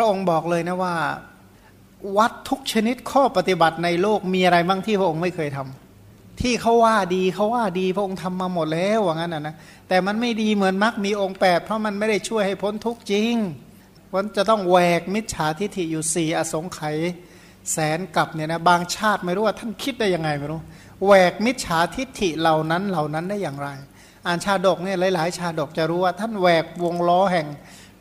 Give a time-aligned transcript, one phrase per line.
[0.00, 0.94] พระองค์บอกเลยนะว่า
[2.16, 9.54] วัดทุกชนิดข้อปฏิบัติในโลกมีอะไรบ้างที่พระองค์ไม่เคยทำที่เขาว่าดีเขาว่าดีพระองค์ทำมาหมดแล้วว่างั้นนะ
[9.88, 13.34] แต่มันไม่ดีเหมือนมรรคมีองค์แปดเพราะมันไม่ได้ช่วยให้พ้นทุกข์จริง
[14.12, 16.96] วันจะต้องแหวกมิจฉาทิฏฐิอยู่สี่อสงไขย
[17.72, 20.60] แสนกับเนี่ยนะบางชาติไม่รู้ว่าท่านคิดได้ยังไงไม่รู้
[21.04, 23.68] แหวกมิจฉาทิฏฐิเหล่านั้นเหล่านั้นได้อย่างไร
[24.26, 27.46] อ่านชาดกเนี่ยหลาย ๆ ชาดกจะรู้ว่าท่านแหวกวงล้อแห่ง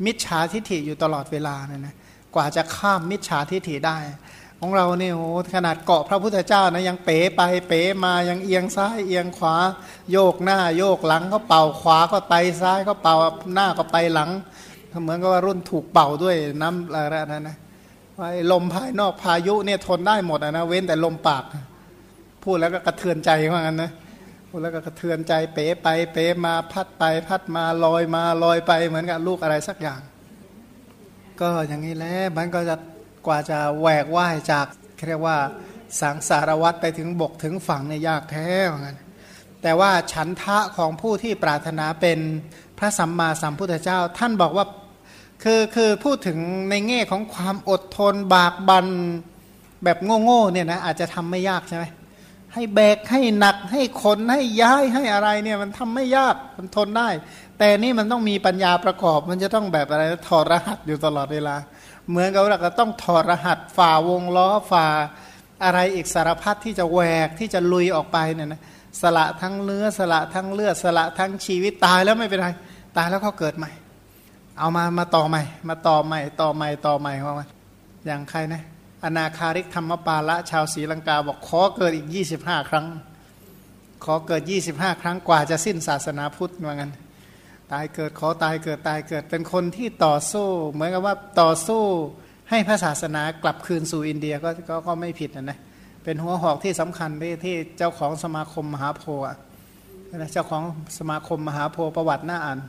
[0.06, 1.96] มิจฉาทิฏฐิอยู่ตลอดเวลาเนี่ยนะ
[2.36, 3.98] กว่าจะข้ามมิจฉาทิฏฐิได้
[4.60, 9.56] ของเราเนี่ยโอ้ขนาดเกาะพระพุทธเจ้านะยังเป๋ไปเป๋มายังเอียงซ้ายเอียงขวา
[10.12, 13.16] โยกหน้าโยกหลังก็เป่าขวาก็ไปซ้ายก็เป่า
[13.54, 14.30] หน้าก็ไปหลัง
[15.02, 17.58] เหมือนกับว่ารุ่นถูกเป่าด้วยน้ำอะไรนั่นนะ
[18.20, 21.44] ว่าลมภายนอกพายุเนี่ยทนได้หมดนะเว้นแต่ลมปาก
[22.44, 23.92] พูดแล้วก็กระเทือนใจว่างั้นนะ
[24.62, 30.02] แล้วก็กระเทือนใจเป๋ไปเป๋มาพัดไปพัดมาลอยมาลอยไปเหมือนกับลูกอะไรสักอย่าง
[31.42, 32.76] ก็อย่างนี้แหละมันก็จะ
[33.28, 34.68] กว่าจะแหวกว่ายจาก
[35.08, 35.38] เรียกว่า
[36.02, 38.98] สังสารวัตรไปถึงบกถึงฝั่งเนี่ยยากแท้ว่างั้น
[39.62, 42.20] แต่ว่าฉันทะของผู้ที่ปรารถนาเป็น
[42.78, 44.66] พระสัมมาสัมพุทธเจ้า ท่านบอกว่า
[45.44, 46.38] คือคือพูดถึง
[46.70, 48.88] ในแง่ของความอดทนบากบัน
[49.84, 51.86] แบบโง่ๆเนี่ยนะอาจจะทำไม่ยากใช่ไหม
[52.54, 57.10] ให้แบกให้หนักให้ขนให้ย้ายให้อะไรเนี่ยมันทำไม่ยากมันทนได้
[57.58, 61.56] แต่นี่มันต้องมีปัญญาประกอบ มันจะต้องแบบอะไรถอดรหัสอยู่ตลอดเวลา
[62.10, 64.88] เหมือนกับเราก็ต้องถอดรหัสฝ่าวงล้อฝ่า
[65.64, 68.62] อะไรอีกสารพัดที่จะแหวกที่จะลุยออกไปเนี่ยนะ
[69.02, 72.48] สละทั้งเนื้อสละทั้งเลือดสละทั้งชีวิตตายแล้วไม่เป็นไร
[72.98, 73.72] ตายแล้วก็เกิดใหม่
[74.60, 77.48] เอามามาต่อใหม่ มาต่อใหม่ต่อใหม่ต่อใหม่เข้ามา
[78.06, 78.62] อย่างใครนะ
[79.06, 82.86] อนาคาริกธรรมปาละชาวศรีลังกาบอกขอเกิดอีก 25 ครั้ง
[84.06, 84.42] ขอเกิด
[84.74, 86.92] 25 ครั้งกว่าจะสิ้นศาสนาพุทธว่างั้น
[87.72, 91.84] ตายเกิดขอตายเกิดตายเกิดเป็นคนที่ต่อสู้ เหมือนกับว่าต่อสู้
[92.50, 95.60] ให้พระศาสนากลับคืนสู่อินเดียก็ก็ก็ไม่ผิดนะนะ
[96.04, 99.26] เป็นหัวหอกที่สำคัญที่ที่เจ้าของสมาคมมหาโพธิ์
[100.34, 100.64] เจ้าของ
[100.98, 102.60] สมาคมมหาโพธิ์ประวัติหน้าอ่าน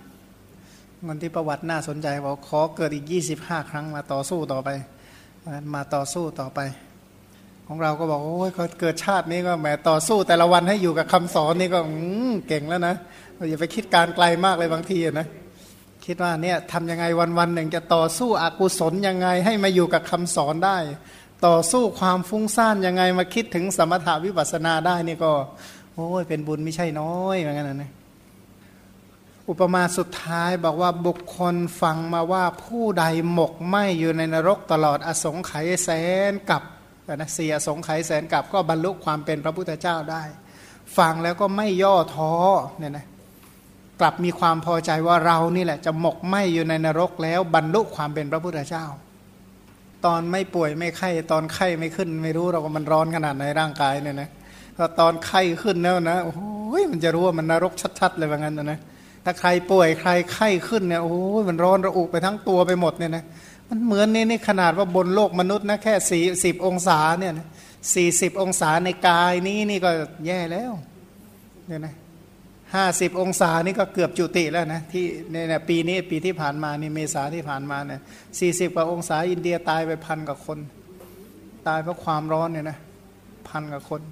[1.03, 4.69] เงินที่ประวัติน่าสนใจบอกขอเกิดอีก 25 ครั้งมาต่อสู้ต่อไป
[5.75, 6.60] มาต่อสู้ต่อไป
[7.66, 8.50] ของเราก็บอกโอ้ย
[8.81, 11.81] เกิดชาตินี้ก็แหมต่อสู้แต่ละวันให้อยู่กับคำสอนนี่ก็
[12.48, 12.94] เก่งแล้วนะ
[13.48, 15.26] อย่าไปคิดการไกลมากเลยบางทีนะ
[16.06, 20.76] คิดว่าเนี่ยทำยังไงวันวันหนึ่งจะต่อสู้อกุศลยังไงให้มาอยู่กับคำสอนได้
[21.47, 25.32] ต่อสู้ความฟุ้งซ่านยังไงมาคิดถึงสมถาวิปัสนาได้นี่ก็
[25.94, 27.91] โอ้ยเป็นบุญไม่ใช่น้อยเหมือนกันนะ
[29.48, 35.91] อุปมาสุดท้ายบอกว่าบุคคลฟังมาว่าผู้ใดหมกไหมอยู่ในนรกตลอดอสงไขยแส
[36.31, 36.62] นกับ
[37.14, 40.22] นะเสียสงไขยแสนกับก็บรรลุความเป็นพระพุทธเจ้าได้
[40.98, 42.32] ฟังแล้วก็ไม่ย่อท้อ
[42.78, 43.06] เนี่ยนะ
[44.00, 48.84] กลับมีความพอใจว่าเรานี่แหละ จะหมกไหมอยู่ในนรกแล้วบรรลุความเป็นพระพุทธเจ้า
[50.04, 54.28] ตอนไม่ป่วยไม่ไข้ตอนไข้ไม่ขึ้น ไม่รู้เราก็มันร้อนขนาดในร่างกายเนี่ยนะ
[54.76, 58.80] พอตอนไข้ขึ้นแล้วนะโอ้ยมันจะรู้ว่ามันนรกชัด ๆ เลยว่างั้นนะ
[59.31, 63.25] ถ้าใครป่วยใครไข้ขึ้นเนี่ยโอ้ยมันร้อนระอุไปทั้งตัวไปหมดเนี่ยนะ
[63.69, 67.33] มันเหมือนนี่นี่ขนาดว่าบนโลกมนุษย์นะแค่สี่สิบองศาเนี่ย
[67.94, 69.91] สี่สิบองศาในกายนี้นี่ก็
[70.27, 70.72] แย่แล้ว
[71.66, 71.94] เนี่ยนะ
[72.75, 78.00] ห้าสิบองศานี่ก็เกือบจุติแล้วนะที่เนี่ยปีนี้ปีที่ผ่านมานี่เมษาที่ผ่านมาเนี่ย
[78.39, 80.59] สี่สิบกว่าองศาอินเดียตายไปพันกว่าคน
[81.66, 82.78] ตายเพราะความร้อนเนี่ยนะ
[83.49, 84.03] พันกว่าคน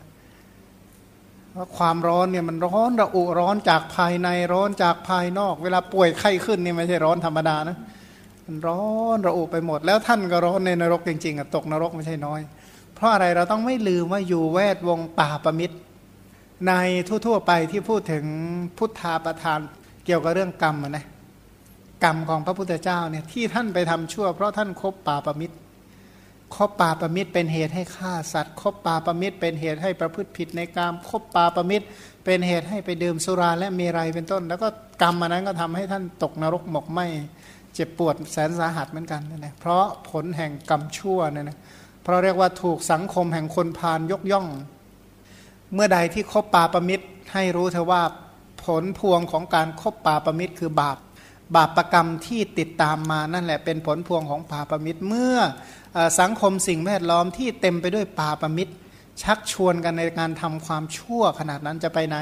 [1.59, 7.77] พราะความร้อนเนี่ยมันร้อนระอุร้อนจากภายในร้อนจากภายนอก เวลาป่วยไข้ขึ้นนี่ไม่ใช่ร้อนธรรมดานะ
[8.47, 8.85] มันร้อ
[9.17, 12.41] นระอุไปหมด แล้วท่านก็ร้อนในนรกจริงๆอะตกนรกไม่ใช่น้อย
[12.95, 15.77] เพราะอะไรเราต้องไม่ลืมว่าอยู่แวดวงป่าประมิตร
[16.69, 16.73] ใน
[17.09, 18.25] ทั่วๆไปที่พูดถึง
[18.79, 19.59] พุทธาประทาน
[20.05, 21.05] เกี่ยวกับเรื่องกรรมนะ
[22.05, 25.57] กรรมของพระพุทธเจ้าเนี่ยที่ท่านไปทำชั่ว เพราะท่านคบป่าประมิตร
[26.55, 31.87] คบปาประมิตรเป็นเหตุให้ฆ่าสัตว์คบปาประมิตรเป็นเหตุให้ประพฤติผิดในกามคบปาประมิตร
[32.25, 34.69] เป็นเหตุให้ไปดื่มสุราและเมรัยเป็นต้น แล้วก็
[35.03, 37.01] กรรมอันนั้นก็ทำให้ท่านตกนรกหมกไหม
[37.75, 41.59] เจ็บปวดแสนสาหัสเหมือนกันนะเพราะผลแห่งกรรมชั่วเนี่ยนะ
[42.03, 44.47] เพราะเรียกว่าถูกสังคมแห่งคนพาลยกย่อง
[45.75, 48.03] เมื่อใดที่คบปาประมิตรให้รู้เธอว่า
[48.65, 50.99] ผลพวงของการครบปาประมิตรคือบาป
[51.55, 55.37] บาปประกรรมที่ติดตามมานั่นแหละเป็นผลพวงของปาปมิตรเมื่อ
[56.21, 58.75] สังคมสิ่งแวดล้อมที่เต็มไปด้วยปาปมิตร
[59.23, 62.17] ชักชวนกันในการทำความชั่วขนาดนั้นจะไปไหน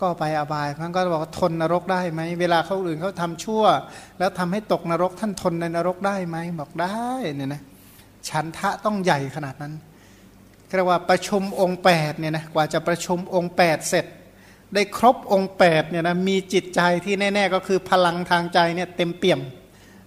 [0.00, 3.62] ก็ไปอบายมันก็บอกทนนรกได้ไหมเวลาเขาอื่นเขาทำชั่ว
[4.18, 7.62] แล้วทำให้ตกนรกท่านทนในนรกได้ไหมบอกได้เนี่ยนะ
[8.28, 9.74] ฉันทะต้องใหญ่ขนาดนั้น
[10.76, 14.06] เรียกว่าประชุมองค์8เนี่ยนะกว่าจะประชุมองค์ 8 เสร็จ
[14.74, 19.40] ได้ครบองค์8เนี่ยนะมีจิตใจที่แน่ ๆ ก็คือพลังทางใจเนี่ยเต็มเปี่ยม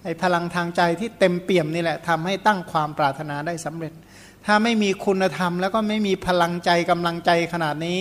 [0.04, 3.94] ไอ้พลังทางใจที่เต็มเปี่ยมนี่แหละทำให้ตั้งความปรารถนาได้สำเร็จ
[4.46, 8.00] ถ้าไม่มีคุณธรรม แล้วก็ไม่มีพลังใจกำลังใจขนาดนี้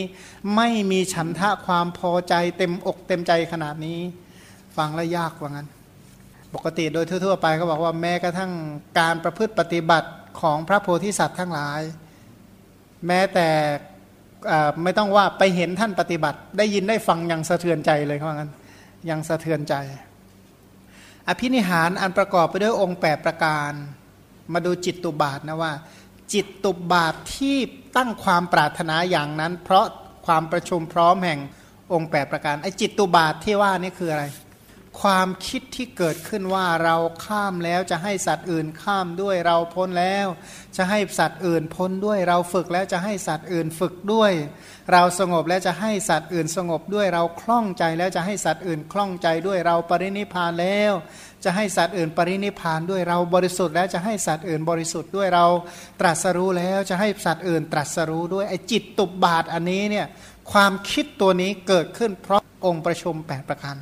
[0.57, 3.99] ไม่มีฉันทะความพอใจเต็มอกเต็มใจขนาดนี้
[4.77, 5.69] ฟังแล้วยากว่างั้น
[6.55, 8.53] ปกติโดยทั่ว ๆ ไปก็บอกว่าแม้กระทั่ง
[8.99, 10.09] การประพฤติปฏิบัติ
[10.41, 11.81] ของพระโพธิสัตว์ทั้งหลาย
[13.07, 13.49] แม้แต่
[14.83, 18.53] ไม่ต้องว่าไปเห็นท่านปฏิบัติ ได้ยินได้ฟังยังสะเทือนใจเลยว่างั้น
[19.11, 19.75] ยังสะเทือนใจ
[21.29, 23.73] อภินิหารอันประกอบไปด้วยองค์ 8 ประการ
[24.53, 25.73] มาดูจิตตุบาทนะว่า
[26.33, 27.57] จิตตุบาทที่
[27.97, 29.87] ตั้งความปรารถนาอย่างนั้น เพราะ
[30.27, 31.41] ความประชุมพร้อมแห่ง
[31.93, 34.25] องค์ 8 ประการไอ้จิตตุบาทที่ว่านี่คืออะไร
[35.01, 40.27] ความคิดที่เกิดขึ้นว่าเราข้ามแล้วจะให้สัตว์อื่นข้ามด้วยเราพ้นแล้ว
[40.77, 44.33] จะให้สัตว์อื่นพ้นด้วยเราฝึกแล้วจะให้สัตว์อื่นฝึกด้วย
[44.93, 50.93] เราสงบแล้วจะให้สัตว์อื่นสงบด้วยเราคล่องใจแล้วจะให้สัตว์อื่นคล่องใจด้วยเราปรินิพานแล้ว
[51.45, 55.47] จะให้สัตว์อื่นปรินิพานด้วยเราบริสุทธิ์แล้วจะให้สัตว์อื่นบริสุทธิ์ด้วยเรา
[56.01, 60.07] ตรัสรู้แล้วจะให้สัตว์อื่นตรัสรู้ด้วยไอจิตตุบบาทอันนี้เนี่ย
[60.53, 63.77] ความคิดตัวนี้เกิดขึ้นเพราะองค์ประชุม8ประการ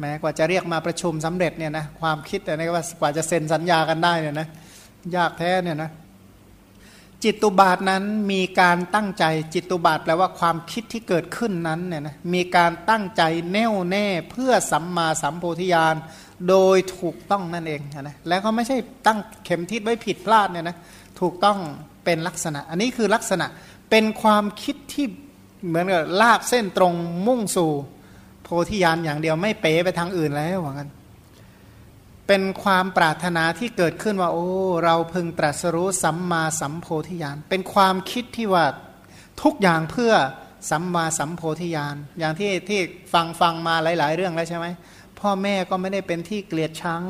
[0.00, 4.48] แม้กว่าจะเรียกมาประชุมสำเร็จเนี่ยนะความคิดแต่นี่ว่ากว่าจะเซ็นสัญญากันได้เนี่ยนะ
[5.16, 5.90] ยากแท้เนี่ยนะ
[7.24, 13.22] จิตตุบาทนั้นมีการตั้งใจจิตตุบาทแปลว่าความคิดที่เกิดขึ้นนั้นเนี่ยนะมีการตั้งใจ
[13.52, 15.94] แน่วแน่เพื่อสัมมาสัมโพธิญาณ
[16.48, 18.76] โดยถูกต้องนั่นเองนะแล้วก็ไม่ใช่
[19.06, 20.76] ตั้งเข็มทิศไว้ผิดพลาดเนี่ยนะ
[21.20, 21.58] ถูกต้อง
[22.04, 23.46] เป็นลักษณะ อันนี้คือลักษณะ
[23.90, 25.06] เป็นความคิดที่
[25.66, 26.92] เหมือนกับลากเส้นตรง
[27.26, 27.72] มุ่งสู่
[28.46, 30.90] โพธิญาณอย่างเดียวไม่เป๋ไปทางอื่นแล้วว่างั้น
[32.26, 34.48] เป็นความปรารถนาที่เกิดขึ้นว่า โอ้
[34.84, 38.64] เราพึงตรัสรู้สัมมาสัมโพธิญาณเป็นความคิดที่ว่า
[39.42, 40.12] ทุกอย่างเพื่อ
[40.70, 42.80] สัมมาสัมโพธิญาณอย่างที่ที่
[43.12, 44.66] ฟังฟังมาหลาย ๆ เรื่องแล้วใช่ไหม
[45.20, 47.04] พ่อแม่ก็ไม่ได้เป็นที่เกลียดชัง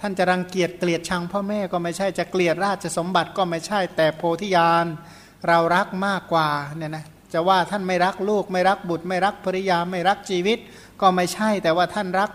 [0.00, 4.86] ท่านจะรังเกียจเกลียดชัง พ่อแม่ก็ไม่ใช่จะเกลียดราชสมบัติก็ไม่ใช่แต่โพธิญาณ
[5.48, 10.58] เรารักมากกว่าเนี่ยนะ จะว่าท่านไม่รักลูก ไม่รักบุตร ไม่รักภริยาไม่รักชีวิต
[11.00, 12.30] ก็ไม่ใช่แต่ว่าท่านรัก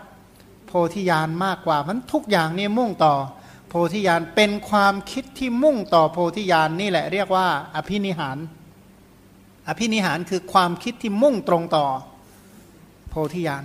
[0.68, 3.16] โพธิญาณมากกว่ามันทุกอย่างนี่มุ่งต่อ
[3.70, 8.38] โพธิญาณเป็นความคิดที่มุ่งต่อโพธิญาณนี่แหละเรียกว่า อภินิหาร
[9.68, 11.86] อภินิหารคือความคิดที่มุ่งตรงต่อ
[13.10, 13.64] โพธิญาณ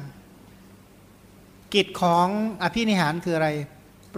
[1.74, 2.26] กิจของ
[2.62, 3.50] อภินิหารคืออะไร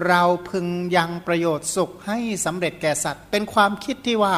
[0.09, 0.67] เราพึง
[0.97, 4.35] ยังประโยชน์สุขให้สำเร็จแก่สัตว์ เป็นความคิดที่ว่า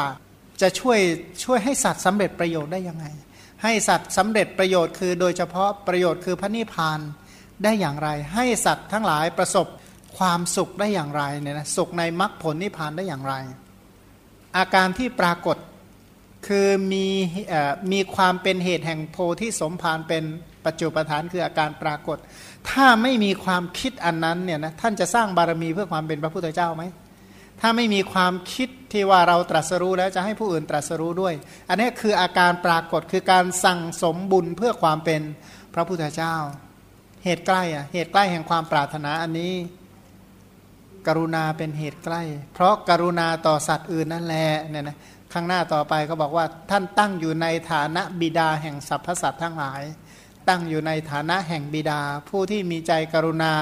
[0.63, 0.99] จะช่วย
[1.45, 3.07] ช่วยให้สัตว์สำเร็จประโยชน์ได้ยังไง
[3.63, 7.01] ให้สัตว์สำเร็จประโยชน์คือ โดยเฉพาะประโยชน์คือพระนิพพาน
[7.65, 9.67] ได้อย่างไร ให้สัตว์ทั้งหลายประสบ
[10.19, 13.35] ความสุขได้อย่างไรเนี่ยนะสุขในมรรคผลนิพพานได้อย่างไร
[14.57, 15.57] อาการที่ปรากฏ
[16.47, 17.07] คือมี
[17.93, 20.25] มีความเป็นเหตุแห่งโพธิสมภารเป็น
[20.67, 22.19] ปัจจุปฐานคืออาการปรากฏ
[22.71, 26.85] ถ้าไม่มีความคิดอันนั้นเนี่ยนะท่านจะสร้างบารมีเพื่อความเป็นพระพุทธเจ้าไหม
[27.65, 31.35] ถ้าไม่มีความคิดที่ว่าเราตรัสรู้แล้วจะให้ผู้อื่นตรัสรู้ด้วย
[31.69, 35.23] อันนี้คืออาการปรากฏคือการสั่งสมบุญเพื่อความเป็น
[35.75, 36.35] พระพุทธเจ้า
[37.25, 39.53] เหตุใกล้อะเหตุใกล้แห่งความปรารถนาอันนี้
[41.07, 42.23] กรุณาเป็นเหตุใกล้
[42.55, 44.97] เพราะกรุณาต่อสัตว์อื่นนั่นแหละเนี่ยนะ
[45.33, 49.83] ข้างหน้าต่อไปเขาบอกว่าท่านตั้งอยู่ในฐานะบิดาแห่งสรรพสัตว์ทั้งหลาย
[50.49, 53.53] ตั้งอยู่ในฐานะแห่งบิดา ผู้ที่มีใจกรุณา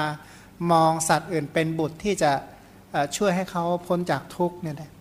[0.71, 2.31] มองสัตว์อื่นเป็นบุตรที่จะ
[3.17, 4.91] ช่วยให้เขาพ้นจากทุกข์เนี่ยนะ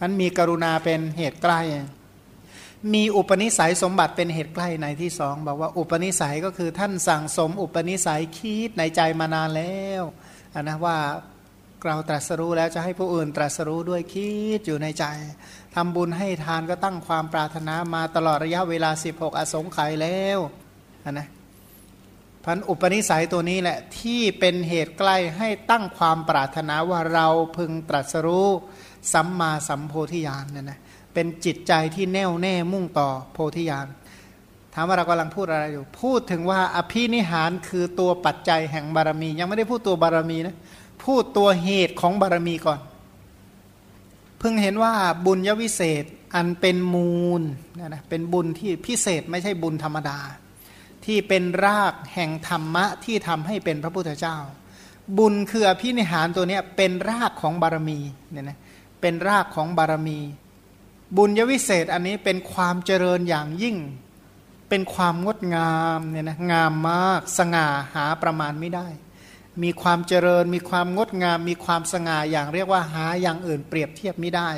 [0.00, 1.60] มันมีกรุณาเป็นเหตุใกล้
[2.94, 10.02] มีอุปนิสัยสมบัติเป็นเหตุใกล้ในที่สองบอกว่าอุปนิสัยก็คือท่านสั่งสมอุปนิสัยคิดในใจมานานแล้ว
[10.62, 10.96] นะว่า
[11.86, 15.04] เราตรัสรู้แล้วจะให้ผู้อื่นตรัสรู้ด้วยคิดอยู่ในใจ
[15.74, 20.38] ทำบุญให้ทานก็ตั้งความปรารถนามาตลอดระยะเวลา 16 อสงไขยแล้ว
[21.10, 21.28] นะ
[22.44, 28.48] พันอุปนิสัยตัวนี้แหละที่เป็นเหตุใกล้ให้ตั้งความปรารถนาว่าเราพึงตรัสรู้
[29.12, 30.78] สัมมาสัมโพธิญาณเนี่ยนะ
[31.14, 33.86] เป็นจิตใจที่แน่วแน่มุ่งต่อโพธิญาณ
[34.74, 40.56] ถามว่าเรากำลังพูดอะไรอยู่ พูดถึงว่าอภินิหารคือตัวปัจจัยแห่งบารมี ยังไม่ได้พูดตัวบารมีนะ
[41.04, 42.80] พูดตัวเหตุของบารมีก่อน
[44.38, 44.92] เพิ่งเห็นว่า
[45.26, 46.04] บุญยวิเศษ
[46.34, 47.42] อันเป็นมูล
[47.78, 50.18] นะนะเป็นบุญที่พิเศษไม่ใช่บุญธรรมดา
[51.10, 54.36] ที่เป็นรากแห่งธรรมะที่ทำให้เป็นพระพุทธเจ้า
[55.18, 58.00] บุญคืออภินิหารตัวนี้เป็นรากของบารมี
[58.30, 58.58] เนี่ยนะ
[59.00, 60.18] เป็นรากของบารมี
[61.16, 63.76] บุญยวิเศษอันนี้เป็นความเจริญอย่างยิ่ง
[64.68, 68.86] เป็นความงดงามเนี่ยนะงามมากสง่าหาประมาณไม่ได้
[69.62, 74.50] มีความเจริญ มีความงดงาม มีความสง่าอย่างเรียกว่าหาอย่างอื่นเปรียบเทียบไม่ได้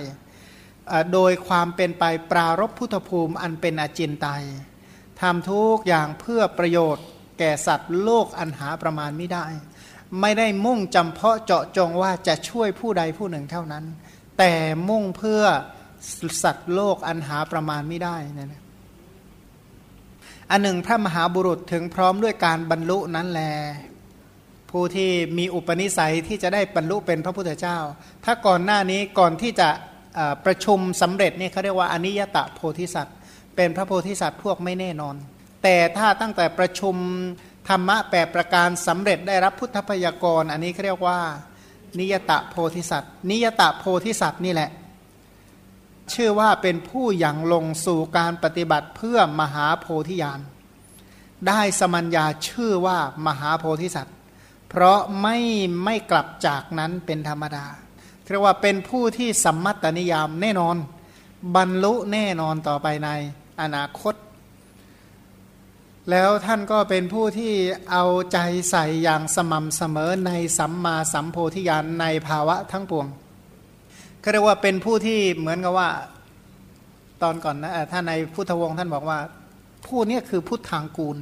[1.13, 4.45] โดยความเป็นไปปรารบพุทธภูมิอันเป็นอจินไตย
[5.23, 7.07] ทำทุกอย่างเพื่อประโยชน์
[7.39, 9.47] แก่สัตว์โลกอันหาประมาณไม่ได้
[10.21, 13.85] ไม่ได้มุ่งจำเพาะเจาะจงว่าจะช่วยผู้ใดผู้หนึ่งเท่านั้น
[14.39, 14.53] แต่
[14.89, 15.43] มุ่งเพื่อ
[16.43, 18.63] สัตว์โลกอันหาประมาณไม่ได้นะนะ
[20.51, 23.43] อันหนึ่งพระมหาบุรุษถึงพร้อมด้วยการบรรลุนั้นแล
[24.71, 27.79] ผู้ที่มีอุปนิสัยที่จะได้บรรลุเป็นพระพุทธเจ้า
[28.25, 29.69] ถ้าก่อนหน้านี้ก่อนที่จะ
[30.45, 33.17] ประชุมสำเร็จนี่เขาเรียกว่าอนิยตะโพธิสัตว์
[33.57, 35.17] เป็นพระโพธิสัตว์พวกไม่แน่นอน
[35.63, 36.97] แต่ถ้าตั้งแต่ประชุม
[37.69, 41.21] ธรรมะแปประการสำเร็จได้รับพุทธพยากรอันนี้เขาเรียกว่า
[41.99, 44.71] นิยตะโพธิสัตว์ นิยตะโพธิสัตว์นี่แหละ
[46.15, 50.41] ชื่อว่าเป็นผู้อย่างลงสู่การปฏิบัติเพื่อมหาโพธิญาณ
[51.49, 54.17] ได้สมัญญาชื่อว่ามหาโพธิสัตว์
[54.69, 55.39] เพราะไม่
[55.85, 57.67] ไม่กลับจากนั้นเป็นธรรมดา
[58.33, 60.77] เรียกว่าเป็นผู้ที่สัมมัตตนิยามแน่นอน
[61.57, 63.09] บรรลุแน่นอนต่อไปใน
[63.63, 64.15] อนาคต
[66.11, 67.53] แล้วท่านก็เป็นผู้ที่
[67.91, 68.39] เอาใจ
[68.71, 73.07] ใส่อย่างสม่ำเสมอในสัมมาสัมโพธิญาณในภาวะทั้งปวง
[74.23, 75.91] ก็เรียกว่าเป็นผู้ที่เหมือนกับว่า
[77.23, 79.19] ตอนก่อนนะท่านในพุทธวงศ์ท่านบอกว่า
[79.87, 81.17] ผู้นี้คือพุทธังกูล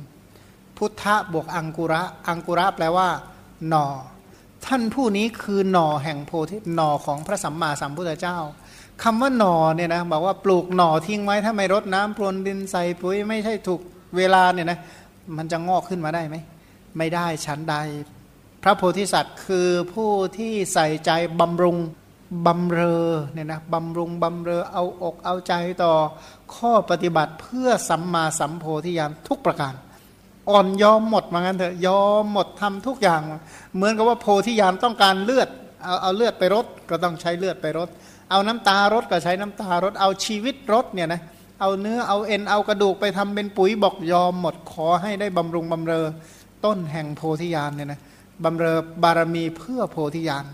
[0.79, 3.09] พุทธะบวกอังกุระ อังกุระแปลว่า
[3.69, 3.87] หนอ
[4.67, 8.39] ท่านผู้นี้คือหนอแห่งโพธิหนอของพระสัมมาสัมพุทธเจ้า
[9.03, 13.81] คำว่าหน่อเนี่ยนะบอกว่าปลูกหน่อทิ้งไว้ถ้าไม่รดน้ำพรวนดินใส่ปุ๋ยไม่ใช่ถูก
[14.17, 14.79] เวลาเนี่ยนะ
[15.37, 16.37] มันจะงอกขึ้นมาได้ไหม
[16.99, 17.75] ไม่ได้ชั้นใด
[18.63, 21.77] พระโพธิสัตว์คือผู้ที่ใส่ใจบำรุง
[22.47, 25.93] บำเรอเนี่ยนะบำรุงบำเรอเอาอกเอาใจต่อ
[26.55, 29.75] ข้อปฏิบัติเพื่อสัมมาสัมโพธิญาณทุกประการ
[30.51, 33.23] อ่อนยอมหมดมางั้นเถอะยอมหมดทำทุกอย่าง
[33.75, 35.49] เหมือนกับว่าโพธิญาณต้องการเลือด
[35.85, 37.89] เอาเอาเลือดไปรดก็ต้องใช้เลือดไปรด
[38.31, 41.21] เอาน้ำตารดก็ใช้น้ำตารดเอาชีวิตรดเนี่ยนะ
[41.61, 46.07] เอาเนื้อเอาเอ็นเอากระดูกไปทำเป็นปุ๋ยบอกยอมหมดขอให้ได้บำรุงบำเรอ
[46.65, 48.01] ต้นแห่งโพธิญาณเนี่ยนะ
[48.45, 50.47] บำเรอบารมีเพื่อโพธิญาณ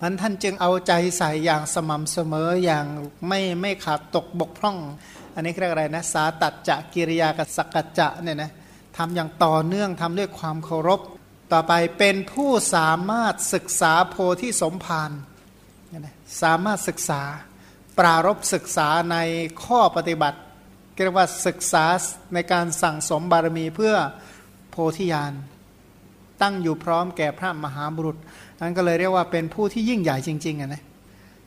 [0.00, 2.86] มันท่านจึงเอาใจใส่อย่างสม่ำเสมออย่าง
[3.28, 4.78] ไม่ไม่ขาดตกบกพร่อง
[5.34, 8.50] อันนี้เรียกอะไรนะสาตัดจะกิริยากับสกัจจะเนี่ยนะ
[8.96, 11.00] ทำอย่างต่อเนื่องทำด้วยความเคารพ
[11.52, 15.10] ต่อไปเป็นผู้สามารถศึกษาโพธิสมภาร
[16.42, 17.22] สามารถศึกษา
[17.98, 19.16] ปรารบศึกษาใน
[19.64, 20.38] ข้อปฏิบัติ
[21.04, 21.84] เรียกว่าศึกษา
[22.34, 23.94] ในการสั่งสมบารมีเพื่อ
[24.70, 25.32] โพธิญาณ
[26.42, 28.16] ตั้งอยู่พร้อมแก่พระมหาบุรุษ
[28.60, 30.82] นั้นก็เลยเรียกว่าเป็นผู้ที่ยิ่งใหญ่จริงๆนะ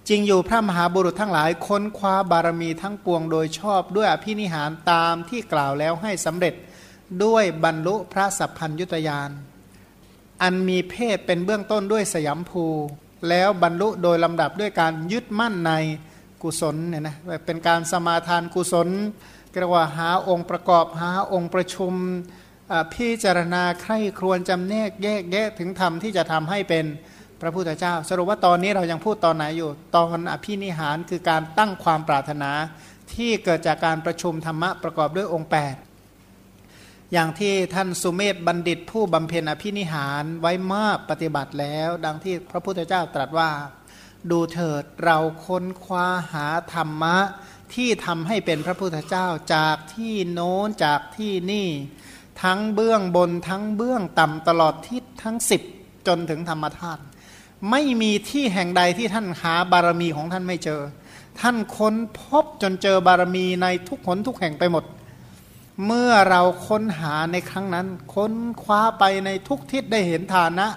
[0.10, 6.54] จริงอยู่พระมหาบุรุษทั้งหลายค้นคว้าบารมีทั้งปวงโดยชอบด้วยอภินิหารตามที่กล่าวแล้วให้สำเร็จ
[7.24, 9.30] ด้วยบรรลุพระสัพพัญยุตยาน
[10.42, 12.66] อันมีเพศเป็นเบื้องต้นด้วยสยามภู
[13.30, 15.74] แล้วบรรลุโดยลำดับด้วยการยึดมั่นใน
[16.44, 18.88] กุศลเนี่ยนะเป็นการสมาทานกุศล
[19.54, 21.94] กระว่าหาองค์ประกอบหาองค์ประชุม
[22.94, 26.86] พิจารณาใคร่ครวญจำแนกแยกแยะถึงธรรมที่จะทำให้เป็น
[27.42, 32.52] พระพุทธเจ้า สรุปว่าตอนนี้เรายังพูดตอนไหนอยู่ ตอนอภินิหารคือการตั้งความปรารถนา
[33.14, 35.91] ที่เกิดจากการประชุมธรรมะประกอบด้วยองค์ 8
[37.14, 43.50] อย่างที่ท่านสุเมธบัณฑิตผู้บำเพ็ญอภินิหารไว้มากปฏิบัติแล้ว ดังที่พระพุทธเจ้าตรัสว่า
[44.32, 47.18] ดูเถิดเราค้นคว้าหาธรรมะ
[47.74, 51.68] ที่ทำให้เป็นพระพุทธเจ้าจากที่โน้นจากที่นี่
[52.44, 55.62] ทั้งเบื้องบนทั้งเบื้องต่ำตลอดทิศทั้งสิบ
[56.08, 57.02] จนถึงธรรมธาตุ
[57.72, 60.82] ไม่มีที่แห่งใดที่ท่านหาบารมีของท่านไม่เจอ
[61.42, 64.86] ท่านค้นพบจนเจอบารมีในทุกหนทุกแห่งไปหมด
[65.86, 70.68] เมื่อเราค้นหาในครั้งนั้น ค้นคว้าไปในทุกทิศได้เห็นฐานะ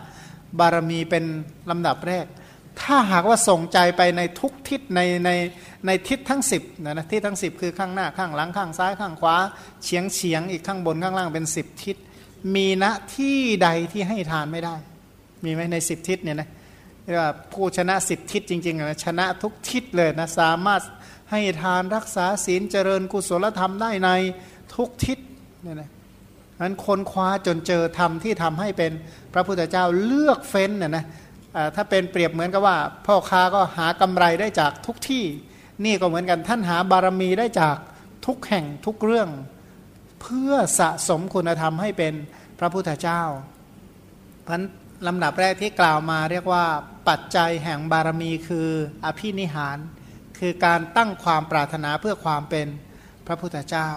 [0.58, 1.24] บารมีเป็น
[1.70, 2.26] ลำดับแรก
[2.80, 5.30] ถ้าหากว่าส่งใจไปในทุกทิศในใน
[5.86, 9.36] ในทิศทั้งสิบนะนะทิศทั้งสิบคือข้างหน้าข้างหลังข้างซ้ายข้างขวา
[9.82, 11.96] เฉียงเฉียงอีกข้างบนข้างล่างเป็นสิบทิศ
[12.54, 12.84] มีณ
[13.14, 14.74] ที่ใดที่ให้ทานไม่ได้
[15.44, 16.48] มีไหมในสิบทิศเนี่ยนะ
[17.02, 20.82] เรียกว่าผู้ชนะสิบทิศจริงๆนะชนะทุกทิศเลยนะสามารถ
[21.30, 24.10] ให้ทานรักษาศีลเจริญกุศลธรรมได้ใน
[24.76, 25.18] ทุกทิศ
[25.62, 25.90] เนี่ยนะ
[26.60, 28.92] นั้นคนคว้าจนเจอธรรมที่ทำให้เป็น
[29.32, 31.04] พระพุทธเจ้าเลือกเฟ้นน่ยนะ
[31.76, 32.76] ถ้าเป็นเปรียบเหมือนกับว่า
[33.06, 35.24] พ่อค้าก็หากำไรได้จากทุกที่
[35.84, 37.76] นี่ก็เหมือนกันท่านหาบารมีได้จาก
[38.26, 39.28] ทุกแห่งทุกเรื่อง
[40.22, 42.14] เพื่อสะสมคุณธรรมให้เป็น
[42.58, 43.22] พระพุทธเจ้า
[44.46, 44.62] พัน
[45.06, 46.64] ลำดับแรกที่กล่าวมาเรียกว่า
[47.08, 48.68] ปัจจัยแห่งบารมีคือ
[49.04, 49.78] อภินิหาร
[50.38, 52.66] คือการตั้งความปรารถนาเพื่อความเป็น
[53.26, 53.90] พระพุทธเจ้า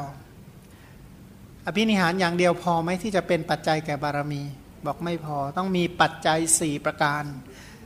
[1.68, 4.42] อภินิหารอย่างเดียวพอไหมที่จะเป็นปัจจัยแก่บารมี
[4.86, 7.24] บอกไม่พอต้องมีปัจจัยสี่ประการ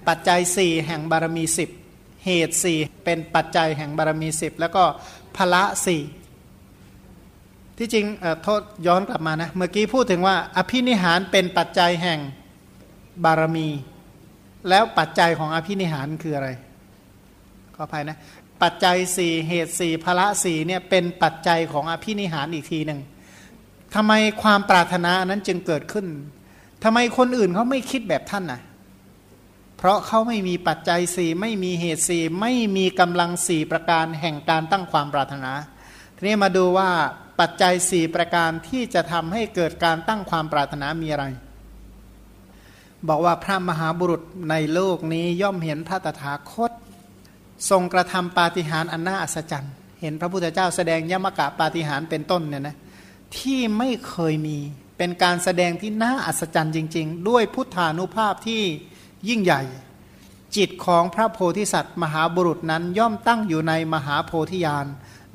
[0.08, 1.70] ปัจจัยสี่แห่งบารมีสิบ
[2.26, 4.84] เหตุสี่เป็นปัจจัยแห่งบารมีสิบแล้วก็
[5.36, 6.02] พละสี่
[7.78, 8.06] ที่จริง
[8.44, 12.20] โทษย้อนกลับมานะ เมื่อกี้พูดถึงว่า อภินิหารเป็นปัจจัยแห่ง
[13.24, 13.68] บารมี
[14.70, 16.50] แล้วปัจจัยของอภินิหารคืออะไร
[17.76, 18.18] ขออภัยนะ
[18.62, 23.00] ปัจจัยสี่เหตุสี่พละสี่เนี่ยเป็นปัจจัยของอภินิหารอีกทีหนึ่ง
[23.96, 26.08] ทำไมความปรารถนานั้นจึงเกิดขึ้น
[26.84, 28.62] ทำไมคนอื่นเขาไม่คิดแบบท่านน่ะ
[29.78, 35.52] เพราะเขาไม่มีปัจจัยสี่ไม่มีเหตุสี่ไม่มีกำลังสี่ประการแห่งการตั้งความปรารถนา
[36.16, 36.90] ทีนี้มาดูว่า
[37.40, 41.26] ปัจจัยสี่ประการที่จะทำให้เกิดการตั้งความปรารถนามีอะไร
[43.08, 46.72] บอกว่าพระมหาบุรุษในโลกนี้ย่อมเห็นพระตถาคต
[47.70, 52.76] ทรงกระทำปาฏิหาริย์อันน่าอัศจรรย์ เห็นพระพุทธเจ้าแสดงยมกะปาฏิหาริย์เป็นต้นเนี่ยนะ
[53.38, 54.58] ที่ไม่เคยมี
[54.98, 58.64] เป็นการแสดงที่น่าอัศจรรย์จริง ๆ ด้วยพุทธานุภาพที่
[59.30, 59.62] ยิ่งใหญ่
[60.56, 64.88] จิตของพระโพธิสัตว์ มหาบุรุษนั้นย่อมตั้งอยู่ในมหาโพธิญาณ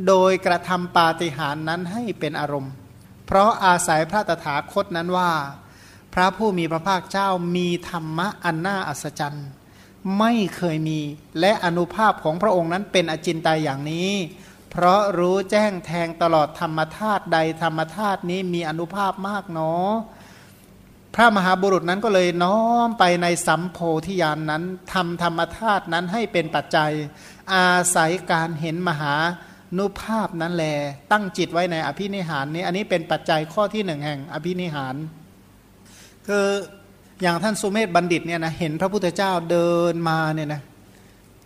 [0.07, 2.73] โดยกระทำปาฏิหาริย์นั้นให้เป็นอารมณ์
[3.27, 5.33] เพราะอาศัยพระตถาคตนั้นว่า
[6.15, 9.47] พระผู้มีพระภาคเจ้ามีธรรมะอันน่าอัศจรรย์
[10.19, 11.01] ไม่เคยมี
[11.41, 14.11] และอนุภาพของพระองค์นั้นเป็นอจินไตยอย่างนี้
[14.71, 19.91] เพราะรู้แจ้งแทงตลอดธรรมธาตุใดธรรมธาตุนี้มีอนุภาพมากเนาะ
[21.15, 26.93] พระมหาบุรุษนั้นก็เลยน้อมไปในสัมโพธิญาณนนั้นทำธรรมธาตุนั้นให้เป็นปัจจัย
[27.55, 29.15] อาศัยการเห็นมหา
[29.79, 30.65] นุภาพนั้นแล
[31.13, 34.95] ตั้งจิตไว้ในอภินิหารนี้ อันนี้เป็นปัจจัยข้อที่หนึ่งแห่งอภินิหาร
[36.27, 36.47] คือ
[37.23, 40.63] อย่างท่านสุเมธบัณฑิตเนี่ยนะเห็นพระพุทธเจ้าเดินมาเนี่ยนะ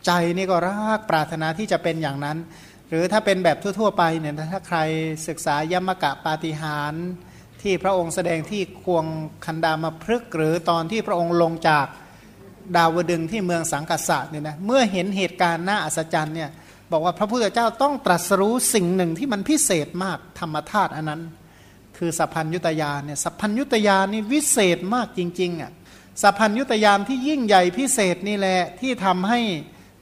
[0.07, 2.37] ใจนี่ก็รักปรารถนาที่จะเป็นอย่างนั้น
[2.91, 4.79] หรือถ้าเป็นแบบทั่ว ๆ ไปเนี่ยถ้าใคร
[5.29, 6.95] ศึกษายมกะปาฏิหาร
[7.63, 9.07] ที่พระองค์แสดงที่ควง
[9.45, 11.87] คันดามาพฤกหรือตอนที่พระองค์ลงจาก
[12.77, 16.51] ดาวดึงที่เมืองสังกัสสะเนี่ยนะเมื่อเห็นเหตุการณ์น่าอัศจรรย์เนี่ย
[16.93, 21.23] บอกว่าพระพุทธเจ้าต้องตรัสรู้สิ่งหนึ่งที่มันพิเศษมากธรรมธาตุอันนั้น
[21.97, 25.73] คือสัพพัญยุตยานเนี่ยสัพพัญยุตยานนี่วิเศษมากจริงๆอะ
[26.23, 29.41] สัพพัญยุตยานที่ยิ่งใหญ่พิเศษนี่แหละที่ทำให้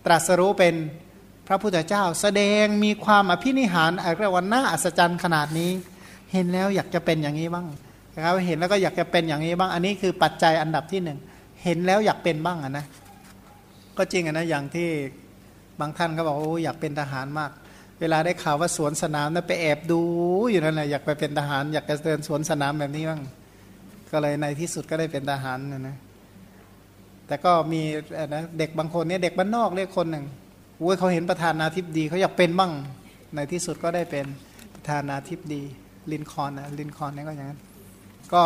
[0.07, 0.75] ตรัสรู้เป็น
[1.49, 5.71] พระพุทธเจ้าแสดงมีความอภินิหารอะไรว่าน่าอัศจรรย์ขนาดนี้
[6.32, 7.67] เห็นแล้วอยากจะเป็นอย่างนี้บ้าง
[8.15, 11.19] นะครับเห็นแล้วก็อยากจะเป็นอย่างนี้บ้าง อันนี้คือปัจจัยอันดับที่หนึ่ง
[11.65, 12.87] เห็นแล้วอยากเป็นบ้างอะนะ
[13.97, 14.89] ก็จริงอะนะอย่างที่
[15.80, 17.50] บางท่านก็บอกโอ้อยากเป็นทหารมาก
[18.00, 20.00] เวลาได้ข่าวว่าสวนสนามนะไปแอบดู
[20.50, 23.21] อยู่นั่นแหละอยากไปเป็นทหาร อยากจะเดินสวนสนามแบบนี้บ้าง
[24.11, 25.97] ก็เลยในที่สุดก็ได้เป็นทหารนะนะ
[27.26, 27.82] แต่ก็มี
[28.34, 30.25] นะเด็กบางคนเนี่ยเด็กบ้านนอกเรียกคนหนึ่ง
[30.80, 32.73] อ้ยเขาเห็นประธานาธิบดีเขาอยากเป็นบ้าง
[33.34, 34.26] ในที่สุดก็ได้เป็น
[34.75, 35.62] ประธานาธิบดี
[36.12, 37.60] ลินคอนนะลินคอนนี่ก็อย่างนั้น
[38.32, 38.43] ก็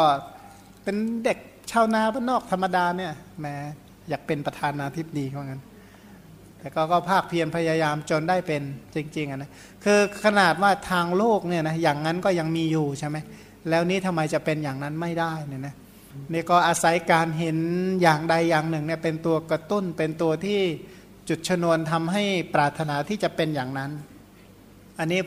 [0.83, 1.39] เป็นเด็ก
[1.71, 3.55] ชาวนาบ้านนอกธรรมดาเนี่ยแม้
[4.09, 5.63] อยากเป็นประธานาธิบดีเขางั้น
[6.59, 8.63] แต่ก็ก็ภาคเพียรพยายามจนได้เป็น
[8.95, 9.51] จริงๆอะนะ
[9.85, 13.17] คือขนาดว่าทางโลกเนี่ยนะอย่างนั้นก็ยังมีอยู่ใช่ไหม
[13.71, 15.75] แล้วนี้ทำไมจะเป็นอย่างนั้นไม่ได้เนี่ยนะ
[16.33, 17.59] นี่ก็อาศัยการเห็น
[18.03, 20.61] อย่างใดอย่างหนึ่งเนี่ยเป็นตัวกระตุ้นเป็นตัวที่
[21.35, 23.91] จุดชนวนทำให้ปรารถนาที่จะเป็นอย่างนั้น
[24.99, 25.21] อันนี้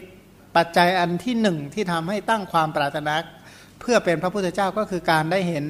[0.55, 3.13] ปัจจัยอันที่หนึ่งที่ทำให้ตั้งความปรารถนา
[3.79, 5.65] เพื่อเป็นพระพุทธเจ้าก็คือการได้เห็น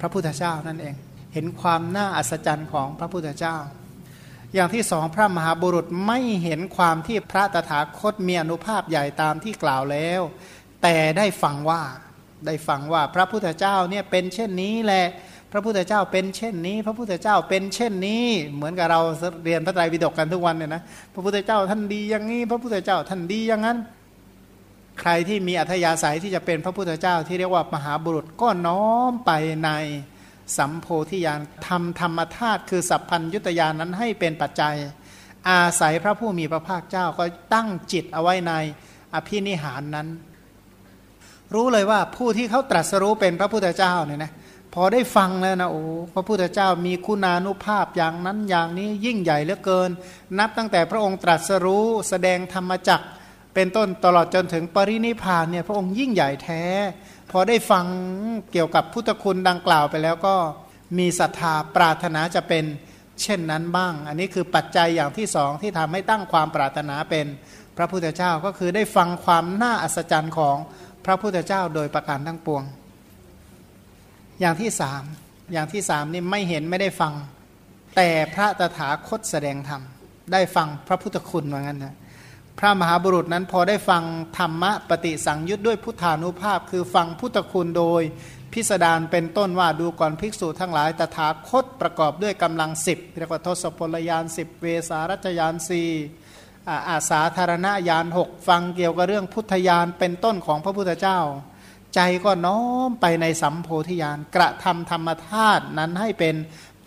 [0.00, 0.94] พระพุทธเจ้านั่นเอง
[1.34, 3.56] เห็นความน่าอัศจรรย์ของพระพุทธเจ้า
[4.54, 10.20] อย่างที่สองพระมหาบุรุษไม่เห็นความที่พระตถาคตมีอนุภาพใหญ่ตามที่กล่าวแล้ว
[10.82, 11.82] แต่ได้ฟังว่า
[12.46, 15.06] ได้ฟังว่าพระพุทธเจ้าเนี่ยเป็นเช่นนี้แหละ
[15.52, 19.00] พระพุทธเจ้าเป็นเช่นนี้ พระพุทธเจ้าเป็นเช่นนี้ เหมือนกับเรา
[19.44, 20.82] เรียนพระไตรปิฎกกันทุกวันเนี่ยนะ
[21.14, 23.78] พระพุทธเจ้าท่านดีอย่างนี้ พระพุทธเจ้าท่านดีอย่างนั้น
[25.00, 29.30] ใครที่มีอัธยาศัยที่จะเป็นพระพุทธเจ้าที่เรียกว่ามหาบุรุษก็น้อมไป
[29.64, 29.70] ใน
[30.56, 34.74] สัมโพธิญาณทำธรรมธาตุคือสัพพัญยุตยานนั้นให้เป็นปัจจัย
[35.48, 38.52] อาศัยพระผู้มีพระภาคเจ้าก็ตั้งจิตเอาไว้ใน
[39.14, 40.08] อภินิหารนั้น
[41.54, 44.32] รู้เลยว่าผู้ที่เขาตรัสรู้เป็นพระพุทธเจ้าเนี่ยนะ
[44.74, 45.82] พอได้ฟังแล้วนะโอ้
[46.14, 49.90] พระพุทธเจ้ามีคุณานุภาพอย่างนั้นอย่างนี้ยิ่งใหญ่เหลือเกิน
[50.38, 53.00] นับตั้งแต่พระองค์ตรัสรู้แสดงธรรมจัก
[53.54, 56.64] เป็นต้นตลอดจนถึงปรินิพานเนี่ยพระองค์ยิ่งใหญ่แท้
[57.30, 57.84] พอได้ฟัง
[58.52, 60.34] เกี่ยวกับพุทธคุณดังกล่าวไปแล้วก็
[60.98, 62.64] มีศรัทธาปรารถนาจะเป็น
[63.22, 67.26] เช่นนั้นบ้าง อันนี้คือปัจจัยอย่างที่สองที่ทำให้ตั้งความปรารถนาเป็น
[67.76, 70.56] พระพุทธเจ้าก็คือได้ฟังความน่าอัศจรรย์ของ
[71.04, 72.62] พระพุทธเจ้าโดยประการทั้งปวง
[74.40, 75.02] อย่างที่สาม
[75.52, 77.12] อย่างที่สามนี่ไม่เห็นไม่ได้ฟัง
[77.96, 79.82] แต่พระตถาคตแสดงธรรม
[80.32, 81.94] ได้ฟังพระพุทธคุณว่างั้นนะ
[82.58, 84.02] พระมหาบุรุษนั้นพอได้ฟัง
[84.38, 88.02] ธรรมะปฏิสังยุตด้วยพุทธานุภาพ คือฟังพุทธคุณโดย
[88.52, 95.88] พิสดารเป็นต้นว่าดูก่อนภิกษุทั้งหลายตถาคตประกอบด้วยกำลังสิบเรียกว่าทศพลยานสิบเวสารัชยานสี่
[96.88, 101.18] อาสาธารณญาณหกฟังเกี่ยวกับเรื่องพุทธญาณเป็นต้นของพระพุทธเจ้า
[101.98, 106.34] ใจก็น้อมไปในสัมโพธิญาณกระทำธรรมธาตุนั้นให้เป็น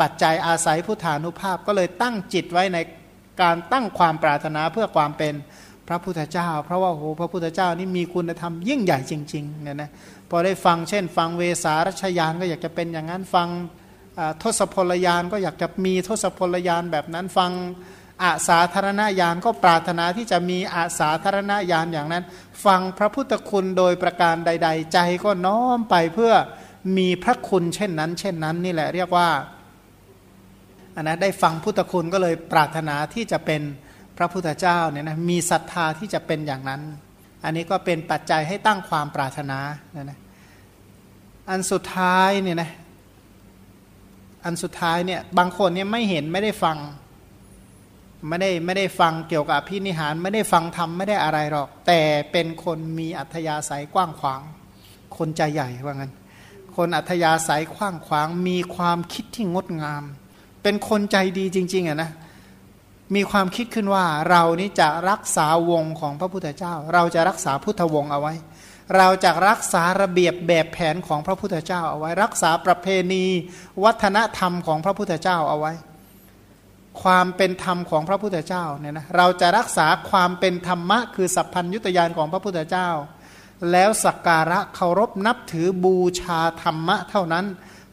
[0.02, 2.78] ปัจจัยอาศัยพุทธานุภาพก็เลยตั้งจิตไว้ใน
[3.42, 5.34] การตั้งความปรารถนาเพื่อความเป็น
[5.88, 9.92] พระพุทธเจ้า เพราะว่าโหพระพุทธเจ้านี่มีคุณธรรมยิ่งใหญ่จริงๆเนี่ยนะ
[10.30, 13.48] พอได้ฟังเช่น ฟังเวสารัชยานก็อยากจะเป็นอย่างนั้นฟัง
[14.44, 17.52] ทศพลยานก็อยากจะมีทศพลยานแบบนั้นฟัง
[18.24, 22.24] อาสาธารณญาณก็ปรารถนาที่จะมีอาสาธารณญาณอย่างนั้น
[22.66, 26.34] ฟังพระพุทธคุณโดยประการใด ๆ ใจก็น้อมไปเพื่อ
[26.98, 29.30] มีพระคุณเช่นนั้น เช่นนั้นนี่แหละเรียกว่า
[30.96, 33.62] อันนะได้ฟังพุทธคุณก็เลยปรารถนาที่จะเป็น
[34.18, 36.82] พระพุทธเจ้าเนี่ยนะมีศรัทธาที่จะเป็นอย่างนั้น
[37.44, 39.60] อันนี้ก็เป็นปัจจัยให้ตั้งความปรารถนา
[39.94, 40.20] นนะ
[41.50, 42.72] อันสุดท้ายเนี่ยนะ
[44.46, 46.78] อันสุดท้ายเนี่ยบางคนเนี่ยไม่เห็นไม่ได้ฟัง
[48.28, 54.42] ไม่ได้ไม่ได้ฟังเกี่ยวกับพินิหาร ไม่ได้ฟังธรรมไม่ได้อะไรหรอก แต่เป็นคนมีอัธยาศัยกว้างขวาง
[55.18, 56.14] คนใจใหญ่ว่างั้น
[56.76, 60.04] คนอัธยาศัยกว้างขวาง มีความคิดที่งดงาม
[60.64, 62.12] เป็นคนใจดีจริง ๆอะนะ
[63.16, 68.34] มีความคิดขึ้นว่าเรานี้จะรักษาวงของพระพุทธเจ้า เราจะรักษาพุทธวงศ์เอาไว้
[68.98, 73.26] เราจะรักษาระเบียบแบบแผนของพระพุทธเจ้าเอาไว้ รักษาประเพณี
[73.84, 75.74] วัฒนธรรมของพระพุทธเจ้าเอาไว้
[77.04, 82.90] ความเป็นธรรมของพระพุทธเจ้าเนี่ยนะเราจะรักษาความเป็นธรรมะ คือสัพพัญยุตยานของพระพุทธเจ้า
[83.72, 87.46] แล้วสักการะเคารพนับถือบูชาธรรมะ เท่านั้น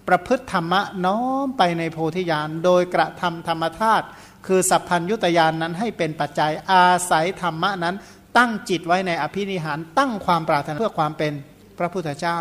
[0.08, 4.06] ประพฤติธรรมะน้อมไปในโพธิญาณโดยกระทำธรรมธาตุ
[4.46, 7.96] คือสัพพัญยุตยานนั้นให้เป็นปัจจัยอาศัยธรรมะนั้น
[8.36, 11.32] ตั้งจิตไว้ในอภินิหารตั้งความปรารถนาเพื่อความเป็น
[11.78, 12.38] พระพุทธเจ้า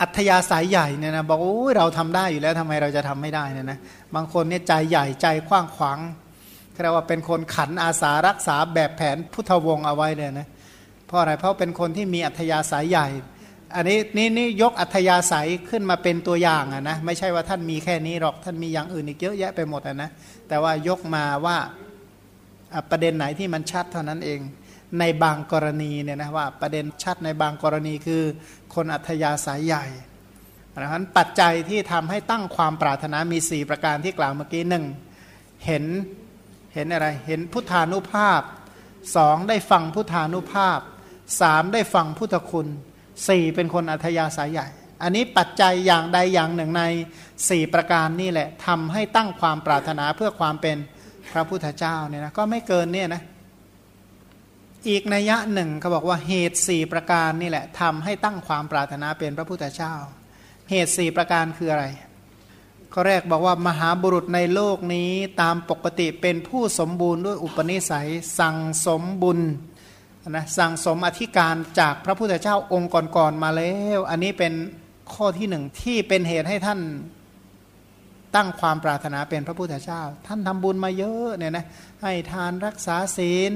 [0.00, 3.78] อัธยาศัยใหญ่เนี่ยนะบอกโอ้ยเราทำได้อยู่แล้วทำไมเราจะทำไม่ได้เนี่ยนะ
[4.14, 5.98] บางคนเนี่ยใจใหญ่ใจกว้างขวาง
[6.82, 10.48] เรียกว่าเป็นคนขันอาสารักษาแบบแผนพุทธวงศ์เอาไว้เลยนะ
[11.06, 13.08] เพราะอะไรเพราะเป็นคนที่มีอัธยาศัยใหญ่
[13.74, 20.10] อันนี้นี่นี่ยกอัธยาศัยขึ้นมาเป็นตัวอย่างอะนะไม่ใช่ว่าท่านมีแค่นี้หรอกท่านมีอย่างอื่นอีกเยอะแยะไปหมดอะนะ
[20.48, 21.56] แต่ว่ายกมาว่า
[22.90, 24.40] ประเด็นไหนที่มันชัดเท่านั้นเอง
[25.00, 28.22] ในบางกรณีเนี่ยนะว่าประเด็นชัดในบางกรณีคือ
[28.76, 29.84] คนอัธยาศัยใหญ่
[30.70, 34.84] เพราะฉะนั้นปัจจัยที่ทำให้ตั้งความปรารถนามี 4 ประการที่กล่าวเมื่อกี้หนึ่ง
[35.66, 35.84] เห็น
[36.74, 38.42] เห็นอะไรเห็นพุทธานุภาพ
[39.16, 40.80] สองได้ฟังพุทธานุภาพ
[41.40, 42.68] สามได้ฟังพุทธคุณ
[43.28, 44.68] สี่เป็นคนอัธยาศัยใหญ่
[45.02, 46.82] อันนี้ปัจจัยอย่างใดอย่างหนึ่งใน
[47.48, 50.76] สี่ประการนี่แหละทำให้ตั้งความปรารถนาเพื่อความเป็น
[51.32, 53.22] พระพุทธเจ้าเนี่ยนะก็ไม่เกินเนี่ยนะ
[54.88, 59.94] อีกนัยยะหนึ่งเขาบอกว่าเหตุสี่ประการนี่แหละทำให้ตั้งความปรารถนาเป็นพระพุทธเจ้า
[60.70, 61.84] เหตุสี่ประการคืออะไร
[62.92, 69.40] ข้อแรกบอกว่ามหาบุรุษในโลกนี้ตามปกติเป็นผู้สมบูรณ์ด้วยอุปนิสัย สั่งสมบุญ
[70.30, 74.52] นะสั่งสมอธิการจากพระพุทธเจ้าองค์ก่อนๆมาแล้ว อันนี้เป็น
[75.12, 76.80] ข้อที่หนึ่งที่เป็นเหตุให้ท่าน
[78.34, 81.66] ตั้งความปรารถนาเป็นพระพุทธเจ้า ท่านทำบุญมาเยอะเนี่ยนะ
[82.02, 83.52] ให้ทานรักษาศีล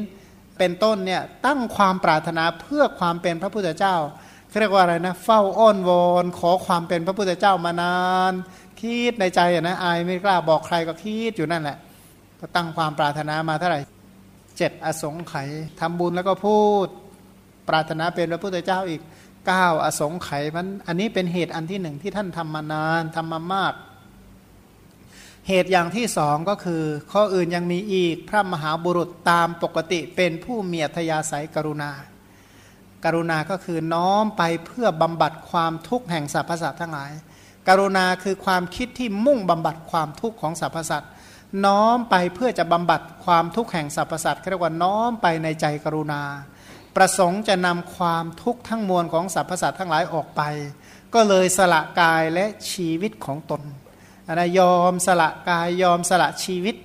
[0.60, 3.96] เป็นต้นเนี่ยตั้งความปรารถนาเพื่อความเป็นพระพุทธเจ้า
[4.60, 7.98] เรียกว่าอะไรนะเฝ้าอ้อนวอนขอความเป็นพระพุทธเจ้ามานา
[8.30, 8.32] น
[8.80, 11.78] คิดในใจนะอายไม่กล้าบอกใครก็คิดอยู่นั่นแหละ
[12.40, 13.80] ก็ตั้งความปรารถนามาเท่าไหร่
[14.56, 15.48] เจ็ดอสงไขย
[15.80, 16.86] ทำบุญแล้วก็พูด
[17.68, 19.00] ปรารถนาเป็นพระพุทธเจ้าอีก
[19.46, 23.72] เก้าอสงไขยมันอันนี้เป็นเหตุอันที่หนึ่งที่ท่านทำมานานทำมามาก
[25.52, 26.82] เหตุอย่างที่สองก็คือ
[27.12, 31.90] ข้ออื่นยังมีอีกพระมหาบุรุษตามปกติเป็นผู้เมีอัธยาศัยกรุณา
[33.04, 37.10] กรุณาก็คือน้อมไปเพื่อบำบัดความทุกข์แห่งสรรพสัตว์ทั้งหลาย
[37.68, 41.10] กรุณาคือความคิดที่มุ่งบำบัดความทุกข์ของสรรพสัตว์
[41.66, 46.22] น้อมไปเพื่อจะบำบัดความทุกข์แห่งสรรพสัตว์เรียกว่าน้อมไปในใจกรุณา
[46.96, 50.42] ประสงค์จะนำความทุกข์ทั้งมวลของสรรพสัตว์ทั้งหลายออกไป
[51.14, 53.62] ก็เลยสละกายและชีวิตของตน
[54.38, 56.76] นะยอมสละกายยอมสละชีวิต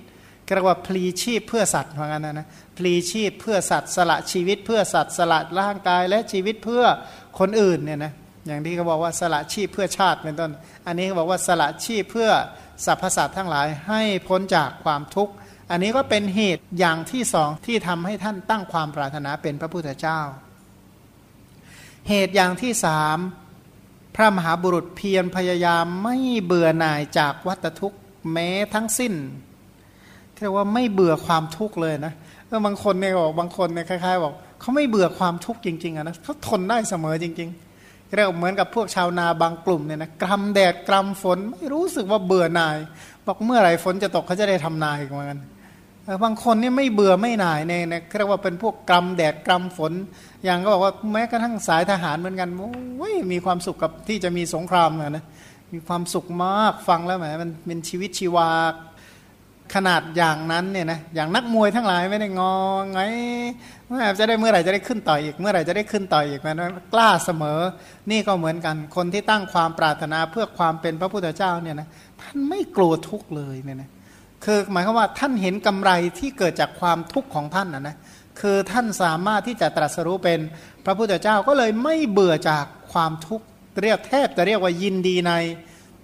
[0.54, 6.84] เรียกว่าพลีชีพเพื่อสัตว์เหมือนกันนะนะพลีชีพเพื่อสัตว์สละชีวิตเพื่อสัตว์สละร่างกายและชีวิตเพื่อ
[7.40, 8.14] คนอื่นเนี่ยนะ
[8.48, 10.52] อย่างที่เขาบอกว่าสละชีพเพื่อชาติเป็นต้น
[10.86, 12.30] อันนี้เขาบอกว่าสละชีพเพื่อ
[12.86, 15.34] สรรพสัตว์ทั้งหลายให้พ้นจากความทุกข์
[15.72, 20.20] อันนี้ก็เป็นเหตุอย่างที่สองที่ทำให้ท่านตั้งความปรารถนาเป็นพระพุทธเจ้า
[22.10, 23.18] เหตุอย่างที่สาม
[24.16, 28.00] พระมหาบุรุษเพียรพยายามไม่เบื่อหน่ายจากวัตทุกข์
[28.32, 29.14] แม้ทั้งสิ้น
[30.42, 32.14] เรียกว่าไม่เบื่อความทุกข์เลยนะ
[32.48, 37.50] เออบางคนเนี่ยบอกบางคนเนี่ยคล้ายๆบอกเขาไม่เบื่อความทุกข์จริงๆอะนะเขาทนได้เสมอจริง
[37.82, 42.78] ๆ เรียกเหมือนกับพวกชาวนาบางกลุ่มเนี่ยนะกรำแดดกรำฝนไม่รู้สึกว่าเบื่อหน่าย
[43.26, 45.40] บอกเมื่อไหร่ฝนจะตกเขาจะได้ทำนาอีกเหมือนกัน
[46.24, 49.94] บางคนนี่ไม่เบื่อไม่หน่ายในนะเรียกว่าเป็นพวกกรรมแดดกรรมฝน
[50.44, 55.26] อย่างก็บอกว่าแม้กระทั่งสายทหารเหมือนกันโอ้ยมีความสุขกับที่จะมีสงครามนะ
[55.74, 58.50] มีความสุขมากฟังแล้วแหมมันเป็นชีวิตชีวา
[59.76, 62.56] ขนาดอย่างนั้นเนี่ยนะอย่างนักมวยทั้งหลายไม่ได้งอ
[62.94, 63.02] ไง
[63.88, 66.62] เมื่อจะได้เมื่อไหร่จะได้ขึ้นต่ออีกเมื่อไหร่จะได้ขึ้นต่ออีกมัน
[66.94, 67.60] กล้าเสมอ
[68.12, 71.88] นี่ก็เหมือนกันคนที่ตั้งความปรารถนาเพื่อความเป็นพระพุทธเจ้าเนี่ยนะ
[72.22, 73.90] ท่านไม่กลัวทุกข์เลยเนี่ยนะ
[74.46, 77.96] คือหมายความว่าท่านเห็นกำไรที่เกิดจากความทุกข์ของท่านนะนะ
[78.40, 80.40] คือท่านสามารถที่จะตรัสรู้เป็น
[80.86, 83.46] พระพุทธเจ้าก็เลยไม่เบื่อจากความทุกข์
[83.84, 85.34] เรียกแทบจะเรียกว่ายินดีใน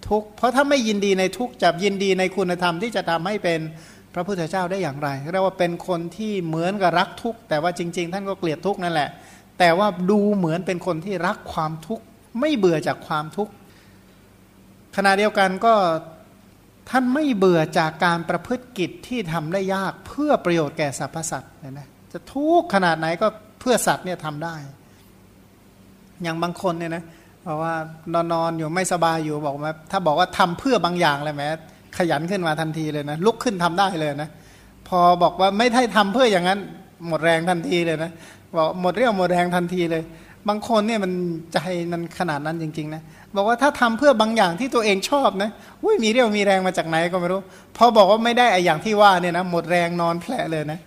[0.10, 3.60] ทุกข์เพราะถ้าไม่ยินดีในทุกข์จะยินดีในคุณธรรมที่จะทำให้เป็น
[4.13, 9.10] พระพุทธเจ้าได้อย่างไรเรียกว่าเป็นคนที่เหมือนกับรักทุกข์แต่ว่าจริง ๆ ท่านก็เกลียดทุกข์นั่นแหละ
[9.60, 12.04] แต่ว่าดูเหมือนเป็นคนที่รักความทุกข์
[12.39, 13.51] ไม่เบื่อจากความทุกข์
[14.95, 15.73] ขณะเดียวกันก็
[16.91, 23.27] ท่านไม่เบื่อจากการประพฤติกิจที่ทำได้ยากเพื่อประโยชน์แก่สรรพสัตว์เนี่ยนะจะทุกขนาดไหนก็
[23.60, 24.56] เพื่อสัตว์เนี่ยทำได้
[26.23, 27.04] อย่างบางคนเนี่ยนะ
[27.43, 27.73] เพราะว่า
[28.13, 31.47] นอนนอนอยู่ไม่สบายอยู่บอกว่าถ้าบอกว่าทำเพื่อบางอย่างเลยแม้
[31.97, 34.30] ขยันขึ้นมาทันทีเลยนะลุกขึ้นทำได้เลยนะ
[34.88, 36.60] พอบอกว่าไม่ได้ทำเพื่ออย่างนั้น
[37.08, 38.12] หมดแรงทันทีเลยนะ
[38.58, 40.04] บอกหมดเรี่ยวหมดแรงทันทีเลย
[40.49, 41.12] บางคนเนี่ยมัน
[41.54, 41.60] ใจ
[41.91, 43.01] มันขนาดนั้นจริงๆนะ
[43.36, 45.49] บอกว่าถ้าทำเพื่อบางอย่างที่ตัวเองชอบนะ
[45.84, 47.41] อุ้ยมีเรี่ยวมีแรงมาจากไหนก็ไม่รู้
[47.77, 50.80] พอบอกว่าไม่ได้ไออย่างที่ว่าเนี่ยนะหมดแรงนอนแผลเลยนะ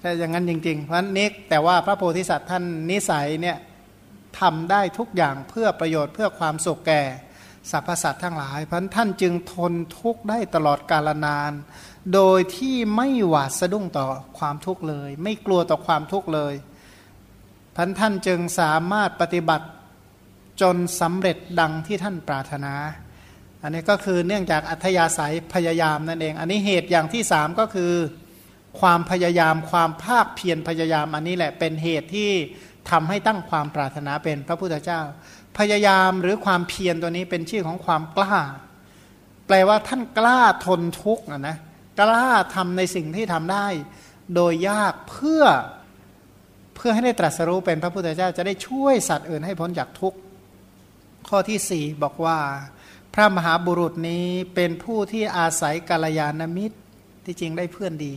[0.00, 3.56] แต่อย่างนั้นจริง ๆ เพราะนี้แต่ว่าพระโพธิสัตว์ท่านนิสัยเนี่ย
[4.40, 7.02] ทำได้ทุกอย่างเพื่อประโยชน์เพื่อความสุขแก่
[7.70, 11.52] สรรพสัตว์ทั้งหลายเพันท่านจึงทนทุกข์ได้ตลอดกาลนาน
[12.14, 14.06] โดยที่ไม่หวาดสะดุ้งต่อ
[14.38, 16.54] ความทุกข์เลย ไม่กลัวต่อความทุกข์เลย
[17.76, 19.66] พันท่านจึงสามารถปฏิบัติ
[20.60, 22.74] จนสำเร็จดังที่ท่านปรารถนา
[23.62, 27.92] อันนี้ก็คือเนื่องจากอัธยาศัยพยายามนั่นเอง อันนี้เหตุอย่างที่สามก็คือ
[28.80, 32.30] ความพยายามความภาคเพียรพยายาม อันนี้แหละเป็นเหตุที่
[32.90, 35.00] ทำให้ตั้งความปรารถนาเป็นพระพุทธเจ้า
[35.58, 38.38] พยายามหรือความเพียรตัวนี้เป็นชื่อของความกล้า
[39.46, 41.56] แปลว่าท่านกล้าทนทุกข์นะนะ
[42.00, 43.66] กล้าทำในสิ่งที่ทำได้
[44.34, 45.44] โดยยากเพื่อ
[46.88, 50.18] พื่อให้ได้ตรัสรู้เป็นพระพุทธเจ้าจะได้ช่วยสัตว์อื่นให้พ้นจากทุกข์
[51.28, 52.38] ข้อที่สี่บอกว่า
[53.14, 56.78] พระมหาบุรุษนี้เป็นผู้ที่อาศัยกาลยานมิตร
[57.24, 58.12] ที่จริงได้เพื่อนดี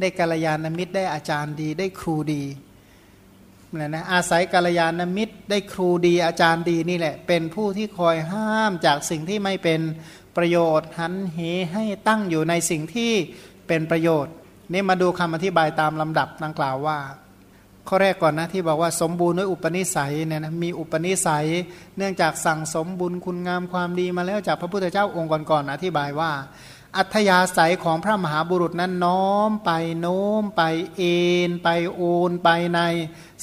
[0.00, 2.42] ได้กาลยานมิตรได้อาจารย์ดี ได้ครูดี
[3.78, 9.80] นะนะอาศัยกาลยานมิตร ได้ครูดีอาจารย์ดีนี่แหละ เป็นผู้ที่คอยห้ามจากสิ่งที่ไม่เป็น
[10.36, 11.38] ประโยชน์หันเห
[11.72, 13.12] ให้ตั้งอยู่ในสิ่งที่
[13.68, 14.34] เป็นประโยชน์
[14.72, 16.98] นี่มาดูคำอธิบายตามลำดับดังกล่าวว่า
[17.94, 21.46] ข้อแรกก่อนนะที่บอกว่าสมบูรณ์ด้วยอุปนิสัยเนี่ยนะมีอุปนิสัย
[21.96, 26.32] เนื่องจากสั่งสมบุญคุณงามความดีมาแล้วจากพระพุทธเจ้าองค์ก่อนๆอธิบายว่า
[26.96, 30.62] อัธยาศัยของพระมหาบุรุษนั้นน้อมไปโน้มไป
[30.96, 31.16] เอ็
[31.48, 32.80] นไปโอนไปใน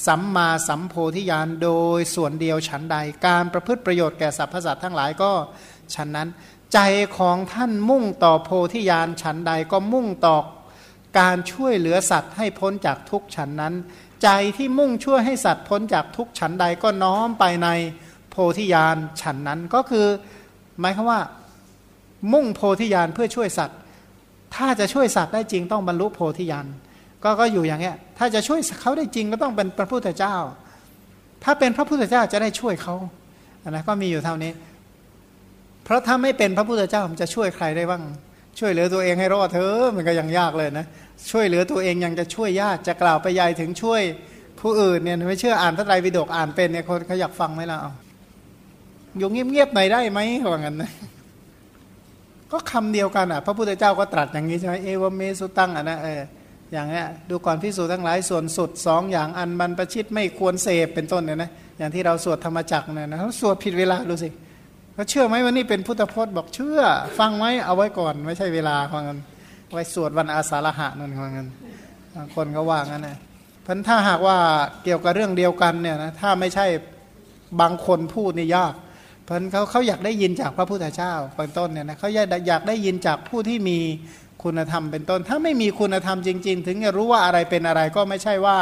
[0.05, 5.31] สัมมาสัมโพธิญาณโดยส่วนเดียวฉันใด การประพฤติประโยชน์แก่สรรพสัตว์ทั้งหลายก็
[5.95, 6.29] ฉันนั้น
[6.73, 6.79] ใจ
[7.17, 10.37] ของท่านมุ่งต่อโพธิญาณฉันใดก็มุ่งต่อ
[11.19, 13.73] การช่วยเหลือสัตว์ให้พ้นจากทุกฉันนั้น
[14.23, 17.67] ใจที่มุ่งช่วยให้สัตว์พ้นจากทุกฉันใดก็น้อมไปใน
[18.29, 20.05] โพธิญาณฉันนั้นก็คือ
[20.79, 21.19] หมายความว่า
[22.33, 23.77] มุ่งโพธิญาณเพื่อช่วยสัตว์
[24.55, 26.65] ถ้าจะช่วยสัตว์ได้จริงต้องบรรลุโพธิญาณ
[27.23, 30.35] ก็ก็อยู่อย่างเงี้ยถ้าจะช่วยเขาได้จริงก็ต้องเป็นพระพุทธเจ้า
[31.43, 32.95] ถ้าเป็นพระพุทธเจ้าจะได้ช่วยเขา
[33.63, 34.51] อันนั้นก็มีอยู่เท่านี้
[35.83, 38.03] เพราะถ้าไม่เป็นพระพุทธเจ้ามันจะช่วยใครได้บ้าง
[38.59, 40.85] ช่วยเหลือตัวเองให้รอดเถอะมันก็ยังยากเลยนะ
[41.31, 44.01] ช่วยเหลือตัวเองยังจะช่วยยากจะกล่าวไปยายถึงช่วย
[44.59, 47.77] ผู้อื่นเนี่ยไม่เชื่ออ่านพระไตรปิฎกอ่านเป็นเนี่ยคนเขาอยากฟังไหมล่ะ
[49.17, 50.19] อยู่เงียบๆหน่อยได้ไหม
[50.51, 50.91] ว่างั้นนะ
[52.51, 56.21] ก็คำเดียวกันอะ พระพุทธเจ้าก็ตรัสอย่างนี้ใช่ไหมเอวเมสุตังอะนะเออ
[56.71, 64.29] อย่างเนี้ยดูก่อนพิสูจทั้งหลายส่วนสุดสองอย่างอันบรรพชิตไม่ควรเสพเป็นต้นเนี่ยนะอย่างที่เราสวดธรรมจักเนี่ยนะเขาสวดผิดเวลาดูสิ
[64.93, 66.81] เขาเชื่อไหมว่านี่เป็นพุทธพจน์บอกเชื่อ
[67.19, 69.19] ฟังไหมเอาไว้ก่อนไม่ใช่เวลาของกัน
[69.71, 71.47] ไว้สวดวันอาสาฬหะนั่นของกัน
[72.35, 73.17] คนเขาว่างั้นนะ
[73.65, 74.37] พันถ้าหากว่า
[74.83, 76.65] เกี่ยวกับเรื่องเดียวกันเนี่ยนะถ้าไม่ใช่
[77.61, 78.73] บางคนพูดนี่ยาก
[79.23, 83.79] เพราะเขาเขาอยากได้ยินจากพระพุทธเจ้าเป็นต้นเนี่ยนะเขาอยากอยากได้ยินจากผู้ที่มี
[84.43, 88.59] คุณธรรมเป็นต้น ถ้าไม่มีคุณธรรมจริง ๆ ถึงจะรู้ว่าอะไรเป็นอะไรก็ไม่ใช่ว่า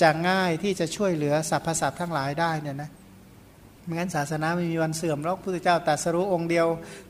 [0.00, 2.90] จะง่ายที่จะช่วยเหลือสรรพสัตว์ทั้งหลายได้เนี่ยนะ
[3.84, 6.66] ไม่งั้นศาสนาไม่มีวันเสื่อมหรอกพุทธเจ้าแต่สรู้องค์เดียว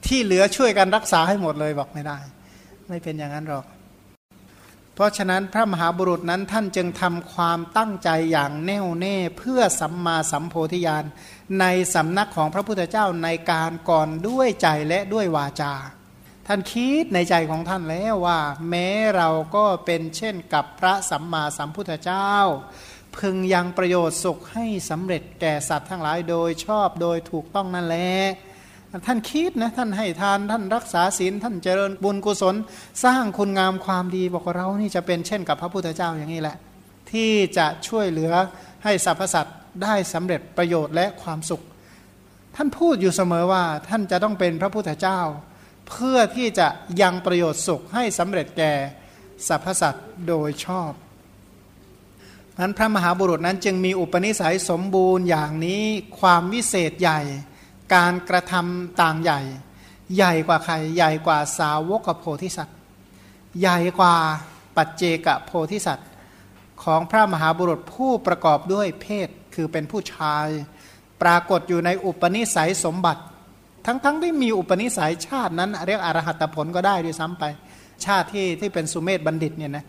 [0.07, 2.19] ที่เหลือช่วยกันรักษาให้หมดเลยบอกไม่ได้
[2.89, 3.65] ไม่เป็นอย่างนั้นหรอก
[4.95, 11.05] เพราะฉะนั้นพระมหาบุรุษนั้นท่านจึงทำความตั้งใจอย่างแน่วแน่เพื่อสัมมาสัมโพธิญาณ
[11.61, 15.75] ในสำนักของพระพุทธเจ้าในการก่อนด้วยใจและด้วยวาจา
[16.47, 22.33] ท่านคิดในใจของท่านแล้วว่า แม้เราก็เป็นเช่นกับพระสัมมาสัมพุทธเจ้า
[23.17, 28.11] พึงยังประโยชน์สุขให้สำเร็จแก่สัตว์ทั้งหลายโดยชอบโดยถูกต้องนั่นแหละ
[29.07, 32.55] ท่านคิดนะท่านให้ทานท่านรักษาศีลท่านเจริญบุญกุศล
[33.05, 36.57] สร้างคุณงามความดีบอกว่าเรานี่จะเป็นเช่นกับพระพุทธเจ้าอย่างนี้แหละ
[37.11, 38.33] ที่จะช่วยเหลือ
[38.85, 41.63] ให้สรรพสัตว์ได้สำเร็จประโยชน์และความสุข
[42.57, 45.21] ท่านพูดอยู่เสมอว่าท่านจะต้องเป็นพระพุทธเจ้า
[45.89, 46.69] เพื่อที่จะ
[47.03, 48.73] ยังประโยชน์สุขให้สำเร็จแก่
[49.49, 50.93] สรรพสัตว์โดยชอบ
[52.61, 55.83] นั้นพระมหาบุรุษนั้นจึงมีอุปนิสัยสมบูรณ์อย่างนี้
[56.21, 57.21] ความวิเศษใหญ่
[57.95, 59.41] การกระทำต่างใหญ่
[60.17, 62.77] ใหญ่กว่าใคร ใหญ่กว่าสาวกโพธิสัตว์
[63.61, 64.15] ใหญ่กว่า
[64.77, 66.09] ปัจเจกโพธิสัตว์
[66.85, 70.47] ของพระมหาบุรุษผู้ประกอบด้วยเพศคือเป็นผู้ชาย
[71.23, 73.23] ปรากฏอยู่ในอุปนิสัยสมบัติ
[73.87, 77.45] ทั้งๆทที่มีอุปนิสัยชาตินั้น เรียกอรหัตผลก็ได้ด้วยซ้ำไป
[78.05, 79.85] ชาติที่ที่เป็นสุเมธบัณฑิตเนี่ยนะ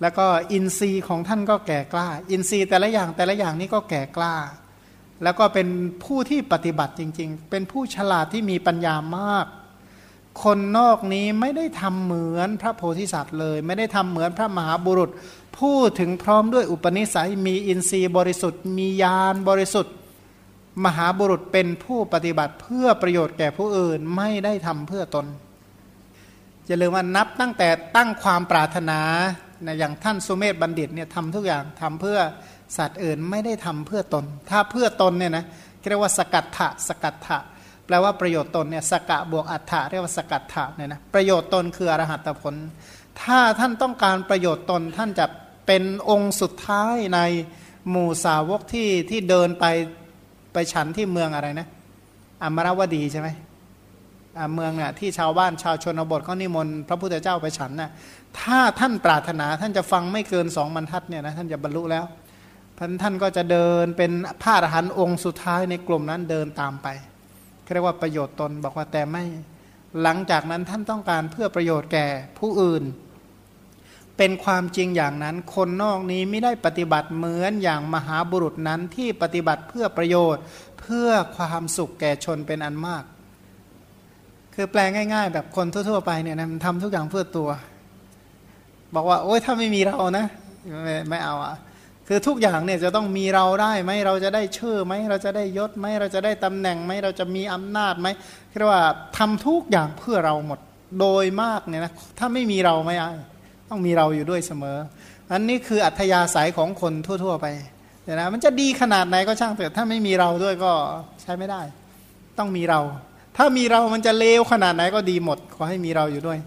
[0.00, 4.34] แล้วก็อินทรีย์ของท่านก็แก่กล้า อินทรีย์แต่ละอย่างแต่ละอย่างนี้ก็แก่กล้า
[5.22, 5.68] แล้วก็เป็น
[6.04, 9.46] ผู้ที่ปฏิบัติจริง ๆ เป็นผู้ฉลาดที่มีปัญญามาก
[10.42, 15.10] คนนอกนี้ไม่ได้ทำเหมือนพระโพธิสัตว์เลย ไม่ได้ทำเหมือนพระมหาบุรุษ
[15.58, 19.94] ผู้ถึงพร้อมด้วยอุปนิสัยมีอินทรีย์บริสุทธิ์ มีญาณบริสุทธิ์
[20.84, 25.26] มหาบุรุษเป็นผู้ปฏิบัติเพื่อประโยชน์แก่ผู้อื่นไม่ได้ทำเพื่อตน
[26.66, 29.00] อย่าลืมว่านับตั้งแต่ตั้งความปรารถนา
[29.78, 32.18] อย่างท่านสุเมธบัณฑิตเนี่ยทำทุกอย่างทำเพื่อ
[32.76, 35.44] สัตว์อื่นไม่ได้ทำเพื่อตน ถ้าเพื่อตนเนี่ยนะ
[35.88, 37.38] เรียกว่าสกัดถะสกัดถะ
[37.86, 42.54] แปลว่าประโยชน์ตนเนี่ยสกะบวกอัฏฐะเรียกว่าสกัดถะเนี่ยนะประโยชน์ตนคืออรหัตผล
[43.22, 45.26] ถ้าท่านต้องการประโยชน์ตนท่านจะ
[45.66, 47.20] เป็นองค์สุดท้ายใน
[47.90, 49.64] หมู่สาวกที่ที่เดินไป
[50.52, 51.66] ไปฉันที่เมืองอะไรนะ
[52.42, 53.28] อมรวดีใช่ไหม
[54.54, 57.90] เมืองน่ะที่ชาวบ้านชาวชนบทเขานิมนต์พระพุทธเจ้าไปฉันน่ะ
[58.40, 62.04] ถ้าท่านปรารถนาท่านจะฟังไม่เกินสองบรรทัดเนี่ยนะท่านจะบรรลุแล้ว
[62.78, 66.88] ท่านท่านก็จะเดินเป็นพระอรหันต์องค์สุดท้ายในกลุ่มนั้นเดินตามไป
[67.74, 69.24] เรียกว่าประโยชน์ตนบอกว่าแต่ไม่
[70.02, 72.06] หลังจากนั้นท่านต้องการเพื่อประโยชน์แก่
[72.38, 72.84] ผู้อื่น
[74.16, 80.42] เป็นความจริงอย่างนั้น คนนอกนี้ไม่ได้ปฏิบัติเหมือนอย่างมหาบุรุษนั้นที่ปฏิบัติเพื่อประโยชน์
[80.80, 83.04] เพื่อความสุขแก่ชนเป็นอันมาก
[84.54, 87.48] คือแปลง่าย ๆ แบบคนทั่ว ๆ ไปเนี่ยนะมันทำทุกอย่างเพื่อตัว
[88.94, 90.26] บอกว่า โอ๊ยถ้าไม่มีเรานะ
[90.84, 91.54] ไม่ไม่เอาอะ
[92.14, 98.08] คือทุกอย่างเนี่ยจะต้องมีเราได้ไหมเราจะได้ชื่อไหมเราจะได้ยศไหมเราจะได้ตำแหน่งไหมเราจะมีอำนาจไหม
[98.58, 98.82] เรียกว่า
[99.16, 100.60] ทำทุกอย่างเพื่อเราหมด
[101.00, 103.10] โดยมากเนี่ยนะถ้าไม่มีเราไม่ได้
[103.70, 104.78] ต้องมีเราอยู่ด้วยเสมอ
[105.32, 107.46] อันนี้คืออัธยาศัยของคนทั่ว ๆ ไป
[108.04, 110.72] เดี๋ยนะมันจะดีขนาดไหนก็ช่างเถอะถ้าไม่มีเราด้วยก็
[111.22, 111.60] ใช้ไม่ได้
[112.38, 112.80] ต้องมีเรา
[113.36, 116.38] ถ้ามีเรามันจะเลวขนาดไหนก็ดีหมด ขอให้มีเราอยู่ด้วย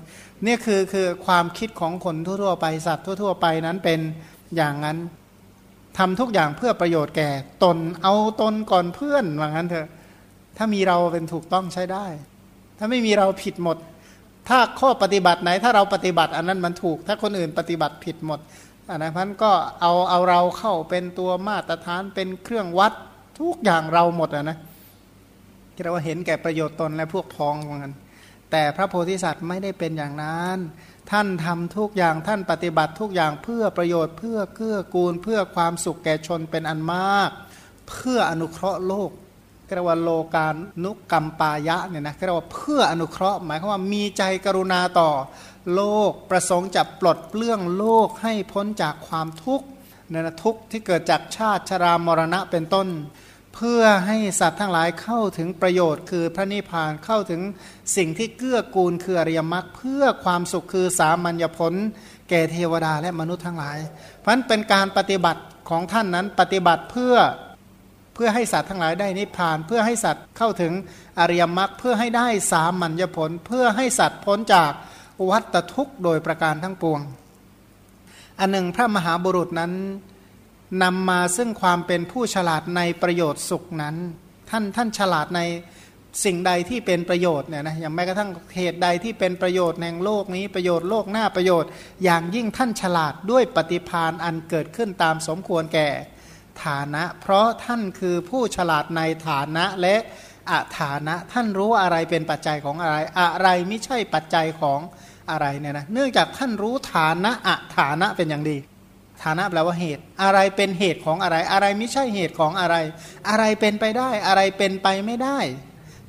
[0.46, 4.00] นี่คือคือความคิดของคนทั่วๆไปสัตว์ทั่ว ๆ ไปนั้นเป็น
[4.56, 4.98] อย่างนั้น
[5.98, 7.30] ทำทุกอย่างเพื่อประโยชน์แก่
[7.64, 9.88] ตนเอาตนก่อนเพื่อนว่างั้นเถอะ
[10.58, 12.06] ถ้ามีเราเป็นถูกต้องใช้ได้
[12.78, 13.78] ถ้าไม่มีเราผิดหมด
[14.50, 18.40] ถ้าข้อปฏิบัติไหน ถ้าเราปฏิบัติอันนั้นมันถูก ถ้าคนอื่นปฏิบัติผิดหมด
[18.90, 22.94] อันนั้นพันก็เอาเอาเราเข้าเป็นตัวมาตรฐานเป็นเครื่องวัด
[23.40, 24.58] ทุกอย่างเราหมดอะนะ
[25.84, 27.96] เราว่าเห็นแก่ประโยชน์ตนและพวกพ้องว่างั้น
[28.52, 30.58] แต่พระโพธิสัตว์ไม่ได้เป็นอย่างนั้น
[31.12, 37.30] ท่านทำทุกอย่างท่านปฏิบัติทุกอย่างเพื่อประโยชน์เพื่อเกื้อกูล เพื่อความสุขแก่ชนเป็นอันมาก
[37.90, 39.12] เพื่ออนุเคราะห์โลก
[39.76, 40.48] เรียกว่าโลกา
[40.84, 45.10] นุกรรมปายะเนี่ยนะเรียกว่าเพื่ออนุเคราะห์ หมายความว่ามีใจกรุณาต่อ
[45.76, 49.66] โลกประสงค์จะปลดเปลื้องโลกให้พ้นจากความทุกข์
[50.10, 52.88] เนี่ยนะทุกข์ที่เกิดจากชาติชรามรณะเป็นต้น
[53.56, 57.42] เพื่อให้สัตว์ทั้งหลายเข้าถึงประโยชน์ คือพระนิพพานเข้าถึง
[57.96, 61.74] สิ่งที่เกื้อกูลคืออริยมรรคเพื่อความสุขคือสามัญญผล
[62.30, 63.78] แก่เทวดาและมนุษย์ทั้งหลาย
[64.20, 67.16] เพราะนั้นเป็นการปฏิบัติของท่านนั้นปฏิบัติเพื่อ
[68.16, 70.74] เพื่อให้สัตว์ทั้งหลายได้นิพพาน เพื่อให้สัตว์เข้าถึง
[71.20, 74.72] อริยมรรคเพื่อให้ได้สามัญญผล เพื่อให้สัตว์พ้นจาก
[75.30, 77.02] วัฏทุกข์โดยประการทั้งปวง
[78.40, 79.74] อันหนึ่งพระมหาบุรุษนั้น
[80.84, 83.96] นำมาซึ่งความเป็นผู้ฉลาดในประโยชน์สุขนั้น
[84.50, 85.42] ท่านท่านฉลาดใน
[86.24, 91.70] สิ่งใดที่เป็นประโยชน์เนี่ยนะอย่างแม้กระทั่งเหตุใดที่เป็นประโยชน์แห่งโลกนี้ประโยชน์โลกหน้าประโยชน์
[92.04, 95.90] อย่างยิ่งท่านฉลาดด้วยปฏิพานอันเกิดขึ้นตามสมควรแก่
[96.66, 99.96] ฐานะ เพราะท่านคือผู้ฉลาดในฐานะและ
[100.52, 104.80] อัฐานะท่านรู้อะไรเป็นปัจจัยของอะไร อะไรไม่ใช่ปัจจัยของ
[105.32, 108.58] อะไรเนี่ยนะเนื่องจากท่านรู้ฐานะอัฐานะเป็นอย่างดี
[109.24, 112.76] ฐานะแปลว่าเหตุ อะไรเป็นเหตุของอะไร อะไรไม่ใช่เหตุของอะไร
[113.30, 115.40] อะไรเป็นไปได้ อะไรเป็นไปไม่ได้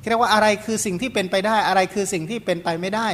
[0.09, 3.07] เรียกว่าอะไรคือสิ่งที่เป็นไปได้ อะไรคือสิ่งที่เป็นไปไม่ได้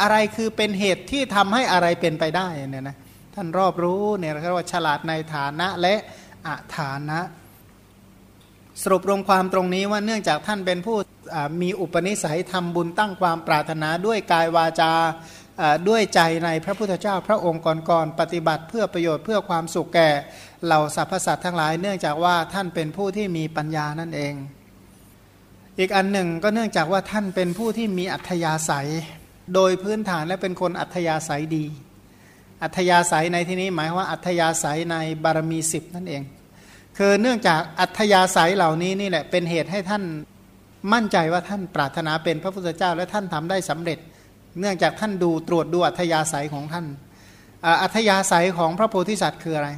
[0.00, 2.96] อะไรคือเป็นเหตุที่ทำให้อะไรเป็นไปได้เนี่ยนะ
[3.34, 5.94] ท่านรอบรู้เนี่ยเรียกว่าฉลาดในฐานะและ
[6.46, 7.20] อัฐานะ
[8.82, 10.96] สรุปรวมความตรงนี้ว่าเนื่องจากท่านเป็นผู้
[11.62, 14.92] มีอุปนิสัยทำบุญตั้งความปรารถนาด้วยกายวาจา
[15.88, 20.10] ด้วยใจในพระพุทธเจ้าพระองค์ก่อนๆปฏิบัติเพื่อประโยชน์เพื่อความสุขแก่
[20.64, 24.34] เหล่าสรรพสัตว์ทั้งหลาย เนื่องจากว่าท่านเป็นผู้ที่มีปัญญานั่นเอง
[25.78, 28.88] อีกอันหนึ่งก็เนื่องจากว่าท่านเป็นผู้ที่มีอัธยาศัย
[29.54, 31.64] โดยพื้นฐานและเป็นคนอัธยาศัยดี
[32.62, 36.22] อัธยาศัยในที่นี้หมายว่าอัธยาศัยในบารมีสิบนั่นเอง
[36.98, 40.02] คือเนื่องจากอัธยาศัยเหล่านี้นี่แหละเป็นเหตุให้ท่าน
[40.92, 43.98] มั่นใจว่าท่านปรารถนาเป็นพระพุทธเจ้าและท่านทำได้สำเร็จ
[44.60, 46.86] เนื่องจากท่านดูตรวจดูอัธยาศัยของท่าน
[47.82, 49.70] อัธยาศัยของพระโพธิสัตว์คืออะไร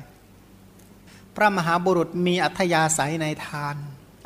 [1.36, 3.76] พระมหาบุรุษมีอัธยาศัยในทาน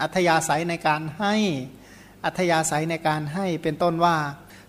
[0.03, 1.35] อัธยาศัยในการให้
[2.25, 4.17] อัธยาศัยในการให้เป็นต้นว่า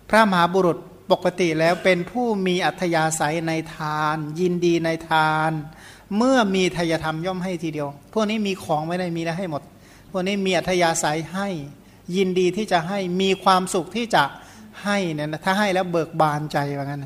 [0.10, 0.78] พระมหาบุรุษ
[1.12, 5.52] ปกติแล้วเป็นผู้มีอัธยาศัยในทาน ยินดีในทาน
[6.18, 9.64] เมื่อมีทายธรรมย่อมให้ทีเดียว พวกนี้มีของไม่ได้มีแล้วให้หมด
[10.12, 11.48] พวกนี้มีอัธยาศัยให้
[12.16, 14.24] ยินดีที่จะให้มีความสุขที่จะ
[14.84, 17.06] ให้เนี่ยนะถ้าให้แล้วเบิกบานใจว่างั้น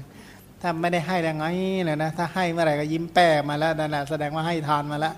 [0.62, 1.46] ถ้าไม่ได้ให้แล้วไง
[1.86, 5.14] เลยนะถ้าให้เมื่อไหร่ก็ยิ้มแป้มาแล้วนั่นแหละแสดงว่าให้ทานมาแล้ว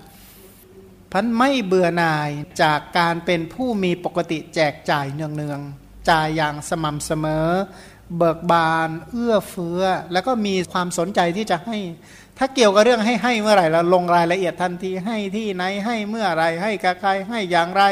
[1.12, 2.30] พันไม่เบื่อหน่าย
[2.62, 7.48] จากการเป็นผู้มีปกติแจกจ่ายเนืองๆจ่ายอย่างสม่ำเสมอ
[8.16, 9.82] เบิกบานเอื้อเฟื้อ
[10.12, 11.78] แล้วก็มีความสนใจที่จะให้
[12.38, 17.82] ถ้าเกี่ยวกับเรื่องให้ให้เมื่อไหร่เราลงรายละเอียดทันทีให้ที่ไหนให้เมื่อไรให้กับใครให้อย่างไร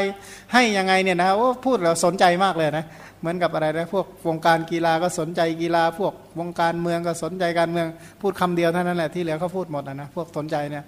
[0.53, 2.85] ให้ยังไงเนี่ยนะโอ้พูดเราสนใจมากเลยนะ
[3.19, 7.87] เหมือนกับอะไรนะพวกวงการกีฬาก็สนใจกีฬา พวกวงการเมืองก็สนใจการเมือง
[8.21, 10.83] พูดคำเดียวเท่านั้นแหละที่เหลือเขาพูดหมดนะนะพวกสนใจเนี่ย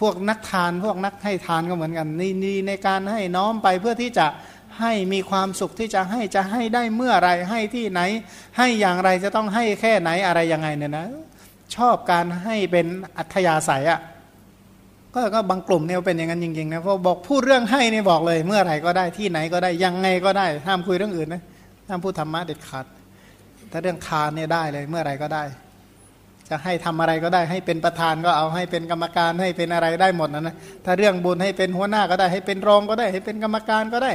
[0.00, 4.26] พวกนักทานพวกนักให้ทานก็เหมือนกันนี่นี่ในการให้น้อมไปเพื่อที่จะ
[4.80, 8.00] ให้มีความสุขที่จะให้จะให้ได้เมื่อไรให้ที่ไหน
[8.58, 11.06] ให้อย่างไรจะต้องให้แค่ไหนอะไรยังไงเนี่ยนะ
[11.76, 12.86] ชอบการให้เป็น
[13.18, 14.00] อัธยาศัยอะ่ะ
[15.14, 21.42] ก็ก็บางกลุ่มเนี่ยเป็นอย่างนั้นจริงๆนะเพราะบอกพูดเรื่องให้เนี่ยบอกเลย เมื่อไหร่ก็ได้ที่ไหนก็ได้ยังไงก็ได้ห้ามคุยเรื่องอื่นนะ
[21.88, 22.86] ห้ามพูดธรรมะเด็ดขาด
[23.72, 25.42] ถ้าเรื่องทานเนี่ยได้เลยเมื่อไรก็ได้
[26.48, 34.12] จะให้ทำอะไรก็ได้ให้เป็นประธานก็เอาให้เป็นกรรมการให้เป็นอะไรได้หมดนะนะถ้าเรื่องบุญให้เป็นหัวหน้าก็ได้ให้เป็นรองก็ได้ให้เป็นกรรมการก็ได้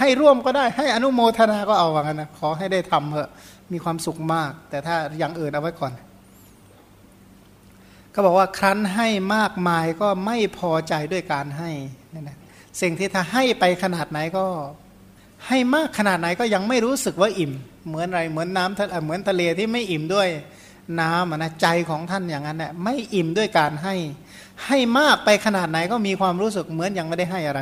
[0.00, 3.30] ให้ร่วมก็ได้ให้อนุโมทนาก็เอาว่างั้นนะขอให้ได้ทำเถอะ
[3.72, 5.92] มีความสุขมาก แต่ถ้าอย่างอื่นเอาไว้ก่อน
[8.14, 11.70] ก็บอกว่าครั้นให้มากมายก็ไม่พอใจด้วยการให้
[12.14, 12.38] นี่นะ
[12.80, 14.44] สิ่งที่ถ้าให้ไปขนาดไหนก็
[15.48, 17.52] ให้มากขนาดไหนก็ยังไม่รู้สึกว่าอิ่ม
[17.88, 20.28] เหมือนอะไรเหมือนน้ำเหมือนทะเลที่ไม่อิ่มด้วย
[21.00, 23.94] น้ำนะใจของท่านอย่างนั้นแหละไม่อิ่มด้วยการให้
[24.66, 27.60] ให้มากไปขนาดไหนก็มีความรู้สึกเหมือนยังไม่ได้ให้อะไร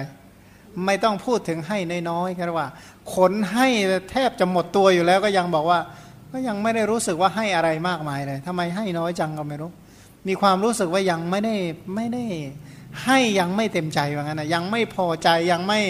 [0.86, 1.78] ไม่ต้องพูดถึงให้
[2.10, 2.68] น้อยๆแค่ว่า
[3.14, 3.66] ขนให้
[4.10, 5.80] แทบจะหมดตัวอยู่แล้วก็ยังบอกว่า
[6.32, 9.70] ก็ยังไม่ได้รู้สึกว่าให้อะไรมากมายเลยทำไมให้น้อยจังก็ไม่รู้
[10.28, 11.56] มีความรู้สึกว่ายังไม่ได้
[11.94, 12.24] ไม่ได้
[13.04, 15.80] ให้ยังไม่เต็มใจว่างั้นนะยังไม่พอใจยังไม่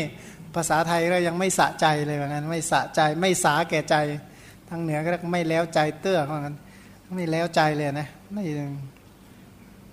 [0.54, 3.94] ภาษาไทยก็ยังไม่สะใจเลยว่างั้น ไม่สะใจไม่สาแก่ใจ
[4.68, 6.56] ทางเหนือก็ไม่แล้วใจเตื้อว่างั้น
[7.14, 8.44] ไม่แล้วใจเลยนะไม่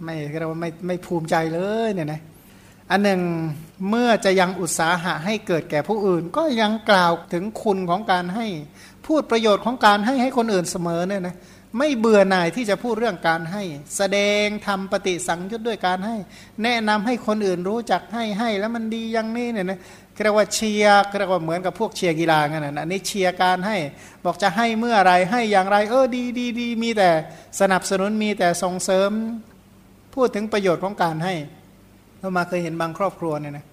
[0.03, 2.21] ไม่เรียกว่าไม่ไม่ภูมิใจเลยเนี่ยนะ
[2.91, 3.21] อันหนึ่ง
[3.89, 8.45] เมื่อจะยังอุตสาหะให้เกิดแก่ผู้อื่น ก็ยังกล่าวถึงคุณของการให้
[9.05, 11.35] พูดประโยชน์ของการให้ให้คนอื่นเสมอเนี่ยนะ
[11.77, 13.63] ไม่เบื่อหน่ายที่จะพูดเรื่องการให้
[13.97, 16.15] แสดงทำปฏิสังยุตด้วยการให้
[16.63, 19.79] แนะนำให้คนอื่นรู้จักให้ให้แล้วมันดีอย่างนี้เนี่ยนะ
[20.23, 23.77] เรียกว่าเชียร์เรียกว่าเหมือนกับพวกเชียร์กีฬากันนะอันนี้เชียร์การให้
[24.25, 27.09] บอกจะให้เมื่อไรให้อย่างไรเออดีดีดีมีแต่
[27.59, 29.11] สนับสนุนมีแต่ส่งเสริม
[30.15, 31.33] พูดถึงประโยชน์ของการให้
[32.19, 33.65] เรามาเคยเห็นบางครอบครัวเนี่ยนะ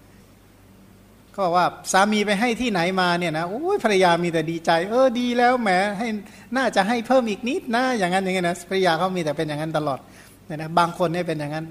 [1.36, 6.08] ก็ว่าสามีไปให้ที่ไหนมาเนี่ยนะโอ้ยภรรยามีแต่ดีใจ เออดีแล้วแหมให้
[6.56, 9.98] น่าจะให้เพิ่มอีกนิดนะอย่างนั้นอย่างนี้นะภรรยาเขามีแต่เป็นอย่างนั้นตลอด
[10.46, 11.66] เนี่ยนะบางคนเนี่ยเป็นอย่างนั้น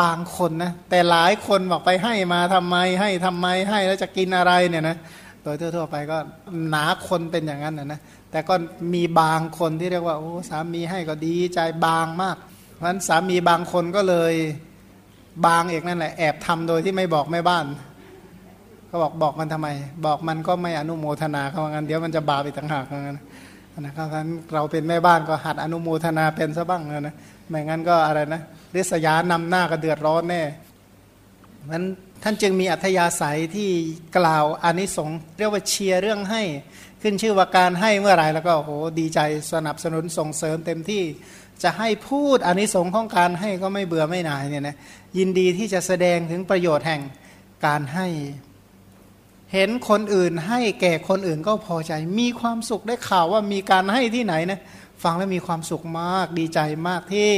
[0.00, 4.96] บางคนนะแต่หลายคนบอกไปให้มาทำไมให้ทำไมให้แล้วจะกินอะไรเนี่ยนะ
[5.42, 6.18] โดยทั่วๆไปก็
[6.68, 8.54] หนาคนเป็นอย่างนั้นนะนะแต่ก็
[8.94, 12.36] มีบางคนที่เรียกว่าโอ้สามีให้ก็ดีใจบางมาก
[12.74, 14.34] เพราะฉะนั้นสามีบางคนก็เลย
[15.46, 17.64] บางเอกนั่นแหละแอบทำโดยที่ไม่บอกแม่บ้าน
[18.90, 19.68] ก็บอกบอกมันทำไม
[20.06, 23.18] บอกมันก็ไม่อนุโมทนาเขาว่างั้นเดี๋ยวมันจะบาปอีกต่างหากว่างั้น
[23.80, 27.14] นะครับฉะนั้นเราเป็นแม่บ้านก็หัดอนุโมทนาเป็นซะบ้างนะ
[27.48, 28.42] ไม่งั้นก็อะไรนะ
[28.76, 30.42] ริษยานำหน้าก็เดือดร้อนแน่
[31.72, 31.84] นั้น
[32.22, 33.70] ท่านจึงมีอัธยาศัยที่
[34.16, 36.42] กล่าวอานิสงส์เรียกว่าเชียร์เรื่องให้
[37.02, 39.20] ขึ้นชื่อว่าการให้เมื่อไหร่แล้วก็โอ้โหดีใจ
[39.52, 41.02] สนับสนุนส่งเสริมเต็มที่
[41.62, 44.76] จะให้พูดอานิสงส์ของการให้ก็ไม่เบื่อไม่หน่ายเนี่ยนะ
[45.18, 47.02] ยินดีที่จะแสดงถึงประโยชน์แห่ง
[47.66, 48.06] การให้
[49.52, 54.60] เห็นคนอื่นให้แก่คนอื่นก็พอใจ มีความสุขได้ข่าวว่ามีการให้ที่ไหนนะ
[55.02, 57.30] ฟังแล้วมีความสุขมากดีใจมากที่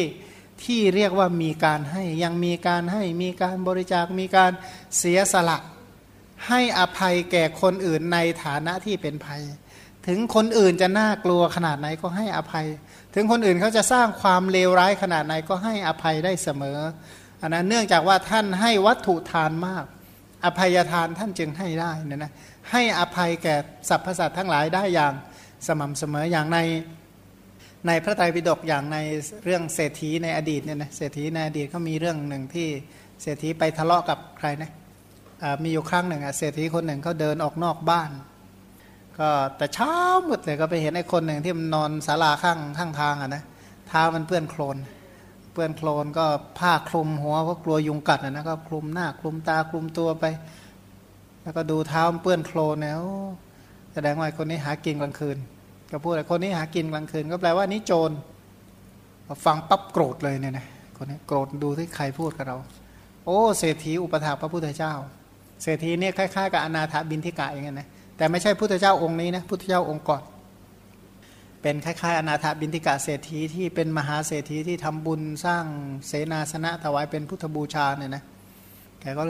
[0.65, 4.53] ที่เรียกว่ามีการให้ยังมีการให้มีการบริจาคมีการ
[4.99, 5.59] เสียสละ
[6.49, 9.43] ให้อภัยแก่คนอื่นในฐานะที่เป็นภัย
[10.07, 12.67] ถึงคนอื่นจะน่ากลัวขนาดไหนก็ให้อภัย
[13.15, 16.79] ถึงคนอื่นเขาจะสร้างความเลวร้ายขนาดไหนก็ให้อภัยได้เสมอ
[17.43, 19.85] อันนั้นเนื่องจากว่าท่านให้วัตถุทานมาก
[20.45, 22.33] อภัยทานท่านจึงให้ได้นะนะ
[22.73, 23.57] ให้อภัยแก่
[23.89, 25.13] สรรพสัตว์ทั้งหลายได้อย่าง
[25.67, 26.59] สม่ำเสมออย่างใน
[27.87, 28.99] ในพระไตรปิฎกอย่างใน
[29.45, 32.69] เรื่องเศรษฐีในอดีตเนี่ยนะเศรษฐีในอดีตเขามีเรื่องหนึ่งที่
[33.23, 34.71] เศรษฐีไปทะเลาะกับใครนะ
[35.63, 38.11] มีอยู่ครั้งหนึ่งอะเศรษฐีคนหนึ่งเขาเดินออกนอกบ้าน
[39.19, 39.93] ก็แต่เช้า
[40.29, 43.43] มืดเลยก็ไปเห็นไอ้คนหนึ่งที่มันนอนศาลาข้างข้างทางอะนะ
[43.89, 44.77] เท้ามันเปื้อนโคลน
[45.53, 46.27] เปื้อนโคลนก็
[46.59, 50.25] ผ้าคลุมหัวเพราะกลัวยุงกัดอะนะก็คลุมหน้าคลุมตาคลุมตัวไป
[51.43, 53.03] แล้วก็ดูเท้าเปื้อนโคลนแล้ว
[53.93, 55.39] แสดงว่าคนนี้หากินกลางคืน
[55.91, 58.11] ก็พูดอะไรคนนี้หากินกลางคืน ก็แปลว่านี่โจร
[59.45, 60.67] ฟังปั๊บโกรธเลยเนี่ยนะ
[60.97, 62.57] คนนี้โกรธดูที่ใครพูดกับเรา
[63.25, 64.93] โอ้เศรษฐีอุปถาพระพุทธเจ้า
[65.63, 70.23] เศรษฐีเนี่ยคล้ายๆกับอนาถบินทิกะอย่างเงี้ยนะแต่ไม่ใช่พุทธเจ้าองค์นี้นะพุทธเจ้าองค์ก่อน
[71.63, 75.65] เป็นคล้ายๆอนาถบินทิกะเศรษฐีที่เป็นมหาเศรษฐีที่ทำบุญสร้าง
[76.07, 78.23] เสนาสนะถวายเป็นพุทธบูชาเนี่ยนะ
[79.01, 79.23] แกก็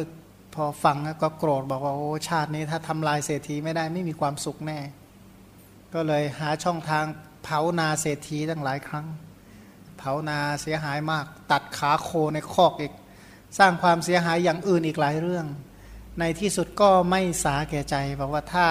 [0.55, 4.79] พอฟังก็โกรธบอกว่าโอ้ชาตินี้ถ้าทำลายเศรษฐีไม่ได้ไม่มีความสุขแน่
[5.97, 7.05] ก็เลยหาช่องทาง
[7.45, 9.07] เผานาเศรษฐีตั้งหลายครั้ง
[9.99, 12.93] เผานาเสียหายมาก ตัดขาโคในคอกอีก
[13.59, 15.47] สร้างความเสียหายอย่างอื่นอีกหลายเรื่อง
[16.21, 18.67] ในที่สุดก็ไม่สาแก่ใจบอกว่าถ้า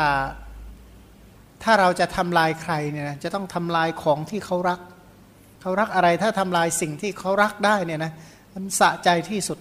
[1.64, 4.80] ถ้าเราจะทำลายใครเนี่ยนะจะต้องทำลายของที่เขารัก
[5.62, 8.12] เขารักอะไรถ้าทำลายสิ่งที่เขารักได้เนี่ยนะ
[8.54, 9.60] มันสะใจที่สุด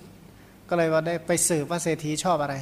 [0.69, 2.55] ก็เลยว่าได้ไปสืบว่าเศรษฐีชอบอะไร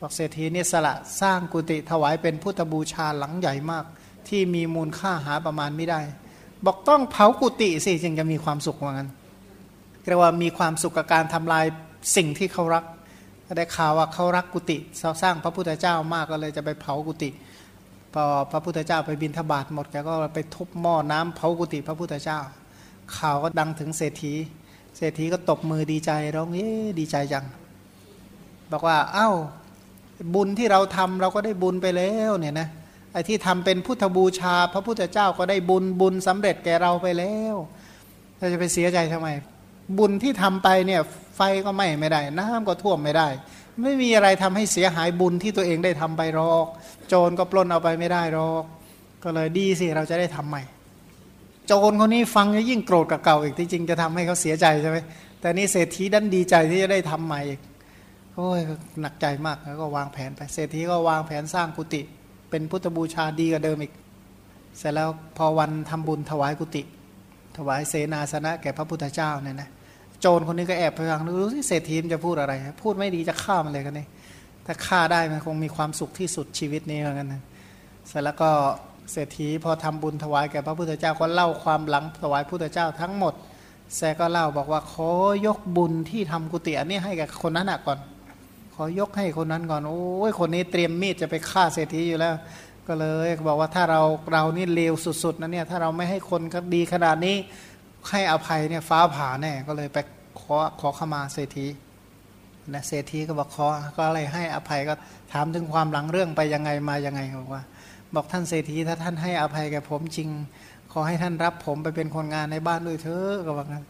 [0.00, 3.84] บอกเศรษฐีเนี่ยสละสร้างกุฏิถวายเป็นพุทธบูชาหลังใหญ่มาก
[4.28, 6.00] ที่มีมูลค่าหาประมาณไม่ได้
[6.66, 9.10] บอกต้องเผากุฏิสิจึงจะมีความสุขว่างั้น
[10.06, 11.64] เรียกว่ามีความสุขกับการทำลาย
[12.16, 12.84] สิ่งที่เขารัก
[13.56, 14.76] ได้ข่าวว่าเขารักกุฏิ
[15.22, 17.30] สร้างพระพุทธเจ้ามากก็เลยจะไปเผากุฏิ
[18.14, 22.38] พอพระพุทธเจ้าไปบินทบาทหมดแกก็ไปทุบหม้อน้ำเผากุฏิพระพุทธเจ้า
[23.16, 24.32] ข่าวก็ดังถึงเศรษฐี
[24.96, 26.68] เศรษฐีก็ตบมือดีใจร้องเอ๊
[26.98, 27.44] ดีใจจัง
[28.72, 29.30] บอกว่าเอา้า
[30.34, 32.68] บุญที่เราทำเราก็ได้บุญไปแล้วเนี่ยนะ
[33.14, 37.56] ไอ้ที่ทำเป็นพุทธบูชา พระพุทธเจ้าก็ได้บุญบุญสำเร็จแก่เราไปแล้ว
[38.38, 39.28] เราจะไปเสียใจทำไม
[39.98, 41.00] บุญที่ทำไปเนี่ย
[41.36, 43.28] ไฟก็ไหม้ไม่ได้ น้ำก็ท่วมไม่ได้
[43.82, 46.66] ไม่มีอะไรทำให้เสียหายบุญที่ตัวเองได้ทำไปหรอก
[47.08, 48.64] โจรก็ปล้นเอาไปไม่ได้หรอก
[49.24, 50.62] ก็เลยดีสิเราจะได้ทำใหม่
[51.66, 54.98] โจรคนนี้ฟังยิ่งโกรธกับเก่าอีกที่จริงจะทำให้เขาเสียใจใช่ไหม
[55.40, 57.60] แต่นี่เศรษฐีดันดีใจที่จะได้ทำใหม่อีก
[58.34, 58.60] โอ้ย
[59.00, 62.02] หนักใจมากแล้วก็วางแผนไปเศรษฐีก็วางแผนสร้างกุฏิ
[62.54, 63.92] เป็นพุทธบูชาดีกว่าเดิมอีก
[64.78, 66.82] เสร็จแล้วพอวันทำบุญถวายกุฏิ
[67.56, 69.68] ถวายเสนาสนะแก่พระพุทธเจ้าเนี่ยนะ
[70.20, 72.52] โจรคนนี้ก็แอบไปฟังดูสิเศรษฐีมจะพูดอะไร
[72.82, 74.06] พูดไม่ดีจะฆ่ามันเลยกันนี่
[74.66, 77.42] ถ้าฆ่าได้มันคงมีความสุขที่สุดชีวิตนี้เหมือนกันนะ
[78.08, 78.50] เสร็จแล้วก็
[79.12, 83.34] เศรษฐีพอทำบุญถวายแก่พระพุทธเจ้าก็เล่าความหลังถวายพุทธเจ้าทั้งหมด
[83.96, 85.08] แซก็เล่าบอกว่าขอ
[85.46, 87.98] ยกบุญที่ทำกุฏิอันนี้ให้กับคนนั้นก่อน
[88.74, 92.34] ขอยกให้คนนั้นก่อนโอ้ยคนนี้เตรียมมีดจะไปฆ่าเศรษฐีอยู่แล้ว
[92.88, 94.00] ก็เลยบอกว่าถ้าเรา
[94.32, 96.40] เรานี่เลวสุดๆนะเนี่ยถ้าเราไม่ให้คน
[96.74, 97.36] ดีขนาดนี้
[98.10, 99.98] ให้อภัยเนี่ยฟ้าผ่าแน่ก็เลยไป
[100.40, 101.66] ขอขอขมาเศรษฐี
[102.74, 103.66] นะเศรษฐีก็บอกขอ
[103.96, 104.94] ก็อะไรให้อภัยก็
[105.32, 107.62] ถามถึงความหลังเรื่องไปยังไงมายังไงบอกว่า
[108.14, 110.28] บอกท่านเศรษฐีถ้าท่านให้อภัยแก่ผมจริง
[110.92, 113.84] ขอให้ท่านรับผมไปเป็นคนงานในบ้านด้วยเถอะก็บอกงั้น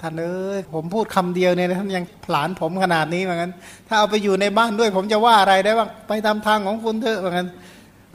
[0.00, 3.50] ท่านเอ้ยผมพูดคำเดียวเนี่ยท่านยังผลานผมขนาดนี้เหมือนกัน
[3.88, 7.48] ถ้าเอาไปอยู่ในบ้านด้วย ผมจะว่าอะไรได้บ้างไปตามทางของคุณเถอะเหมือนกัน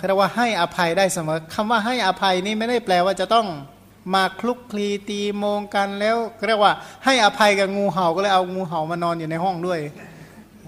[0.08, 3.48] เรียกว่าให้อภัยได้เสมอคำว่าให้อภัยนี่ไม่ได้แปลว่าจะต้อง
[4.14, 6.18] มาคลุกคลีตีโมงกันแล้ว
[6.48, 6.74] เรียกว่า
[7.06, 9.80] ให้อภัยกับงูเห่าก็เลยเอางูเห่ามานอนอยู่ในห้องด้วย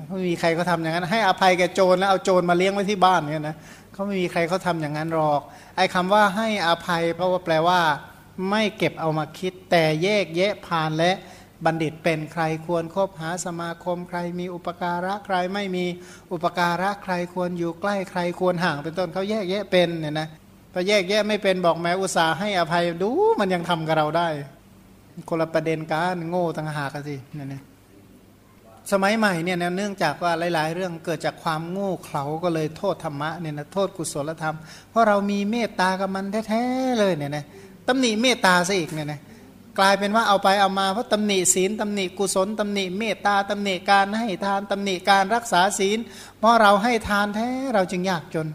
[0.09, 3.55] ไม่มีใครเขาทาอย่างนั้น ให้อภัยแกโจรแล้วเอาโจรมาเลี้ยงไว้ที่บ้านเนี่ยนะ
[3.93, 5.41] เขาไม่มีใครเขาทาอย่างนั้นหรอก
[5.75, 7.79] ไอ้คาว่าให้อภัยเพราะว่าแปลว่า
[8.49, 11.11] ไม่เก็บเอามาคิด แต่แยกแยะผ่านและ
[11.65, 15.85] บัณฑิตเป็นใครควรครบหาสมาคมใครมีอุปการะใครไม่มี
[16.31, 20.27] อุปการะใครควรอยู่ใกล้ใครควรห่างเป็นต้นเขาแยกแยะเป็นเนี่ยนะ
[20.73, 23.09] พอแยกแยะไม่เป็นบอกแม้อุตส่าห์ให้อภัยดู
[23.39, 24.27] มันยังทำกับเราได้
[25.29, 27.63] คนละประเด็นการโง่ต่างหากสิเนี่ยนะ
[28.91, 34.55] สมัยใหม่เนี่ยเนื่องจากว่าหลาย ๆ เรื่องเกิดจากความโง่เขลาก็เลยโทษธรรมะเนี่ยนะโทษกุศลธรรม
[34.89, 37.45] เพราะเรามีเมตตากับมันแท้ๆเลยเนี่ยนะ
[37.87, 39.21] ตำหนิเมตตาซะอีกเนี่ยนะ
[39.79, 45.99] กลายเป็นว่าเอาไปเอามาเพราะตำหนิศีลตำหนิกุศลตำหนิเมตตาตำหนิการให้ทานตำหนิการรักษาศีล
[46.39, 48.47] เพราะเราให้ทานแท้เราจึงยากจน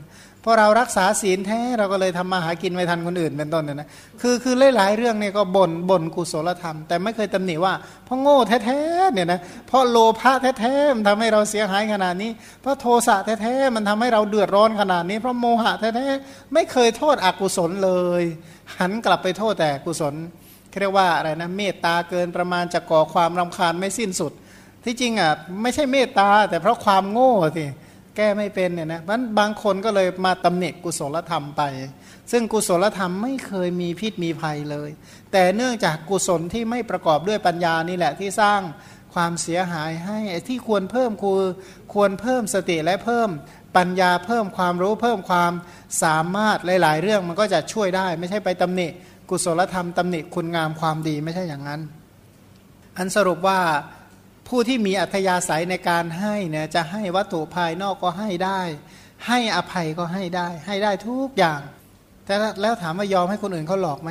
[0.44, 3.88] พราะเรารักษาศีลแท้เราก็เลยทำมาหากินไม่ทันคนอื่นเป็นต้นเนี่ยนะ
[4.20, 7.74] คือคือหลายๆเรื่องเนี่ยก็บ่นบ่นกุศลธรรม แต่ไม่เคยตำหนิว่า
[8.04, 12.30] เพราะโง่แท้ๆเนี่ยนะเพราะโลภะแท้ๆมันทำให้เราเสียหายขนาดนี้
[12.62, 17.90] เพราะโทสะแท้ๆมันทำให้เราเดือดร้อนขนาดนี้ เพราะโมหะแท้ๆไม่เคยโทษอกุศลเล
[18.20, 18.22] ย
[18.78, 20.14] หันกลับไปโทษแต่กุศล
[20.80, 24.32] เรียกว่าอะไรนะเมตตาเกินประมาณจะก่อความรำคาญไม่สิ้นสุด
[24.84, 25.32] ที่จริงอะ
[25.62, 27.64] ไม่ใช่เมตตาแต่เพราะความโง่สิ
[28.16, 31.62] แก้ไม่เป็นเนี่ยนะมันบางคนก็เลยมาตำหนิกุศลธรรมไป
[32.30, 34.90] ซึ่งกุศลธรรมไม่เคยมีพิษมีภัยเลย
[35.32, 38.60] แต่เนื่องจากกุศลที่ไม่ประกอบด้วยปัญญานี่แหละที่สร้าง
[39.14, 41.40] ความเสียหายให้ที่ควรเพิ่มคือ
[41.92, 43.30] ควรเพิ่มสติและเพิ่ม
[43.76, 45.52] ปัญญาเพิ่มความรู้เพิ่มความ
[46.02, 48.88] สามารถหลาย ๆ เรื่องมันก็จะช่วยได้ ไม่ใช่ไปตำหนิ
[49.30, 51.80] กุศลธรรมตำหนิคุณงามความดีไม่ใช่อย่างนั้น
[52.96, 53.58] อันสรุปว่า
[54.54, 58.60] ผู้ที่มีอัธยาศัยในการให้เนี่ยจะให้วัตถุภายนอกก็ให้ได้
[59.26, 61.60] ให้อภัยก็ให้ได้ ให้ได้ทุกอย่าง
[62.24, 64.10] แต่แล้วถามว่ายอมให้คนอื่นเขาหลอกไหม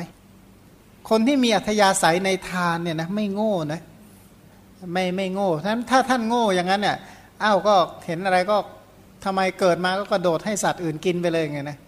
[1.10, 3.80] คนที่มีอัธยาศัยในทานเนี่ยนะไม่โง่นะ
[4.92, 6.96] ไม่ไม่โง่ท่านถ้าท่านโง่อย่างนั้นเนี่ย
[7.42, 7.74] อ้าวก็
[8.06, 8.56] เห็นอะไรก็
[9.24, 11.78] ทำไมเกิดมาก็กระโดดให้สัตว์อื่นกินไปเลยไงนะ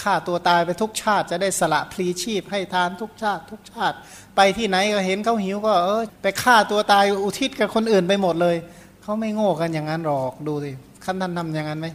[0.00, 3.96] ฆ่าตัวตายไปทุกชาติ จะได้สละพลีชีพให้ทานทุกชาติ ทุกชาติ
[4.36, 8.56] ไปที่ไหนก็เห็นเขาหิวก็เออไปฆ่าตัวตายอุทิศกับคนอื่นไปหมดเลย
[9.02, 10.70] เขาไม่โง่กันอย่างนั้นหรอกดูสิ
[11.04, 11.86] ท่านท่านทำอย่างนั้นไหม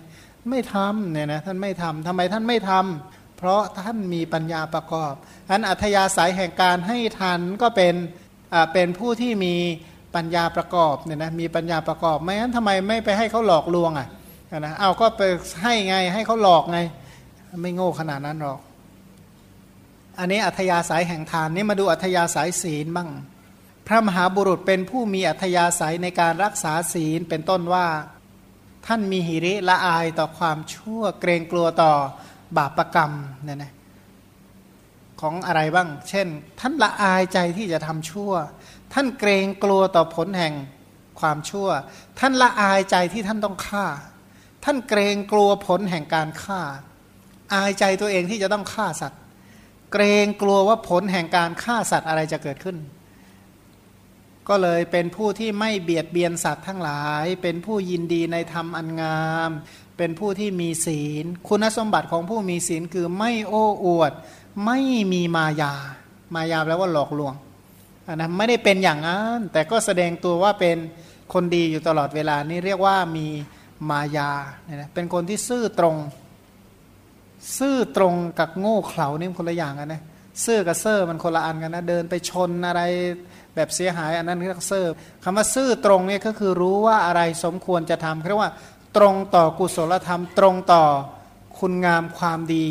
[0.49, 5.13] ไม่ทำเนี่ยนะท่านไม่ทำทำไมท่านไม่ทำเพราะท่านมีปัญญาประกอบ
[5.49, 7.95] อันอัธยาศัยแห่งการให้ทานก็เป็น
[8.53, 9.55] อ่าเป็นผู้ที่มี
[10.15, 14.07] ปัญญาประกอบเนี่ยนะมีปัญญาประกอบไม่งั้นทำไมไม่ไปให้เขาหลอกลวงอะ
[14.59, 15.21] นะเอาก็ไป
[15.63, 16.79] ให้ไงให้เขาหลอกไง
[17.61, 18.59] ไม่โง่ขนาดนั้นหรอก
[20.19, 23.09] อันนี้อัธยาศัยแห่งทานนี่มาดูอัธยาศัยศีลบ้าง
[23.87, 27.87] พระมหาบุรุษเป็นผู้มีอัธยาศัยในการรักษาศีลเป็นต้นว่า
[28.87, 31.93] ท่านมีหิริละอายต่อความชั่วเกรงกลัวต่อ
[32.57, 33.11] บาปรกรรม
[33.43, 33.73] เนี่ยนะ
[35.21, 36.27] ของอะไรบ้าง เช่น
[36.59, 38.31] ท่านละอายใจที่จะทำชั่ว
[38.93, 40.53] ท่านเกรงกลัวต่อผลแห่ง
[41.19, 41.69] ความชั่ว
[42.19, 43.85] ท่านละอายใจที่ท่านต้องฆ่า
[44.63, 46.61] ท่านเกรงกลัวผลแห่งการฆ่า
[47.53, 49.19] อายใจตัวเองที่จะต้องฆ่าสัตว์
[49.93, 52.77] เกรงกลัวว่าผลแห่งการฆ่าสัตว์อะไรจะเกิดขึ้น
[54.49, 59.49] ก็เลยเป็นผู้ที่ไม่เบียดเบียนสัตว์ทั้งหลาย เป็นผู้ยินดีในธรรมอันงาม
[59.97, 64.11] เป็นผู้ที่มีศีล คุณสมบัติของผู้มีศีลคือไม่โอ้อวด
[64.65, 64.79] ไม่
[65.13, 65.73] มีมายา
[66.35, 67.33] มายาแปลว่าหลอกลวง
[68.15, 70.77] นะไม่ได้เป็นอย่างนั้น แต่ก็แสดงตัวว่าเป็น
[71.33, 73.27] คนดีอยู่ตลอดเวลานี่เรียกว่ามี
[73.89, 74.31] มายา
[74.63, 75.95] เนี่ยเป็นคนที่ซื่อตรง
[77.57, 80.01] ซื่อตรงกับโง่เขลานี่คนละอย่างกันนะ
[80.45, 82.81] ซื่อกับเซ่อมันคนละอันกันนะเดินไปชนอะไร
[83.55, 88.51] แบบเสียหายอันนั้นเรียกเซ่อคำว่าซื่อตรงเนี่ยก็คือรู้ว่าอะไรสมควรจะทำเรียกว่า
[88.97, 90.83] ตรงต่อกุศลธรรม ตรงต่อ
[91.59, 92.67] คุณงามความดี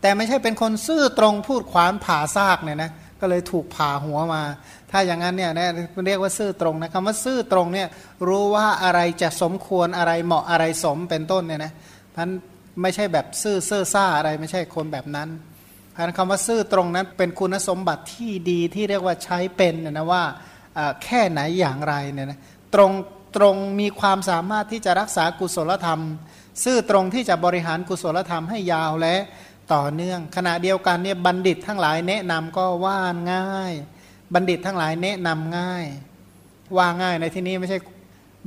[0.00, 2.90] แต่ไม่ใช่เป็นคนซื่อตรงพูดขวานผ่าซากเนี่ยนะ
[3.20, 4.42] ก็เลยถูกผ่าหัวมา
[4.90, 5.68] ถ้าอย่างนั้นเนี่ยนะ
[6.06, 7.88] เรียกว่าซื่อตรงนะคำว่าซื่อตรงเนี่ย
[8.28, 11.72] รู้ว่าอะไรจะสมควรอะไรเหมาะอะไรสมเป็นต้นเนี่ยนะ
[12.14, 12.28] พัน
[12.80, 15.28] ไม่ใช่แบบซื่อเซ่อซ่าอะไรไม่ใช่คนแบบนั้น
[16.16, 20.22] คำว่าซื่อตรงนั้นเป็นคุณสมบัติที่ดีที่เรียกว่าใช้เป็นนะว่า
[21.04, 22.40] แค่ไหนอย่างไรเนี่ยนะ
[22.74, 22.92] ตรง
[23.36, 26.00] ตรงมีความสามารถที่จะรักษากุศลธรรม
[26.64, 29.16] ซื่อตรงที่จะบริหารกุศลธรรมให้ยาวและ
[29.72, 33.00] ต่อเนื่อง ขณะเดียวกันเนี่ยบัณฑิตทั้งหลายแนะนำก็ว่า
[33.32, 33.72] ง่าย
[34.34, 35.84] บัณฑิตทั้งหลายแนะนำง่าย
[36.76, 37.78] ว่าง่ายในที่นี้ไม่ใช่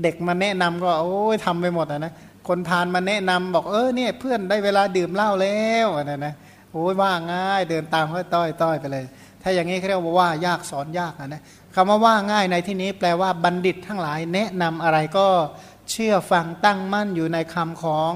[0.01, 2.13] เด็กมาแนะนำก็โอ้ยทำไปหมดนะ
[2.47, 6.33] คนพานมาแนะนำบอกเออเนี่ยเพื่อนได้เวลาดื่มเหล้าแล้วนะนะ
[6.71, 9.05] โอ้ยว่าง่ายเดินตามเขาต้อยต้อยไปเลย
[9.41, 11.41] ถ้าอย่างนี้เขาเรียกว่าว่ายากสอนยากนะ
[11.75, 15.27] คำว่าว่าง่ายในที่นี้แปลว่าบัณฑิตทั้งหลายแนะนำอะไรก็
[15.91, 18.11] เชื่อฟังตั้งมั่นอยู่ในคำของ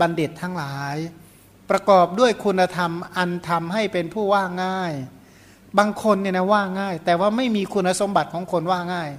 [0.00, 0.96] บัณฑิตทั้งหลาย
[1.70, 4.92] ประกอบด้วยคุณธรรมอันทำให้เป็นผู้ว่าง่าย
[5.78, 9.10] บางคนเนี่ยนะว่าง่าย แต่ว่าไม่มีคุณสมบัติของคนว่าง่าย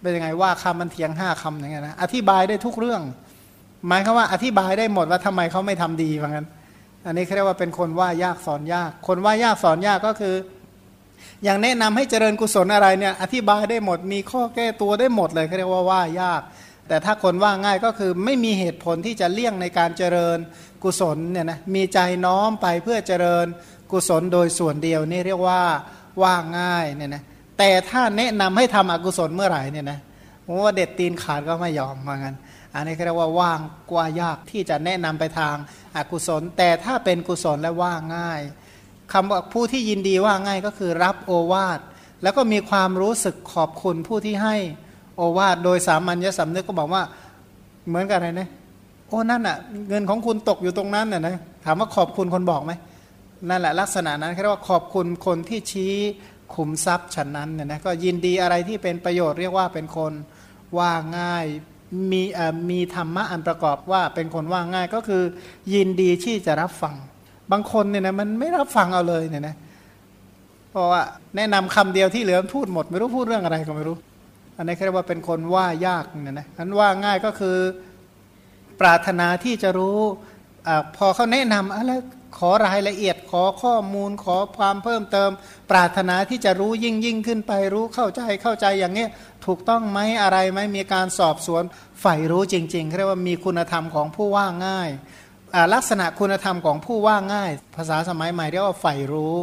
[0.00, 3.02] เป็นยังไงว่าคำมันเทียงห้าคำอย่างเงี้ยนะอธิบายได้ทุกเรื่อง
[3.86, 6.46] หมายคือว่าอธิบายได้หมดว่าทำไมเขาไม่ทำดีว่างั้น
[7.06, 10.34] อันนี้เขาเรียกว่าเป็นคนว่ายากสอนยาก คนว่ายากสอนยากก็คือ
[11.44, 16.40] อย่างแนะนำให้เจริญกุศลอะไรเนี่ยอธิบายได้หมด มีข้อแก้ตัวได้หมดเลยเขาเรียกว่าว่ายาก
[16.88, 20.38] แต่ถ้าคนว่าง่ายก็คือไม่มีเหตุผลที่จะเลี่ยงในการเจริญ
[20.84, 23.46] กุศลเนี่ยนะมีใจน้อมไปเพื่อเจริญ
[23.92, 25.60] กุศลโดยส่วนเดียวนี่เรียกว่า
[26.22, 27.22] ว่าง่ายเนี่ยนะ
[27.58, 29.98] แต่ถ้าแนะนำให้ทำอกุศลเมื่อไหร่เนี่ยนะ
[30.64, 32.36] ว่าเด็ดตีนขาดก็ไม่ยอมว่างั้น
[32.74, 33.60] อันนี้เรียกว่าว่าง
[33.90, 35.56] กว่ายากที่จะแนะนำไปทาง
[35.96, 38.40] อากุศล แต่ถ้าเป็นกุศลและว่าง่าย
[39.12, 41.80] คำว่าผู้ที่ยินดีว่าง่ายก็คือรับโอวาท
[42.22, 44.56] แล้วก็มีความรู้สึกขอบคุณผู้ที่ให้
[45.16, 47.02] โอวาทโดยสามัญญสำนึกก็บอกว่า
[47.88, 48.48] เหมือนกันอะไรนะ
[49.08, 49.56] โอ้นั่นอะ
[49.88, 52.72] เงินของคุณตกอยู่ตรงนั้นน่ะนะถามว่าขอบคุณคนบอกไหม
[53.48, 55.94] นั่นแหละลักษณะนั้นเรียกว่าขอบคุณคนที่ชี้
[56.54, 60.12] ขุมทรัพย์ฉันนั้นเนี่ยนะก็ยินดีอะไรที่เป็นประโยชน์เรียกว่าเป็นคน
[60.78, 61.46] ว่าง่าย
[62.10, 62.22] มี
[62.70, 65.22] มีธรรมะอันประกอบว่าเป็นคนว่าง่ายก็คือ
[65.74, 66.94] ยินดีที่จะรับฟัง
[67.52, 69.54] บางคนเนี่ยนะมันไม่รับฟังเอาเลยเนี่ยนะ
[70.70, 71.02] เพราะว่า
[71.36, 73.96] แนะนำคำเดียวที่เหลือพูดหมด ไม่รู้พูดเรื่องอะไรก็ไม่รู้
[74.56, 77.56] อันนี้เรียกว่าเป็นคนว่ายากเนี่ยนะอันว่าง่ายก็คือ
[78.80, 79.98] ปรารถนาที่จะรู้
[80.66, 81.92] อพอเขาแนะนำอะไร
[82.38, 85.30] ขอรายละเอียดขอข้อมูลขอความเพิ่มเติม
[85.70, 89.06] ปรารถนาที่จะรู้ยิ่งยิ่งขึ้นไปรู้เข้าใจเข้าใจอย่างนี้
[89.46, 91.62] ถูกต้องไหมอะไรไหมมีการสอบสวน
[92.00, 94.90] ใฝ่รู้จริงๆเรียกว่ามีคุณธรรมของผู้ว่าง่าย
[95.74, 99.34] ลักษณะคุณธรรมของผู้ว่าง่าย ภาษาสมัยใหม่เรียกว่าใฝ่รู้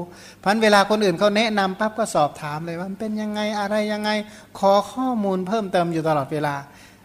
[0.43, 4.09] พันเวลาคนอื่นเขาแนะนำปั๊บก็สอบถามเลยว่ามันเป็นยังไงอะไรยังไง
[4.59, 6.55] ขอข้อมูลเพิ่มเติมอยู่ตลอดเวลา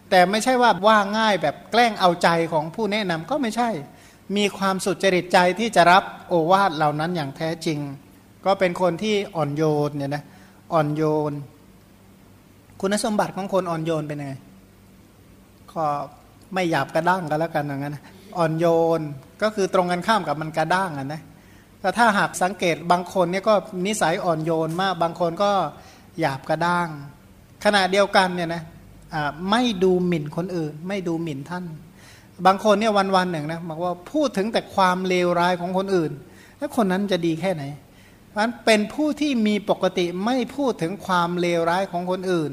[0.09, 3.69] แต่ไม่ใช่ว่าว่าง่ายแบบแกล้งเอาใจของผู้แนะนำก็ไม่ใช่
[4.35, 7.79] มีความสุจริตใจที่จะรับโอวาทเหล่านั้นอย่างแท้จริง
[8.45, 10.23] ก็เป็นคนที่อ่อนโยนเนี่ยนะ
[10.73, 11.33] อ่อนโยน
[12.81, 14.35] คุณสมบัติของคนอ่อนโยนเป็นไง
[15.73, 15.83] ก็
[16.53, 17.97] ไม่หยาบกระด้างกันแล้วกันอย่างนั้น
[18.37, 18.65] อ่อนโย
[18.99, 19.01] น
[19.41, 21.21] ก็คือตรงกันข้ามกับมันกระด้างอะนะ
[21.79, 23.53] แต่ถ้าหากสังเกตบางคนเนี่ยก็
[23.87, 25.51] นิสัยอ่อนโยนมาก บางคนก็
[26.19, 26.87] หยาบกระด้าง
[27.63, 28.63] ขณะเดียวกันเนี่ยนะ
[29.51, 31.65] ไม่ดูหมิ่นคนอื่น ไม่ดูหมิ่นท่าน
[32.45, 36.11] บางคนเนี่ยวันวันหนึ่งนะบอกว่าพูดถึงแต่ความเลวร้ายของคนอื่น
[36.57, 37.63] แล้วคนนั้นจะดีแค่ไหน
[38.29, 42.51] เพราะนั้นเป็นผู้ที่มีปกติไม่พูดถึงความเลวร้ายของคนอื่น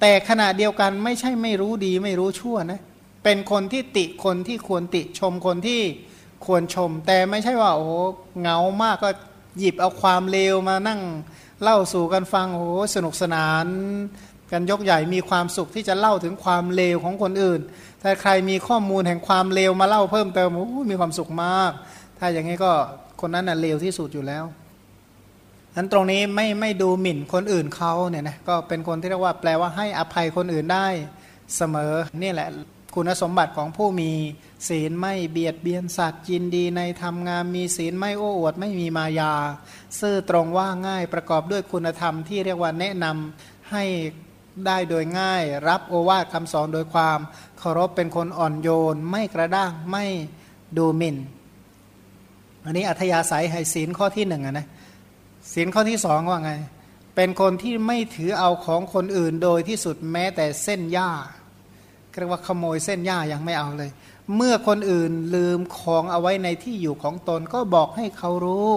[0.00, 2.80] แต่ขณะเดียวกันไม่ใช่ไม่รู้ดีไม่รู้ชั่วนะ
[3.24, 5.80] เป็นคนที่ติคนที่ควรติชมคนที่
[6.46, 7.88] ควรชม แต่ไม่ใช่ว่าโอ้
[8.42, 9.10] เงามากก็
[9.58, 11.00] หยิบเอาความเลวมานั่ง
[11.62, 13.66] เล่าสู่กันฟังโอ้สนุกสนาน
[14.52, 17.60] กันยกใหญ่มีความสุขที่จะเล่าถึงความเลวของคนอื่น
[18.02, 21.72] ถ้าใครมีข้อมูลแห่งความเลวมาเล่าเพิ่มเติมโอ้มีความสุขมาก
[22.18, 22.72] ถ้าอย่างนี้ก็
[23.20, 24.44] คนนั้นน่ะเลวที่สุดอยู่แล้ว
[25.76, 30.86] นั้นตรงนี้ไม่ไม่ดูหมิ่นคนอื่นเขาเนี่ยนะก็เป็นคนที่เรียกว่าแปลว่าให้อภัยคนอื่นได้
[31.56, 31.92] เสมอ
[32.22, 32.48] นี่แหละ
[32.94, 34.10] คุณสมบัติของผู้มี
[34.68, 39.32] ศีลไม่เบียดเบียนสัตว์ยินดีในทำงานมีศีลไม่โอ้อวดไม่มีมายา
[40.00, 43.84] ซื่อตรงว่าง่ายประกอบด้วยคุณธรรมที่เรียกว่าแนะนำให้
[44.66, 47.18] ได้โดยง่าย รับโอวาทคำสอนโดยความ
[47.58, 50.04] เคารพเป็นคนอ่อนโยน ไม่กระด้างไม่
[50.76, 51.16] ดูหมิ่น
[52.64, 54.66] อันนี้อัธยาศัยให้ศีลข้อที่หนึ่งนะ
[55.52, 56.52] ศีลข้อที่สองว่าไง
[57.16, 61.10] เป็นคนที่ไม่ถือเอาของคนอื่นโดยที่สุดแม้แต่เส้นหญ้า
[62.18, 63.90] เรียกว่าขโมยเส้นหญ้ายังไม่เอาเลย
[64.36, 68.70] เมื่อคนอื่นลืมของเอาไว้ในที่อยู่ของตนก็บอกให้เขารู้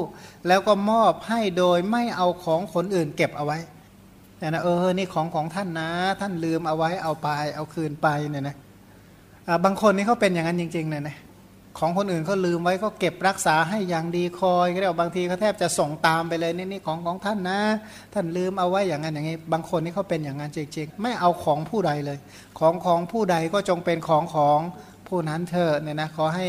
[0.47, 3.59] แล้วก็มอบให้โดยไม่เอาของคนอื่นเก็บเอาไว้
[4.37, 8.55] แต่นะเออ นี่ของของท่านนะ ท่านลืมเอาไว้เอาไปเอาคืนไปเนี่ยนะ
[9.65, 11.17] บางคนนี่เขาเป็นอย่างนั้นจริง ๆเนี่ยนะ
[11.79, 17.59] ของคนอื่นเขาลืมไว้ก็เก็บรักษาให้อย่างดีคอยก็เรียกบางทีเขาแทบจะส่งตามไปเลยนี่นี่ของของท่านนะ
[18.13, 22.17] ท่านลืมเอาไว้อย่างนั้นอย่างนี้ บางคนนี่เขาเป็นอย่างนั้นจริงๆ ไม่เอาของผู้ใดเลย
[22.59, 24.59] ของของผู้ใดก็จงเป็นของของ
[25.07, 26.47] ผู้นั้นเถอะเนี่ยนะขอให้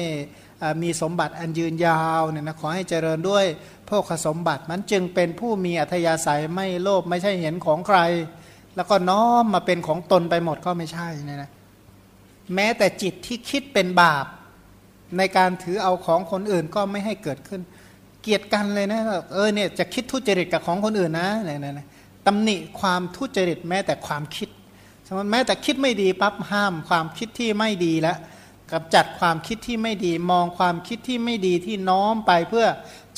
[0.82, 3.44] มีสมบัติอันยืนยาวเนี่ยนะขอให้เจริญด้วย
[3.90, 7.98] พวกสมบัติมันจึงเป็นผู้มีอัธยาศัยไม่โลภไม่ใช่เห็นของใคร
[8.76, 11.50] แล้วก็น้อมมาเป็นของตนไปหมดก็ไม่ใช่เนี่ยนะ
[12.54, 14.26] แม้แต่จิตที่คิดเป็นบาป
[15.18, 17.60] ในการถือเอาของคนอื่นก็ไม่ให้เกิดขึ้น
[18.22, 19.00] เกียดกันเลยนะ
[19.32, 21.86] เออเนี่ยจะคิดทุจริตกับของคนอื่นนะเนี่ยนะ
[22.26, 24.48] ตำหนิความทุจริตแม้แต่ความคิด
[25.06, 28.18] สมมติแม้แต่คิดไม่ดีปั๊บห้ามความคิดที่ไม่ดีแล้ว
[28.72, 32.66] กำจัดความคิดที่ไม่ดีมองความคิดที่ไม่ดีที่น้อมไปเพื่อ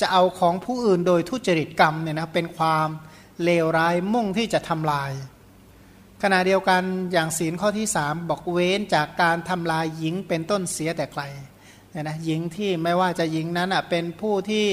[0.01, 2.87] จะเอาของผู้อื่นโดยทุจริตกรรมเนี่ยนะเป็นความ
[3.43, 5.11] เลวร้ายมุ่งที่จะทำลาย
[6.23, 11.23] ขณะเดียวกันอย่างศีลข้อที่สามบอกเว้นจากการทำลายหญิงเป็นต้นเสียแต่ไกล
[11.91, 14.67] เนี่ยนะหญิงที่ไม่ว่าจะหญิงนั้นอะเป็นผู้ที่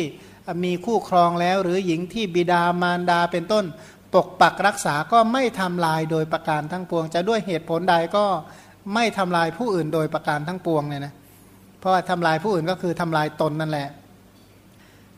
[0.64, 3.64] มีคู่ครองแล้ว หรือหญิงที่บิดามารดาเป็นต้น
[4.14, 8.24] ปกปักรักษาก็ไม่ทำลายโดยประการทั้งปวง จะด้วยเหตุผลใดก็
[8.94, 11.14] ไม่ทำลายผู้อื่นโดยประการทั้งปวงเนี่ยนะ
[11.78, 13.88] เพราะว่าทำลายผู้อื่นก็คือทำลายตนนั่นแหละ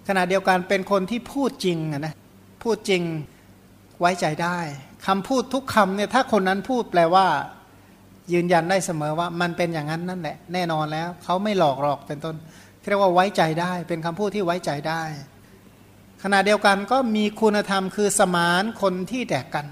[0.08, 2.14] ขณะเดียวกันเป็นคนที่พูดจริงนะ
[2.62, 3.02] พูดจริง
[4.00, 4.58] ไว้ใจได้
[5.07, 7.26] คำพูดทุกคำเนี่ยถ้าคนนั้นพูดแปลว่า
[8.32, 12.36] ยืนยันได้เสมอว่า มันเป็นอย่างนั้นนั่นแหละ แน่นอนแล้วเขาไม่หลอกหลอกเป็นต้น
[12.88, 15.02] เรียกว่าไว้ใจได้ เป็นคำพูดที่ไว้ใจได้
[16.22, 19.66] ขณะเดียวกันก็มีคุณธรรมคือสมานคนที่แตกกัน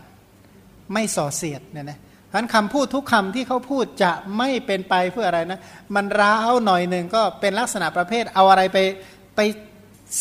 [0.93, 1.99] ไม่ส่อเสียดเนี่ยนะ
[2.30, 5.61] ฉะนั้นคำพูดทุกคำที่เขาพูดจะไม่เป็นไปเพื่ออะไรนะ
[5.95, 8.78] มันร้าวหน่อยหนึ่งก็เป็นลักษณะประเภทเอาอะไรไป
[9.37, 9.41] ไป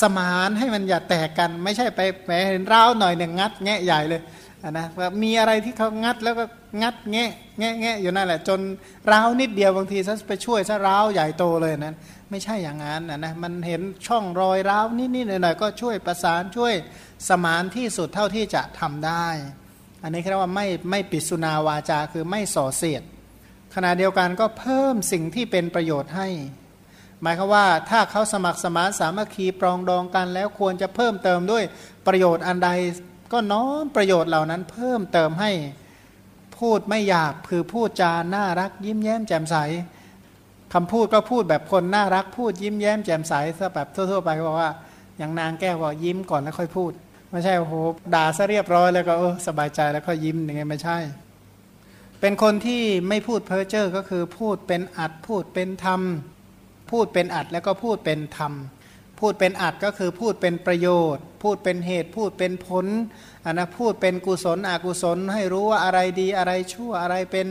[0.01, 4.22] สมานให้มันอย่าแตกกัน ไม่ใช่ไปแหมเห็นร้าวหน่อยหนึ่งงัดแงะใหญ่เลย
[4.70, 4.86] นะ
[5.24, 6.45] มีอะไรที่เขางัดแล้วก็
[6.82, 8.59] งัดแงะแงะแงะอยู่นั่นแหละ จน
[9.12, 11.95] ร้าวนิดเดียวบางทีซะไปช่วยซะร้าวใหญ่โตเลยนั้น
[12.30, 14.86] ไม่ใช่อย่างนั้นนะนะมันเห็นช่องรอยร้าว
[15.16, 16.74] นิดๆหน่อยๆก็ช่วยประสานช่วย
[17.30, 19.28] สมานที่สุดเท่าที่จะทำได้
[20.03, 23.03] อันนี้เรียกว่าไม่ไม่ปิสุนาวาจาคือไม่ส่อเสียด
[23.76, 26.28] ขณะเดียวกันก็เพิ่มสิ่งที่เป็นประโยชน์ให้
[27.22, 31.64] หมายคือว่าถ้าเขาสมัครสมานสามัคคีปรองดองกันแล้วควรจะเพิ่มเติมด้วย
[32.07, 32.70] ประโยชน์อันใด
[33.32, 35.51] ก็น้อมประโยชน์เหล่านั้นเพิ่มเติมให้
[36.59, 39.55] พูดไม่หยาบคือพูดจาน่ารัก ยิ้มแย้มแจ่มใส
[40.73, 44.71] คำพูดก็พูดแบบคนน่ารักพูดยิ้มแย้มแจ่มใสซะแบบทั่วๆไปก็บอกว่า
[45.17, 46.91] อย่างนางแก้วบอกยิ้มก่อนแล้วค่อยพูด
[47.32, 47.73] ไม่ใช่โอ้โห
[48.13, 50.97] ด่าซะเรียบร้อยแล้วก็เออสบายใจแล้วก็ยิ้มอย่างเงี้ยไม่ใช่
[52.19, 56.01] เป็นคนที่ไม่พูดเพ้อเจ้อก็คือพูดเป็นอัดพูดเป็นธรรม
[56.91, 58.53] พูดเป็นอัดแล้วก็พูดเป็นธรรม
[59.22, 62.86] พูดเป็นอัดก็คือพูดเป็นประโยชน์ พูดเป็นเหตุพูดเป็นผล
[63.45, 67.47] อันนะพูดเป็นกุศลอกุศลให้รู้ว่าอะไรดีอะไรชั่วอะไรเป็น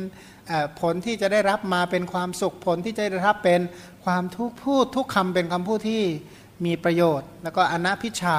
[0.81, 3.61] ผลที่จะได้รับมาเป็นความสุขผลที่จะได้รับเป็น
[4.05, 6.05] ความทุกพูดทุกคำเป็นคำพูดที่
[6.65, 8.39] มีประโยชน์ แล้วก็อนัพิชา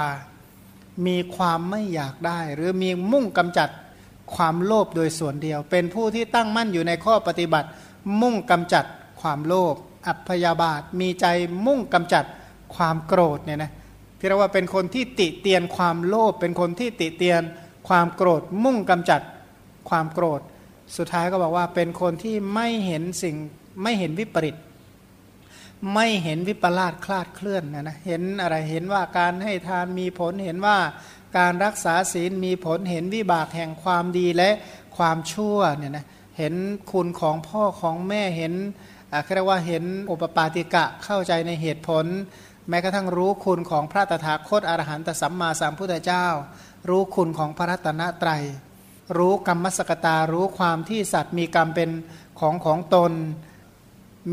[1.07, 3.69] มีความไม่อยากได้ หรือมีมุ่งกำจัด
[4.35, 7.67] ความโลภโดยส่วนเดียว เป็นผู้ที่ตั้งมั่นอยู่ในข้อปฏิบัติ
[8.21, 8.85] มุ่งกำจัด
[9.21, 9.75] ความโลภ
[10.07, 11.25] อัพยาบาทมีใจ
[11.65, 12.25] มุ่งกำจัด
[12.75, 13.71] ความโกรธเนี่ยนะ
[14.17, 17.41] ที่เรียกว่าเป็นคนที่ติเตียนความโลภเป็นคนที่ติเตียน
[17.87, 19.21] ความโกรธมุ่งกำจัด
[19.89, 20.41] ความโกรธ
[20.97, 23.35] สุดท้ายก็บอกว่าเป็นคนที่ไม่เห็นสิ่ง
[23.83, 24.55] ไม่เห็นวิปริต
[25.93, 30.77] ไม่เห็นวิปลาสคลาดเคลื่อนนะนะเห็นอะไรเห็นว่าการให้ทานมีผลเห็นว่า
[31.37, 34.49] การรักษาศีลมีผลเห็นวิบากแห่งความดีและ
[34.97, 36.05] ความชั่วเนี่ยนะ
[36.37, 36.53] เห็น
[36.91, 38.53] คุณของพ่อของแม่เห็น
[39.13, 42.05] อะเรียกว่าเห็นอุปปาติกะเข้าใจในเหตุผล
[42.69, 46.25] แม้กระทั่งรู้คุณของพระตถาคตอรหันตสัมมาสัมพุทธเจ้า
[46.89, 48.43] รู้คุณของพระรัตนตรัย
[49.17, 51.89] รู้กรรมสกตา รู้ความที่สัตว์มีกรรมเป็น
[52.39, 53.11] ของของตน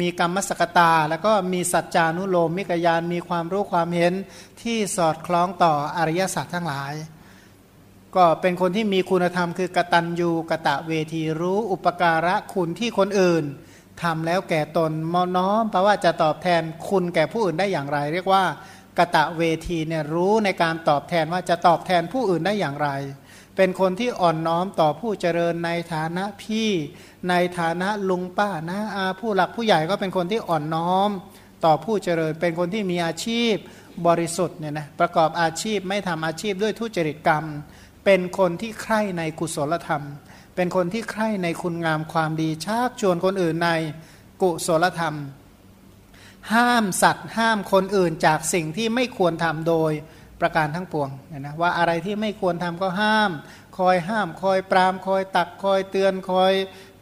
[0.00, 4.12] มีกรรมสกตา แล้วก็มีสัจจานุโลมมิกยานมีความรู้ความเห็น
[4.62, 6.94] ที่สอดคล้องต่ออริยสัจทั้งหลาย
[8.16, 13.44] ก็เป็นคนที่มีคุณธรรมคือกตัญญูกะตะเวทีรู้อุปการะคุณที่คนอื่น
[14.02, 18.44] ทำแล้วแก่ตนมน้อมแปลว่าจะตอบแทนคุณแก่ผู้อื่นได้อย่างไร เรียกว่า
[18.98, 22.88] กะตะเวทีเนี่ยรู้ในการตอบแทนว่าจะตอบแทนผู้อื่นได้อย่างไร
[23.56, 26.70] เป็นคนที่อ่อนน้อมต่อผู้เจริญในฐานะพี่
[27.28, 31.10] ในฐานะลุงป้านะอาผู้หลักผู้ใหญ่ก็เป็นคนที่อ่อนน้อม
[31.64, 33.54] ต่อผู้เจริญ เป็นคนที่มีอาชีพ
[34.06, 37.44] บริสุทธิ์เนี่ยนะประกอบอาชีพไม่ทำอาชีพด้วยทุจริตกรรม
[38.04, 40.04] เป็นคนที่ใคร่ในกุศลธรรม
[40.60, 43.70] เป็นคนที่ใคร่ในคุณงามความดีชักชวนคนอื่นใน
[44.42, 45.16] กุศลธรรม
[46.52, 49.92] ห้ามสัตว์ ห้ามคนอื่นจากสิ่งที่ไม่ควรทำโดย
[50.40, 53.30] ประการทั้งปวงเนี่ยนะว่าอะไรที่ไม่ควรทำก็ห้าม
[53.78, 56.52] คอยห้าม คอยปราม คอยตักคอยเตือนคอย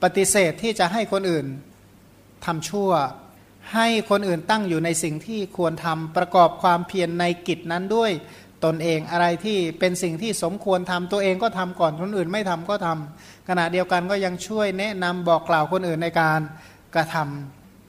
[0.02, 1.46] ปฏิเสธที่จะให้คนอื่น
[2.44, 2.90] ทำชั่ว
[3.74, 8.12] ให้คนอื่นตั้งอยู่ในสิ่งที่ควรทำประกอบความเพียรในกิจนั้นด้วย
[8.64, 16.40] ตนเองอะไรที่เป็นสิ่งที่สมควรทำตัวเองก็ทำก่อนคนอื่นไม่ทำก็ทำ ขณะเดียวกันก็ยังช่วยแนะนำบอกกล่าวคนอื่นในการ
[16.94, 17.16] กระท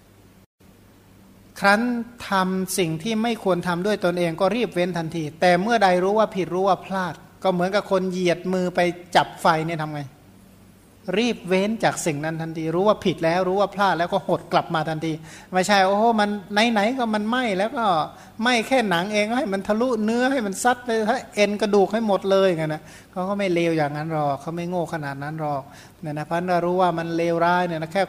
[0.03, 1.82] ำครั้น
[2.30, 8.80] ทำสิ่งที่ไม่ควรทำด้วยตนเองก็รีบเว้นทันที แต่เมื่อใดรู้ว่าผิดรู้ว่าพลาด ก็เหมือนกับคนเหยียดมือไป
[9.16, 10.01] จับไฟเนี่ยทำไง
[11.18, 15.14] รีบเว้นจากสิ่งนั้นทันที รู้ว่าผิดแล้วรู้ว่าพลาดแล้วก็หดกลับมาทันที
[15.53, 16.30] ไม่ใช่ โอ้โหมัน
[16.72, 17.86] ไหนๆก็มันไหม้แล้วก็
[18.41, 20.89] ไหม้แค่หนังเองให้มันทะลุเนื้อให้มันซัดไป
[21.36, 22.82] เอ็นกระดูกให้หมดเลยไงนะ
[23.12, 25.64] เขาก็ไม่เลวอย่างนั้นหรอกเขาไม่โง่ขนาดนั้นหรอก
[26.01, 28.03] เนี่ยนะพันเรารู้ว่ามันเลวร้ายเนี่ยนะแค่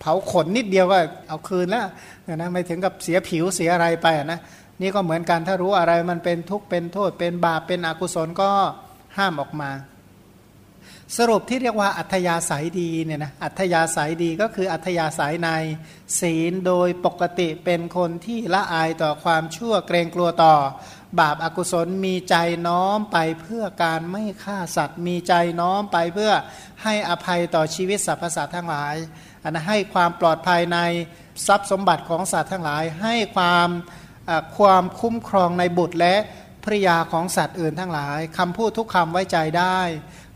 [0.00, 1.86] เผาขนนิดเดียวก็เอาคืนแล้ว
[2.24, 4.40] เนี่ยนะไม่ถึงกับเสียผิวเสียอะไรไปนะ
[4.82, 8.50] นี่ก็เหมือนกันถ้ารู้อะไรมันเป็นทุกข์เป็นโทษเป็นบาปเป็นอกุศลก็
[9.16, 9.70] ห้ามออกมา
[11.14, 15.50] สรุปที่เรียกว่าอัธยาศัยดีเนี่ยนะอัธยาศัยดีก็คืออัธยาศัยใน
[16.20, 20.54] ศีลโดยปกติเป็นคนที่ละอายต่อความชั่วเกรงกลัวต่อ
[21.20, 22.36] บาปอากุศลมีใจ
[22.68, 26.32] น้อมไปเพื่อการไม่ฆ่าสัตว์ มีใจน้อมไปเพื่อ
[26.82, 28.94] ให้อภัยต่อชีวิตสรรพสัตว์ทั้งหลาย
[29.42, 30.78] อันให้ความปลอดภัยใน
[31.46, 33.68] ทรัพย์สมบัติของสัตว์ทั้งหลาย ให้ความ
[34.58, 36.16] ความคุ้มครองในบุตรและ
[36.64, 39.80] ภริยาของสัตว์อื่นทั้งหลายคำพูดทุกคำไว้ใจได้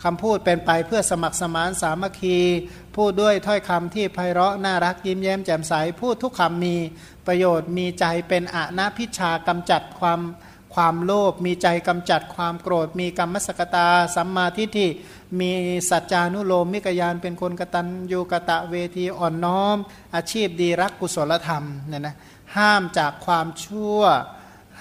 [0.05, 2.39] คำพูดเป็นไปเพื่อสมัครสมานสามัคคี
[2.97, 6.77] พูดด้วยถ้อยคำที่ไพเราะน่ารักยิ้มแย้มแจ่มใส พูดทุกคำมี
[7.27, 10.21] ประโยชน์มีใจเป็นอนาพิชากำจัดความ
[10.75, 14.89] ความโลภมีใจกำจัดความโกรธ มีกรรมสกตา สัมมาทิฏฐิ
[15.41, 15.51] มี
[15.91, 19.77] สัจจานุโลมมิกยานเป็นคนกตัญญูกะตะเวทีอ่อนน้อม
[20.15, 22.17] อาชีพดีรักกุศลธรรมเนี่ยนะ
[22.57, 24.01] ห้ามจากความชั่ว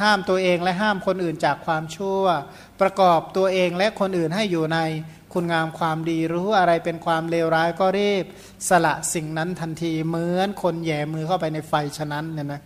[0.01, 2.23] ห้ามตัวเองและห้ามคนอื่นจากความชั่ว
[2.81, 4.79] ประกอบตัวเองและคนอื่นให้อยู่ใน
[5.33, 8.25] คุณงามความดีรู้อะไรเป็นความเลวร้ายก็รีบ
[8.69, 12.61] สละสิ่งนั้นทันทีเหมือนคนแย่มือเข้าไปในไฟฉะนั้นเนี่ยนะ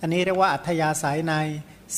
[0.00, 1.34] อันนี้เรียกว่าอัธยาศัยใน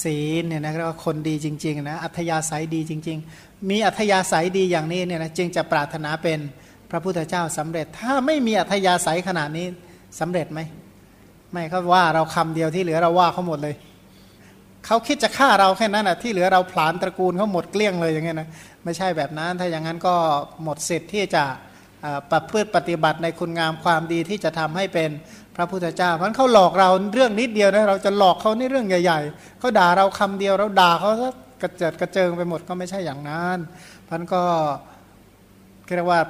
[0.03, 6.39] ศีลเนี่ยนะเรียกว่าคนดีจริงๆนะอัธยาศัยดีจริง ๆ มีอัธยาศัยดีอย่างนี้เนี่ยนะจึงจะปรารถนาเป็น
[6.91, 9.67] พระพุทธเจ้าสำเร็จ ถ้าไม่มีอัธยาศัยขนาดนี้
[10.21, 10.61] สำเร็จไหม
[11.53, 13.75] ไม่เขาว่าเราคำเดียวที่เหลือเราว่าเขาหมดเลย
[14.87, 18.49] เขาคิดจะฆ่าเราแค่นั้นอะที่เหลือเราผลาญตระกูลเขาหมดเกลี้ยงเลยอย่างเงี้ยนะ
[18.85, 20.15] ไม่ใช่แบบนั้น ถ้าอย่างนั้นก็
[20.63, 21.45] หมดสิทธิ์ที่จะ
[22.31, 25.11] ประพฤติปฏิบัติในคุณงามความดีที่จะทำให้เป็น
[25.57, 31.11] พระพุทธเจ้าเพราะเขาหลอกเราเรื่องนิดเดียวนะเราจะหลอกเขาในเรื่องใหญ่ๆเขาด่าเราคำเดียวเราด่าเขา
[31.63, 33.59] กระเจิดกระเจิงไปหมดก็ไม่ใช่อย่างนั้น
[34.09, 34.43] พันก็
[35.97, 36.21] เรียกว่า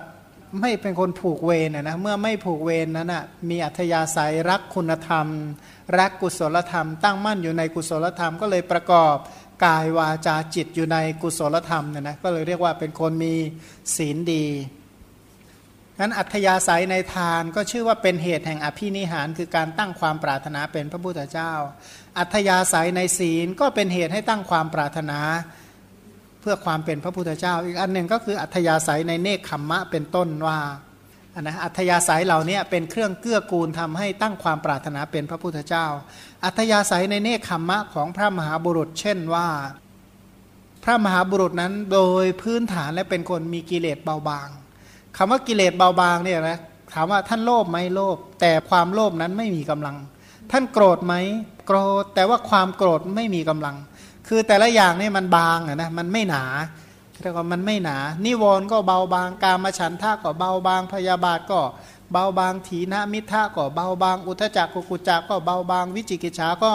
[0.61, 5.27] ไม่เป็นคนผูกเวรนะ เมื่อไม่ผูกเวรนั้นนะมีอัธยาศัยรักคุณธรรม
[5.99, 9.17] รักกุศลธรรม ตั้งมั่นอยู่ในกุศลธรรม ก็เลยประกอบ
[9.65, 13.35] กายวาจาจิตอยู่ในกุศลธรรมเนี่ยนะก็เลยเรียกว่าเป็นคนมี
[13.97, 14.47] ศีลดี
[16.01, 21.53] นั้นอัธยาศัยในทานก็ชื่อว่าเป็นเหตุแห่งอภินิหาร คือการตั้งความปรารถนาเป็นพระพุทธเจ้า
[22.19, 25.21] อัธยาศัยในศีลก็เป็นเหตุให้ตั้งความปรารถนา
[26.45, 30.59] พื่อความเป็นพระพุทธเจ้า อีกอันหนึ่งก็คืออัธยาศัยในเนคขมมะเป็นต้นว่า
[31.35, 35.87] อันนะอัธยาศัยเหล่านี้เป็นเครื่องเกื้อกูลทำให้ตั้งความปรารถนาเป็นพระพุทธเจ้า
[36.45, 39.49] อัธยาศัยในเนคขมมะของพระมหาบุรุษ เช่นว่า
[40.85, 44.49] พระมหาบุรุษนั้นโดยพื้นฐานและเป็นคนมีกิเลสเบาบาง
[45.17, 46.59] คำว่ากิเลสเบาบางเนี่ยนะ
[46.93, 49.97] ถามว่าท่านโลภไหมโลภแต่ความโลภนั้นไม่มีกำลัง
[50.53, 51.15] ท่านโกรธไหม
[51.67, 53.77] โกรธแต่ว่าความโกรธไม่มีกำลัง
[54.29, 56.45] คือแต่ละอย่างนี่มันบางนะมันไม่หนา
[57.23, 61.61] เรียกว่ามันไม่หนา นิวรณ์ก็เบาบางการมาฉันท่าก็เบาบางพยาบาทก็
[62.13, 66.73] เบาบางถีนมิทะก็เบาบาง อุทจักกุกุจักก็เบาบาง วิจิกิจฉาก็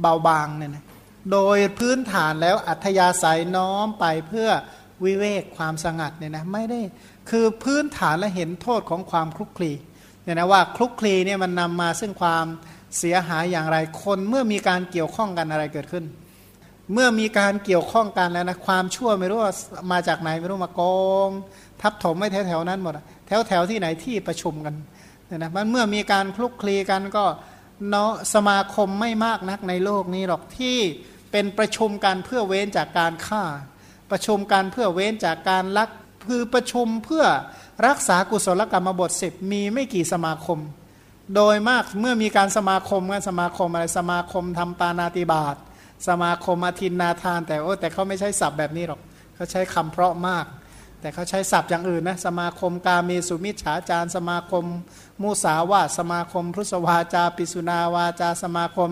[0.00, 0.84] เบาบางเนี่ยนะ
[1.32, 4.48] โดยพื้นฐานแล้วอัธยาศัยน้อมไปเพื่อ
[5.04, 6.80] วิเวกความสงัดเนี่ยนะไม่ได้
[7.30, 9.72] คือพื้นฐานและเห็นโทษของความคลุกคลี
[10.22, 12.46] เนี่ยนะว่าคลุกคลีเนี่ยมันนำมาซึ่งความ
[12.98, 16.04] เสียหายอย่างไรคนเมื่อมีการเกี่ยวข้องกันอะไรเกิดขึ้น
[16.92, 19.54] เมื่อมีการเกี่ยวข้องกันแล้วนะความชั่วไม่รู้ว่า
[19.92, 21.30] มาจากไหนไม่รู้มากอง
[21.82, 22.94] ทับถมไม่แถวแถวนั้นหมด
[23.26, 24.74] แถวแถวที่ไหนที่ประชุมกัน
[25.26, 27.24] เนี่ยนะมันเมื่อมีการคลุกคลีกันก็
[27.88, 30.78] เนาะสมาคมไม่มากนักในโลกนี้หรอกที่
[31.30, 33.44] เป็นประชุมกันเพื่อเว้นจากการฆ่า
[34.10, 35.90] ประชุมกันเพื่อเว้นจากการลัก
[36.26, 37.24] คือประชุมเพื่อ
[37.86, 40.58] รักษากุศลกรรมบทสิบมีไม่กี่สมาคม
[41.34, 45.56] โดยมากเมื่อมีการสมาคมกันสมาคมอะไรสมาคมทำปานาติบาต
[46.08, 49.00] สมาคมอาทินนาทาน แต่โอ้แต่เขาไม่ใช้ศัพท์แบบนี้หรอก
[49.34, 50.46] เขาใช้คำเพราะมาก
[51.00, 54.64] แต่เขาใช้ศัพท์อย่างอื่นนะสมาคมกาเมสุมิฉาจารสมาคม
[55.22, 58.90] มุสาวาสมาคมพุทธวาจา ปิสุนาวาจา สมาคม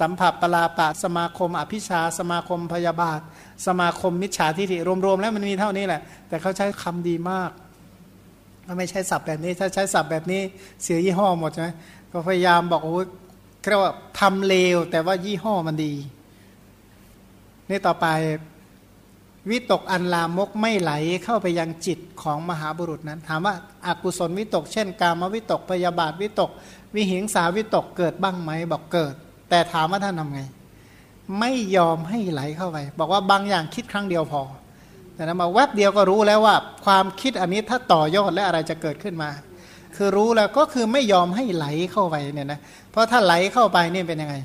[0.00, 3.20] สัมผัสปลาปะ สมาคม อภิชา สมาคมพยาบาท
[3.66, 7.50] สมาคมมิจฉาทิฏฐิรวมๆแล้วมันมีเท่านี้แหละ แต่เขาใช้คำดีมาก
[8.78, 10.40] ไม่ใช่ศัพท์แบบนี้ ถ้าใช้ศัพท์แบบนี้
[10.82, 11.68] เสียยี่ห้อหมดใช่ไหม
[12.12, 12.96] ก็พยายามบอกโอ้
[13.68, 15.92] เรียกว่าทำเลวแต่ว่ายี่ห้อมันดี
[17.72, 18.06] นี่ต่อไป
[19.50, 20.92] วิตกอันลามกไม่ไหล
[21.24, 23.54] เข้าไปยังจิตของมหาบุรุษนั้น ถามว่า
[23.86, 26.50] อากุศลวิตก เช่น กามวิตกพยาบาทวิตก
[26.94, 29.14] วิหิงสาวิตกเกิดบ้างไหมบอกเกิด
[29.50, 30.40] แต่ถามว่าท่านทำไง
[31.40, 34.42] ไม่ยอมให้ไหลเข้าไป บอกว่าบางอย่างคิดครั้งเดียวพอ
[35.14, 39.30] แต่นะมาแวบเดียวก็รู้แล้วว่า ความคิดอันนี้ถ้าต่อยอดและอะไรจะเกิดขึ้นมา
[39.96, 42.60] คือรู้แล้วก็คือไม่ยอมให้ไหลเข้าไปเนี่ยนะ
[42.90, 44.36] เพราะถ้าไหลเข้าไปนี่เป็นยังไง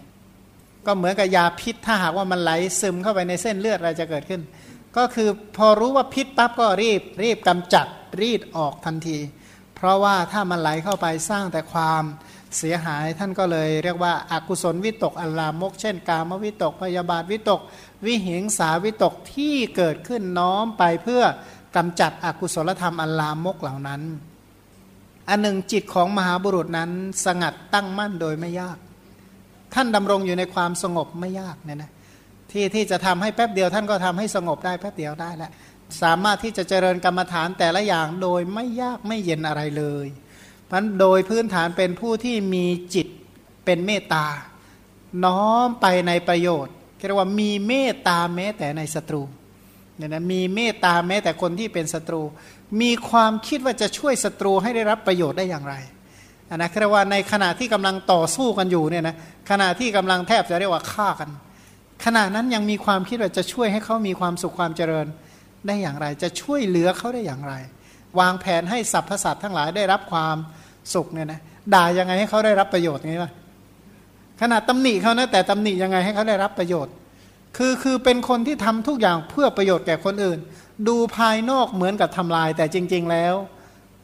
[0.88, 4.42] ก็เหมือนกับยาพิษถ้าหากว่ามันไหลซึมเข้าไปในเส้นเลือดอะไรจะเกิดขึ้น
[4.98, 7.88] ก็คือพอรู้ว่าพิษปั๊บก็รีบรีบกำจัด
[8.22, 9.18] รีดออกทันที
[9.76, 12.04] เพราะว่าถ้ามันไหลเข้าไปสร้างแต่ความ
[12.58, 17.62] เสียหายท่านก็เลยเรียกว่าอากุศลวิตกอัลลามก เช่น กามวิตกพยาบาทวิตก
[18.06, 21.24] วิเหิงสาวิตกที่เกิดขึ้นน้อมไปเพื่อ
[21.76, 24.02] กำจัดอกุศลธรรมอัลลามกเหล่านั้น
[25.30, 26.92] อันหนึ่งจิตของมหาบุรุษนั้น
[27.26, 28.78] สงัดตั้งมั่นโดยไม่ยาก
[29.74, 31.91] ท่านดำรงอยู่ในความสงบไม่ยากเนี่ยนะ
[32.51, 35.51] ที่ที่จะทำให้แป๊บเดียวท่านก็ทำให้สงบได้แป๊บเดียวได้แล้ว
[36.01, 40.07] สามารถที่จะเจริญกรรมฐานแต่ละอย่างโดยไม่ยากไม่เย็นอะไรเลย
[40.70, 42.65] พันโดยพื้นฐานเป็นผู้ที่มี
[42.95, 43.07] จิต
[43.65, 44.26] เป็นเมตตา
[45.26, 46.74] น้อมไปในประโยชน์
[47.05, 49.24] เรียกว่ามีเมตตาแม้แต่ในศัตรู
[49.95, 52.22] เนี่ยนะมีเมตตาแม้แต่คนที่เป็นศัตรู
[52.82, 55.76] มีความคิดว่าจะช่วยศัตรูให้ได้รับประโยชน์ได้อย่างไร
[56.56, 59.16] นะเรียกว่าในขณะที่กำลังต่อสู้กันอยู่เนี่ยนะ
[59.50, 61.30] ขณะที่กำลังแทบจะเรียกว่าฆ่ากัน
[62.06, 65.08] ขณะนั้นยังมีความคิดว่าจะช่วยให้เขามีความสุขความเจริญ
[65.68, 67.54] ได้อย่างไร จะช่วยเหลือเขาได้อย่างไร
[68.20, 70.36] วางแผนให้สรรพสัตว์ทั้งหลายได้รับความ
[70.93, 71.39] สุขเนี่ยนะ
[71.74, 73.32] ด่ายังไงให้เขาได้รับประโยชน์งี้ป่ะ
[74.41, 76.93] ขนาดตำหนิเขานะแต่ตำหนิยังไงให้เขาได้รับประโยชน์
[77.58, 80.39] คือคือเป็นคนที่ทำทุกอย่างเพื่อประโยชน์แก่คนอื่น
[80.88, 83.36] ดูภายนอกเหมือนกับทำลายแต่จริง ๆ แล้ว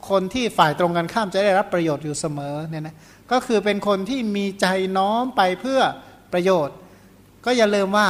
[0.10, 2.96] คนที่ฝ่ายตรงกันข้ามจะได้รับประโยชน์อยู่เสมอเนี่ยนะ
[3.32, 4.66] ก็คือเป็นคนที่มีใจ
[4.98, 5.82] น้อมไปเพื่อ
[6.34, 6.76] ประโยชน์
[7.46, 8.08] ก็อย่าลืมว่า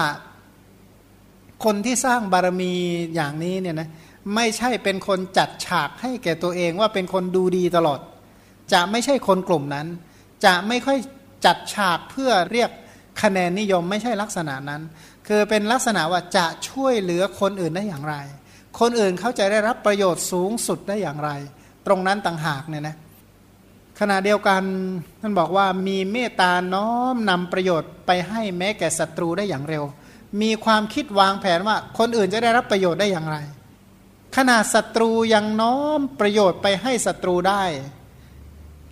[1.66, 2.74] คนที่สร้างบารมี
[3.16, 3.90] อย่างนี้เนี่ยนะ
[4.36, 8.00] ไม่ใช่เป็นคนจัดฉากให้แก่ตัวเองว่าเป็นคนดูดีตลอด
[8.74, 9.88] จะไม่ใช่คนกลุ่มนั้น
[10.46, 10.98] จะไม่ค่อย
[11.46, 12.70] จัดฉากเพื่อเรียก
[13.22, 14.82] คะแนนนิยมไม่ใช่ลักษณะนั้น
[15.28, 18.16] คือเป็นลักษณะว่าจะช่วยเหลือคนอื่นได้อย่างไร
[18.80, 21.32] คนอื่นเขาจะได้รับประโยชน์สูงสุดได้อย่างไร
[21.86, 22.96] ตรงนั้นต่างหากเนี่ยนะ
[24.00, 24.62] ขณะเดียวกัน
[25.22, 29.84] ท่านบอกว่ามีเมตตาน้อมนำประโยชน์ไปให้แม้แก่ศัตรูได้อย่างเร็ว
[30.42, 33.38] มีความคิดวางแผนว่าคนอื่นจะได้รับประโยชน์ได้อย่างไร
[34.38, 37.64] ขนาดศัตรูยังน้อมประโยชน์ไปให้ศัตรูได้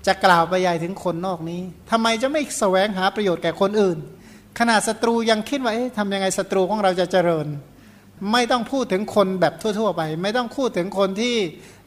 [0.07, 1.61] จะกล่าวไปใหญ่ถึงคนนอกนี้
[1.91, 3.97] ทำไมจะไม่แสวงหาประโยชน์แก่คนอื่น
[4.59, 7.47] ขนาดศัตรูยังคิดว่าเอ๊ะทำยังไงศัตรูของเราจะเจริญ
[8.31, 11.35] ไม่ต้องพูดถึงคนแบบทั่ว ๆ ไป ไม่ต้องพูดถึงคนที่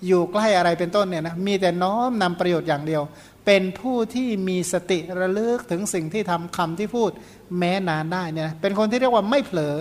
[0.07, 3.03] อยู่ใกล้อะไรเป็นต้นเนี่ยนะมีแต่น้อมนำประโยชน์อย่างเดียว
[3.47, 7.11] เป็นผู้ที่มีสติระลึกถึงสิ่งที่ทำคำที่พูด
[7.59, 9.76] แม้นานได้เนี่ยเป็นคนที่เรียกว่าไม่เผลอ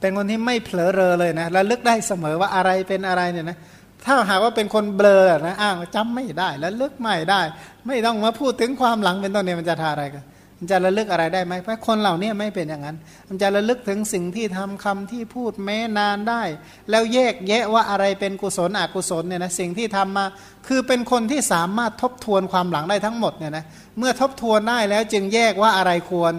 [0.00, 3.58] เป็นคนที่ไม่เผลอเรอเลยนะระลึกได้เสมอว่าอะไรเป็นอะไรเนี่ยนะ
[4.04, 7.40] ถ้าหากว่าเป็นคนเบลอนะอ้างจำไม่ได้แล้วลึกไม่ได้
[7.86, 10.24] ไม่ต้องมาพูดถึงความหลังเป็นต้นเนี่ยมันจะทาอะไรกัน
[10.60, 12.96] มันจะระลึกอะไรได้ไหมเพราะคนเหล่านี้ไม่เป็นอย่างนั้น
[13.28, 16.42] มันจะระลึกถึงสิ่งที่ทำคำที่พูดแม้นานได้
[16.90, 20.24] แล้วแยกแยะว่าอะไรเป็นกุศลอกุศลเนี่ยนะสิ่งที่ทำมา
[20.66, 23.64] คือเป็นคนที่สามารถทบทวนความหลังได้ทั้งหมดเนี่ยนะ
[23.98, 26.34] เมื่อทบทวนได้แล้วจึงแยกว่าอะไรควร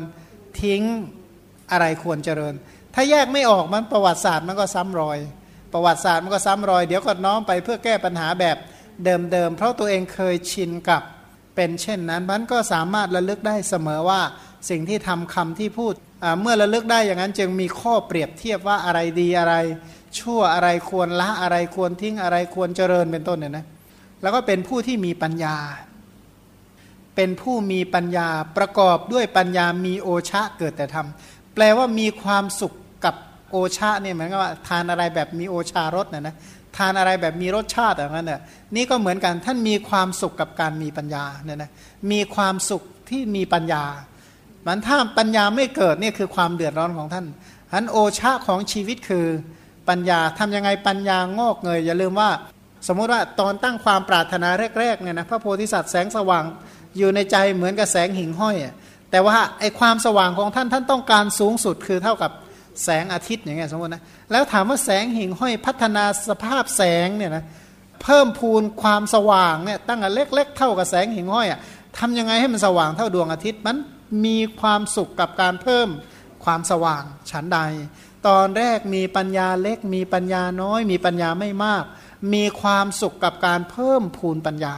[0.61, 0.83] ทิ้ง
[1.71, 2.53] อะไรควรเจริญ
[2.93, 5.19] ถ้าแยกไม่ออกมันประวัติศาสตร์มันก็ซ้ำรอย
[5.73, 8.57] ประวัติศาสตร์มันก็ซ้ำรอย เดี๋ยวก็น้อมไปเพื่อแก้ปัญหาแบบ
[9.03, 11.01] เดิมๆเพราะตัวเองเคยชินกับ
[11.59, 14.21] เป็นเช่นนั้นมันก็สามารถระลึกได้เสมอว่า
[14.69, 15.93] สิ่งที่ทำคำที่พูด
[16.41, 19.55] เมื่อระลึกได้อย่างนั้นจึงมีข้อเปรียบเทียบว่าอะไรดีอะไร
[20.19, 23.65] ชั่วอะไรควรละอะไรควรทิ้งอะไรควรเจริญเป็นต้นเนี่ยนะ
[24.21, 25.55] แล้วก็เป็นผู้ที่มีปัญญา
[27.15, 32.73] เป็นผู้มีปัญญาประกอบด้วยปัญญามีโอชะเกิดแต่ทำแปลว่ามีความสุข
[33.05, 33.15] กับ
[33.51, 36.35] โอชะเนี่ยหมายความว่าทานอะไรแบบมีโอชารสนะนะ
[36.79, 38.41] ทานอะไรแบบมีรสชาติอย่างนั้นเนี่ย
[38.75, 41.71] นี่ก็เหมือนกันท่านมีความสุขกับการมีปัญญาเนี่ยนะ
[42.11, 43.83] มีความสุขที่มีปัญญา
[44.65, 47.25] มันถ้าปัญญาไม่เกิดนี่คือความเดือดร้อนของท่าน
[47.73, 49.25] อันโอชาของชีวิตคือ
[49.89, 52.29] ปัญญาทำยังไงปัญญางอกเงยอย่าลืมว่า
[52.87, 54.49] สมมติว่าตอนตั้งความปรารถนา
[54.79, 56.43] แรกๆเนี่ยนะพระโพธิสัตว์แสงสว่าง
[56.97, 58.55] อยู่ในใจเหมือนกับแสงหิ่งห้อย
[59.11, 62.31] แต่ว่าไอความสว่างของท่านท่านต้องการสูงสุดคือเท่ากับ
[62.83, 67.43] แสงอาทิตย์อย่างเงี้ยสมมตินะแล้วถามว่าแสงหิ่งห้อยพัฒนาสภาพแสงเนี่ยนะ
[68.03, 71.59] เพิ่มพูนความสว่างเนี่ยตั้งแต่เล็ก ๆ เท่ากับแสงหิ่งห้อยอะ
[71.97, 73.77] ทำยังไงให้มันสว่างเท่าดวงอาทิตย์มัน
[74.25, 75.87] มีความสุขกับการเพิ่ม
[76.43, 77.59] ความสว่างฉันใด
[78.27, 81.83] ตอนแรกมีปัญญาเล็ก มีปัญญาน้อย มีปัญญาไม่มาก
[82.33, 84.75] มีความสุขกับการเพิ่มพูนปัญญา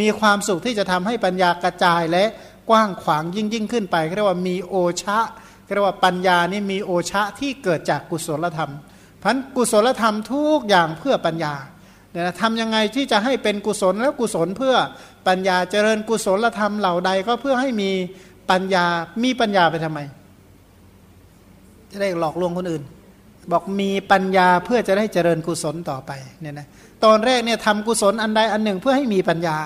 [0.00, 2.24] มีความสุขที่จะทำให้ปัญญากระจายและ
[2.70, 5.18] กว้างขวางยิ่งยิ่งขึ้นไปเรียกว่ามีโอชะ
[5.74, 8.72] เรียกว่าปัญญานี่มีโอชะที่เกิดจากกุศลธรรม
[9.22, 11.54] พันกุศลธรรมทุกอย่างเพื่อปัญญา
[12.10, 14.74] เนี่ยทำยังไงที่จะให้เป็นกุศลแล้วกุศลเพื่อ
[15.28, 17.90] ปัญญาเจริญกุศลธรรมเหล่าใดก็เพื่อให้มี
[18.50, 18.86] ปัญญา
[19.24, 20.00] มีปัญญาไปทำไม
[21.90, 22.82] จะได้หลอกลวงคนอื่น
[23.52, 26.10] บอกมีปัญญาเพื่อจะได้เจริญกุศลต่อไป
[26.40, 26.66] เนี่ยนะ
[27.04, 29.58] ตอนแรกเนี่ยทำกุศลอันใดอันหนึ่งเพื่อให้มีปัญญา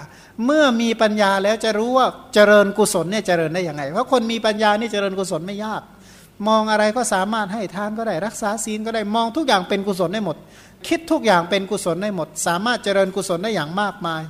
[0.45, 5.83] เมื่อมีปัญญาแล้วจะรู้ว่าเจริญกุศลเนี่ยเจริญได้ยังไง เพราะคนมีปัญญานี่เจริญกุศลไม่ยาก
[6.49, 10.37] มองอะไรก็สามารถให้ทานก็ได้รักษาศีลก็ได้มองทุกอย่างเป็นกุศลได้หมด
[10.89, 14.23] คิดทุกอย่างเป็นกุศลได้หมด สามารถเจริญกุศลได้อย่างมากมาย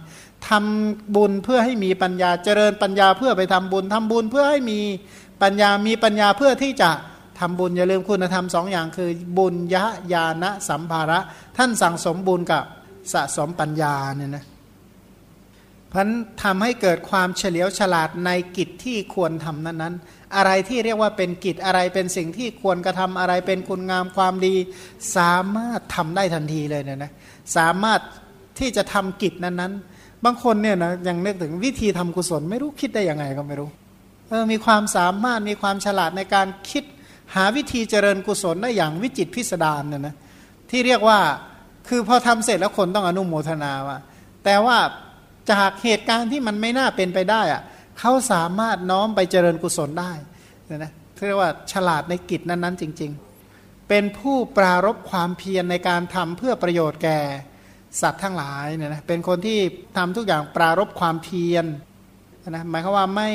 [0.49, 4.81] ทำบุญเพื่อให้มีปัญญาเจริญปัญญาเพื่อไปทำบุญทำบุญเพื่อให้มี
[5.43, 6.91] ปัญญามีปัญญาเพื่อที่จะ
[7.41, 11.19] ทำบุญอย่าลืมคุณธรรมสองอย่างคือบุญยะญาณสัมภาระ
[11.57, 12.65] ท่านสั่งสมบุญกับ
[13.12, 14.45] สะสมปัญญาเนี่ยนะ
[15.93, 16.09] พัน
[16.43, 24.55] ทำให้เกิดความเฉลียวฉลาดในกิจที่ควรทำนั้นๆ อะไรที่เรียกว่าเป็นกิจอะไรเป็นสิ่งที่ควรกระทำอะไรเป็นคุณงามความดี
[25.16, 27.12] สามารถทำได้ทันทีเลยเนี่ยนะ
[27.57, 28.01] สามารถ
[28.59, 33.69] ที่จะทำกิจนั้นๆ บางคนเนี่ยนะยังนึกถึงวิธีทำกุศลไม่รู้คิดได้ยังไงก็ไม่รู้
[34.28, 36.85] เออมีความสามารถมีความฉลาดในการคิด
[37.35, 40.15] หาวิธีเจริญกุศลได้อย่างวิจิตพิสดารเนี่ยนะ
[40.70, 41.19] ที่เรียกว่า
[41.91, 43.99] คือพอทำเสร็จแล้วคนต้องอนุโมทนาว่า
[44.45, 44.79] แต่ว่า
[45.53, 47.62] จากเหตุการณ์ที่มันไม่น่าเป็นไปได้อะ
[47.99, 50.12] เขาสามารถน้อมไปเจริญกุศลได้
[50.69, 50.93] นะนะ
[51.27, 53.11] เรียกว่าฉลาดในกิจนั้นๆ จริง
[53.51, 57.19] ๆ เป็นผู้ปรารบความเพียรในการทำเพื่อประโยชน์แก่
[58.01, 59.59] สัตว์ทั้งหลายเนี่ยนะเป็นคนที่
[59.97, 61.65] ทำทุกอย่างปรารบความเพียร
[62.51, 63.31] นะหมายความว่าไม่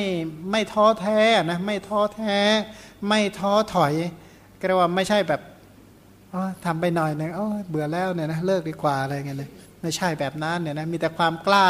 [0.52, 1.20] ไม่ท้อแท้
[1.52, 2.38] นะไม่ท้อแท้
[3.08, 3.94] ไม่ท้อถอย
[4.60, 5.42] ก็เรียกว่าไม่ใช่แบบ
[6.66, 7.32] ทำไปหน่อยหนึ่ง
[7.70, 9.50] เบื่อแล้วเนี่ยนะเลิกดีกว่าอะไรเงี้ยเลย
[9.82, 11.68] ไม่ใช่แบบนั้นเนี่ยนะมีแต่ความกล้า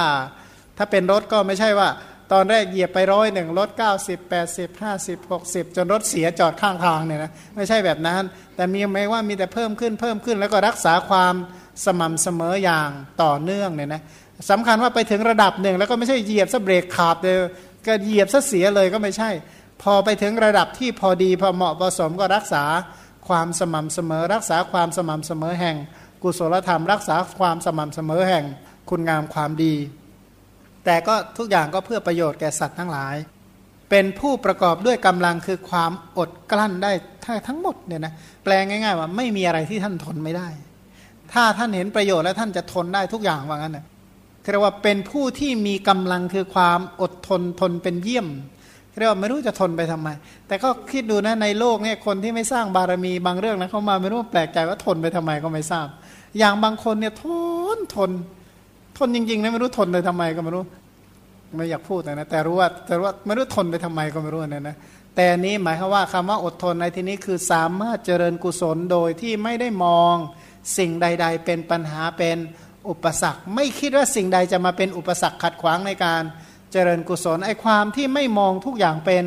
[0.78, 1.90] ถ้าเป็นรถก็ไม่ใช่ว่า
[2.34, 3.70] ตอนแรกเหยียบไปร้อยหนึ่งรถ
[4.02, 8.22] 90 80 50 60จนรถเสียจอดข้างทางเนี่ยนะไม่ใช่แบบนั้น
[8.56, 11.34] แต่มีไหมว่ามีแต่เพิ่มขึ้นเพิ่มขึ้น แล้วก็รักษาความ
[11.86, 12.90] สม่ำเสมออย่าง
[13.24, 14.02] ต่อเนื่องเนี่ยนะ
[14.50, 17.38] สำคัญว่าไปถึงระดับหนึ่งแล้วก็ไม่ใช่เหยียบซะเบรกขาดเลย
[17.88, 19.30] ก็เหยียบซะเสียเลยก็ไม่ใช่
[19.82, 22.64] พอไปถึงระดับที่พอดีพอเหมาะพอสมก็รักษา
[23.28, 25.78] ความสม่ำเสมอ รักษาความสม่ำเสมอแห่ง
[26.24, 28.46] กุศลธรรม รักษาความสม่ำเสมอแห่ง
[28.90, 29.74] คุณงามความดี
[30.86, 33.16] แต่ก็ทุกอย่างก็เพื่อประโยชน์แก่สัตว์ทั้งหลาย
[33.90, 36.92] เป็นผู้ประกอบด้วยกำลังคือความอดกลั้นได้
[37.48, 40.48] ทั้งหมดเนี่ยนะแปลง่าย ๆ ว่าไม่มีอะไรที่ท่านทนไม่ได้
[41.34, 43.86] ถ้าท่านเห็นประโยชน์แล้วท่านจะทนได้ทุกอย่างว่างั้นนะ
[44.52, 48.28] เรียกว่าเป็นผู้ที่มีกำลังคือความอดทนทนเป็นเยี่ยม
[48.98, 50.10] เรียกว่าไม่รู้จะทนไปทำไม
[50.48, 55.88] แต่ก็คิดดูนะในโลกเนี่ยคนที่ไม่สร้างบารมีบางเรื่องนะเขามาไม่รู้แปลกใจว่าทนไปทำไมก็ไม่ทราบ
[56.38, 57.26] อย่างบางคนเนี่ยท
[57.76, 58.12] นทน
[58.98, 60.64] ทนจริงๆนะไม่รู้ทนเลยทำไมก็ไม่รู้
[61.56, 64.76] ไม่อยากพูดนะแต่รู้ว่าแต่ว่าไม่รู้ทนไปทำไมก็ไม่รู้นะนะ
[65.16, 70.16] แต่นี้หมายความว่าคำว่าอดทนในที่นี้คือสามารถเจริญกุศลโดยที่ไม่ได้มอง
[70.78, 72.38] สิ่งใด ๆ เป็นปัญหาเป็น
[72.90, 79.24] อุปสรรค ไม่คิดว่าสิ่งใดจะมาเป็นอุปสรรคขัดขวางในการเจริญกุศลไอ้ความที่ไม่มองทุกอย่างเป็น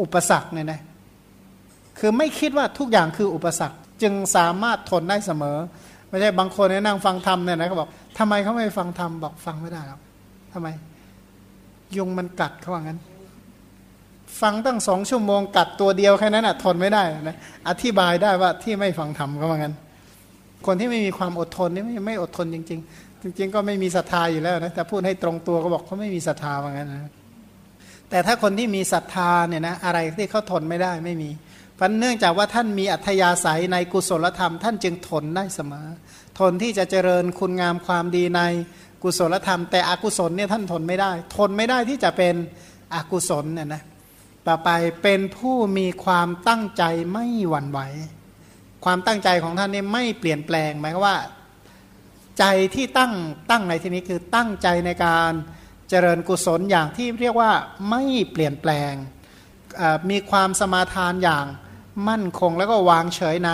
[0.00, 0.80] อุปสรรคเนี่ยนะ
[1.98, 5.56] คือไม่คิดว่าทุกอย่างคืออุปสรรค จึงสามารถทนได้เสมอ
[6.08, 10.00] ไม่ใช่บางคนเนี่ยนั่งฟังธรรมเนี่ยนะเขาบอกทำไมเขาไม่ฟังธรรมบอกฟังไม่ได้ครับ
[10.52, 10.68] ทำไม
[11.96, 12.98] ยุงมันกัดเขาว่างั้น
[14.40, 17.36] ฟังตั้งสองชั่วโมงกัดตัวเดียวแค่นั้นอะทนไม่ได้นะ
[17.68, 19.74] อธิบายได้ว่าที่ไม่ฟังธรรมเขาว่างั้น
[20.66, 27.12] คนที่ไม่มีความอดทนนี่ไม่ไม่อดทนจริง ๆ จริงๆ ก็ไม่มีศรัทธาอยู่แล้วนะแต่พูดให้ตรงตัวก็บอกเขาไม่มีศรัทธาเหมือนกันนะ
[28.10, 31.30] แต่ถ้าคนที่มีศรัทธาเนี่ยนะอะไรที่เขาทนไม่ได้ไม่มี
[31.74, 35.86] เพราะเนื่องจากว่าท่านมีอัธยาศัยในกุศลธรรม ท่านจึงทนได้เสมอ
[36.38, 38.40] ทนที่จะเจริญคุณงามความดีใน
[39.02, 42.34] กุศลธรรม แต่อกุศลเนี่ยท่านทนไม่ได้ ทนไม่ได้ที่จะเป็น
[42.94, 43.82] อกุศลเนี่ยนะ
[44.46, 44.70] ต่อไป
[45.02, 46.82] เป็นผู้มีความตั้งใจ
[47.12, 47.80] ไม่หวั่นไหว
[48.84, 51.16] ความตั้งใจของท่านนี่ไม่เปลี่ยนแปลงหมายว่า
[52.38, 52.44] ใจ
[52.74, 53.12] ที่ตั้ง
[53.50, 55.32] ตั้งในที่นี้คือตั้งใจในการ
[55.88, 57.52] เจริญกุศลอย่างที่เรียกว่า
[57.90, 58.92] ไม่เปลี่ยนแปลง
[60.10, 61.46] มีความสมาทานอย่าง
[62.08, 63.50] มั่นคงแล้วก็วางเฉยใน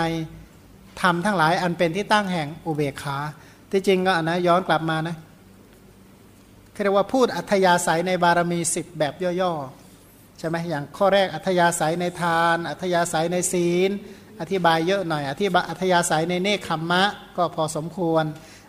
[1.01, 3.17] ธรรมทั้งหลายอันเป็นที่ตั้งแห่งอุเบกขา
[3.71, 5.15] ที่จริงก็นะย้อนกลับมานะ
[6.83, 13.91] เรียกว่าพูดอัธยาศัยในบารมีสิบแบบย่อๆใช่ไหมอย่างข้อแรกอัธยาศัยในทาน อัธยาศัยในศีล
[14.41, 17.03] อธิบายเยอะหน่อยอธิบายอัธยาศัยในเนคขมมะ
[17.37, 18.23] ก็พอสมควร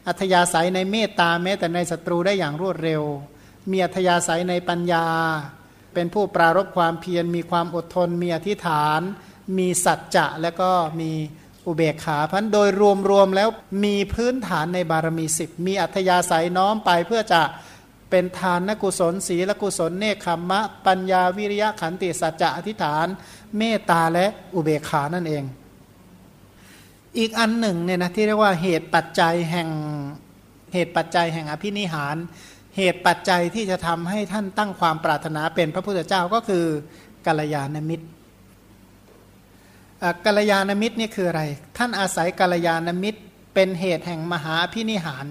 [0.08, 3.02] อัธยาศัยในเมตตาแม้แต่ในศัตรูได้อย่างรวดเร็ว
[3.70, 5.06] มีอัธยาศัยในปัญญา
[5.94, 9.00] เป็นผู้ปรารบความเพียรมีความอดทน มีอธิษฐาน
[9.58, 10.70] มีสัจจะและก็
[11.00, 11.12] มี
[11.66, 12.68] อุเบกขาพันโดย
[13.10, 13.48] รวมๆแล้ว
[13.84, 17.42] มีพื้นฐานในบารมีสิบมีอัธยาศัยน้อมไปเพื่อจะ
[18.10, 23.06] เป็นทานนกุศลศีลกุศลเนคขมมะ ปัญญาวิริยะขันติสัจจะอธิษฐาน
[23.58, 25.44] เมตตาและอุเบกขานั่นเอง
[27.18, 29.68] อีกอันหนึ่งเนี่ยนะที่เรียกว่าเหตุปัจจัยแห่ง
[30.74, 32.16] เหตุปัจจัยแห่งอภินิหาร
[32.76, 36.64] เหตุปัจจัยที่จะทำให้ท่านตั้งความปรารถนาเป็นพระพุทธเจ้าก็คือ
[37.26, 38.06] กัลยาณมิตร
[40.24, 41.42] กัลยาณมิตรนี่คืออะไร
[41.78, 43.20] ท่านอาศัยกัลยาณมิตร
[43.54, 45.26] เป็นเหตุแห่งมหาพินิหาร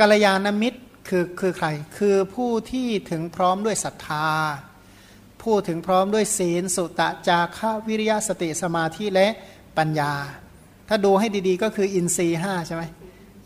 [0.00, 4.28] กัลยาณมิตรคือคือใคร คือผู้ที่ถึงพร้อมด้วยศรัทธา
[5.42, 9.28] ผู้ถึงพร้อมด้วยศีล สุตะจาระวิริยะสติสมาธิและ
[9.78, 10.12] ปัญญา
[10.92, 12.84] ถ้าดูให้ดีๆ ก็คืออินทรีห้าใช่ไหม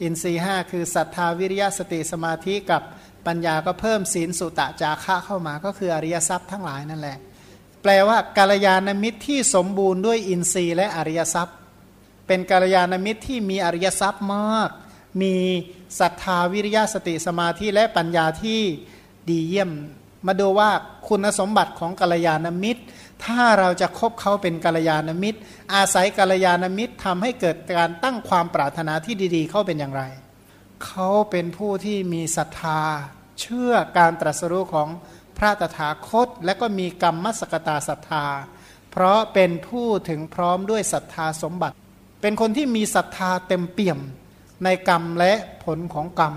[0.03, 2.83] อินทรีห้าคือศรัทธาวิริยะสติสมาธิกับ
[3.27, 7.19] ปัญญาก็เพิ่มศีลสุตะจาระเข้ามา ก็คืออริยทรัพย์ทั้งหลายนั่นแหละ
[7.83, 11.57] แปลว่ากาลยานมิตรที่สมบูรณ์ด้วยอินทรีย์และอริยทรัพย์
[12.27, 14.71] เป็นกาลยานมิตรที่มีอริยทรัพย์มาก
[15.23, 15.35] มี
[16.01, 18.61] ศรัทธาวิริยะสติสมาธิและปัญญาที่
[19.29, 19.71] ดีเยี่ยม
[20.27, 20.71] มาดูว่า
[21.09, 22.83] คุณสมบัติของกาลยานมิตร
[23.25, 25.39] ถ้าเราจะคบเขาเป็นกัลยาณมิตร
[25.75, 30.03] อาศัยกัลยาณมิตรทำให้เกิดการตั้งความปรารถนาที่ดีๆ เขาเป็นอย่างไร
[30.85, 32.81] เขาเป็นผู้ที่มีศรัทธา
[33.41, 34.89] เชื่อการตรัสรู้ของ
[35.39, 38.27] พระตถาคต และก็มีกรรมมสกตาศรัทธา
[38.91, 41.77] เพราะเป็นผู้ถึงพร้อมด้วยศรัทธาสมบัติ
[42.21, 43.99] เป็นคนที่มีศรัทธาเต็มเปี่ยม
[44.65, 45.33] ในกรรมและ
[45.65, 46.35] ผลของกรรม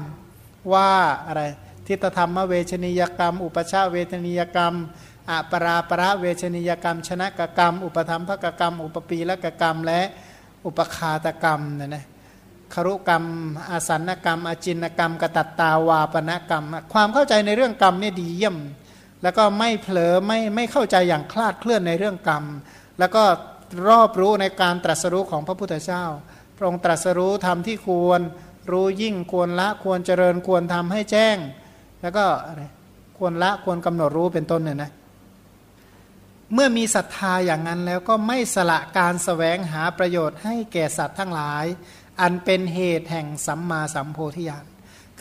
[0.73, 0.91] ว่า
[1.27, 1.41] อะไร
[1.87, 4.73] ทิฏฐธรรมเวชนียกรรม อุปชาเวชนียกรรม
[5.29, 10.01] อปราประเวชนิยกรรม ชนะกกรรม อุปธรรมภกกรรม อุปปีละกกรรม และ
[10.65, 12.05] อุปคาตกรรมเนี่ยนะ
[12.73, 13.23] ครุกรรม
[13.69, 18.57] อาสันกรรม อจินกรรม กตัตตาวาปนกรรม ความเข้าใจในเรื่องกรรมเนี่ยดีเยี่ยม
[19.23, 22.43] แล้วก็ไม่เผลอไม่ไม่เข้าใจอย่างคลาดเคลื่อนในเรื่องกรรม
[22.99, 23.23] แล้วก็
[23.89, 26.03] รอบรู้ในการตรัสรู้ของพระพุทธเจ้า
[26.57, 28.21] พระองค์ตรัสรู้ทำที่ควร
[28.71, 31.37] รู้ยิ่งควรละควรเจริญควรทำให้แจ้ง
[32.01, 32.25] แล้วก็
[33.17, 34.91] ควรละควรกำหนดรู้เป็นต้นเนี่ยนะ
[36.53, 41.65] เมื่อมีศรัทธาอย่างนั้นแล้วก็ไม่สละการสแสวงหาประโยชน์ให้แก่สัตว์ทั้งหลาย
[42.21, 44.65] อันเป็นเหตุแห่งสัมมาสัมโพธิญาณ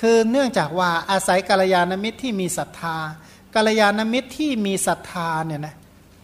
[0.00, 2.96] คือเนื่องจากว่าอาศัยกัลยาณมิตรที่มีศรัทธา
[3.54, 5.76] กัลยาณมิตรที่มีศรัทธาเนี่ยนะ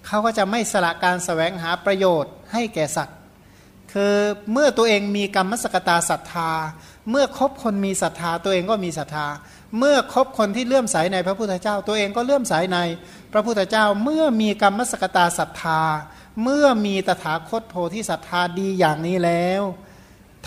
[0.06, 3.18] เขาก็จะไม่สละการสแสวงหาประโยชน์ให้แก่สัตว์
[3.92, 4.14] คือ
[4.52, 6.50] เมื่อตัวเองมีกรรมสกตาศรัทธา
[7.10, 9.26] เมื่อคบคนมีศรัทธาตัวเองก็มีศรัทธา
[9.78, 12.78] เมื่อคบคนที่เลื่อมใสในพระพุทธเจ้า ตัวเองก็เลื่อมใสใน
[13.32, 15.82] พระพุทธเจ้า เมื่อมีกรรมสกตาศรัทธา
[16.42, 19.62] เมื่อมีตถาคตโพธิศรัทธาดีอย่างนี้แล้ว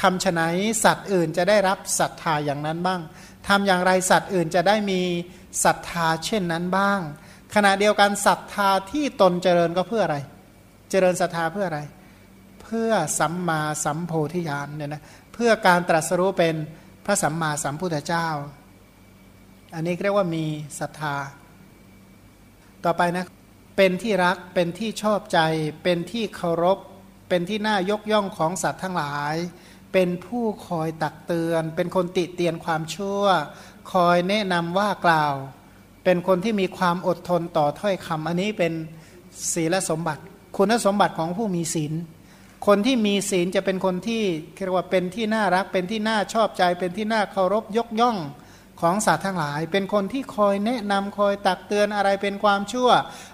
[0.02, 0.42] ทำฉไน
[0.84, 3.02] สัตว์อื่นจะได้รับศรัทธาอย่างนั้นบ้าง
[3.48, 5.02] ทำอย่างไรสัตว์อื่นจะได้มี
[5.64, 7.00] ศรัทธาเช่นนั้นบ้าง
[7.56, 10.18] ขณะเดียวกันศรัทธาที่ตนเจริญก็เพื่ออะไร
[10.90, 11.82] เจริญศรัทธาเพื่ออะไร
[12.64, 15.04] เพื่อสัมมาสัมโพธิญาณเนี่ยนะ
[15.34, 16.56] เพื่อการตรัสรู้เป็น
[17.06, 18.28] พระสัมมาสัมพุทธเจ้า
[19.78, 20.46] อันนี้เรียกว่ามี
[20.80, 21.16] ศรัทธา
[22.86, 23.26] ต่อไปนะ
[23.78, 25.40] เป็นที่รักเป็นที่ชอบใจ
[25.84, 26.78] เป็นที่เคารพ
[27.30, 29.36] เป็นที่น่ายกย่องของสัตว์ทั้งหลาย
[29.94, 33.24] เป็นผู้คอยตักเตือน เป็นคนติเตียนความชั่ว
[33.92, 35.34] คอยแนะนำว่ากล่าว
[36.04, 38.74] เป็นคนที่มีความอดทนต่อถ้อยคำอันนี้เป็น
[39.54, 40.22] ศีลสมบัติ
[40.58, 41.94] คุณสมบัติของผู้มีศีล
[42.68, 44.24] คนที่มีศีลจะเป็นคนที่
[44.64, 48.18] เรียกว่าเป็นที่น่ารัก เป็นที่น่าชอบใจ เป็นที่น่าเคารพยกย่อง
[48.86, 52.90] ของสัตว์ทั้งหลาย เป็นคนที่คอยแนะนำคอยตักเตือนอะไรเป็นความชั่ว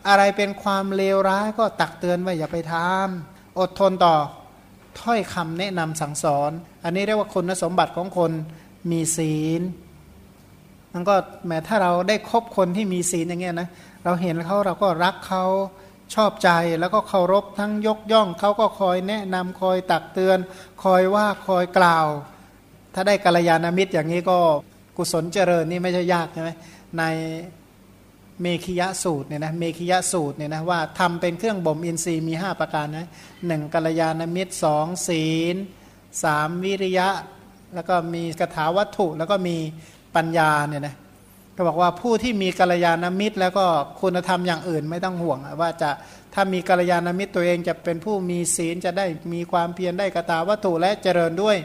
[0.09, 4.15] อะไรเป็นความเลวร้ายก็ตักเตือนว่าอย่าไปทำอดทนต่อ
[5.01, 6.51] ถ้อยคำแนะนำสั่งสอน
[6.83, 8.31] อันนี้เรียกว่าคุณสมบัติของคน
[8.91, 9.61] มีศีล
[10.93, 11.15] มันก็
[11.47, 13.69] แม้ถ้าเราได้คบคนที่มีศีลอย่างเงี้ยนะ
[14.03, 15.43] เราเห็นเขาเราก็รักเขา
[16.15, 16.49] ชอบใจ
[16.79, 20.37] แล้วก็เคารพทั้งยกย่องเขาก็คอยแนะนำคอยตักเตือน
[20.83, 22.07] คอยว่าคอยกล่าว
[22.93, 24.39] ถ้าได้กัลยาณมิตรอย่างนี้ก็
[25.01, 26.49] กุศลเจริญนี่ไม่ใช่ยากใช่ไหม
[26.97, 27.03] ใน
[28.41, 33.07] เมขิยะสูตรเนี่ยนะเมขิยะสูตรเนี่ยนะว่าทำเป็นเครื่องบ่มอินทรีย์มี 5 ประการนะ
[33.47, 35.55] หนึ่งกัลยาณมิตรสองศีล
[36.23, 37.07] สามวิริยะ
[37.75, 39.57] แล้วก็มีกถาวัตถุแล้วก็มี
[40.15, 40.95] ปัญญาเนี่ยนะ
[41.55, 43.65] ก็บอกว่าผู้ที่มีกัลยาณมิตร แล้วก็
[44.01, 45.89] คุณธรรมอย่างอื่นไม่ต้องห่วง ว่าจะ
[46.33, 51.57] ถ้ามีกัลยาณมิตรตัวเองจะเป็นผู้มีศีลจะได้มีความเพียรได้กตาวัตถุและเจริญด้วย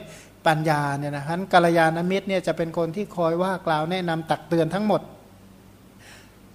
[0.46, 5.00] ปัญญาเนี่ยนะฉะนั้นกัลยาณมิตรเนี่ยจะเป็นคนที่คอยว่ากล่าวแนะนำตักเตือนทั้งหมด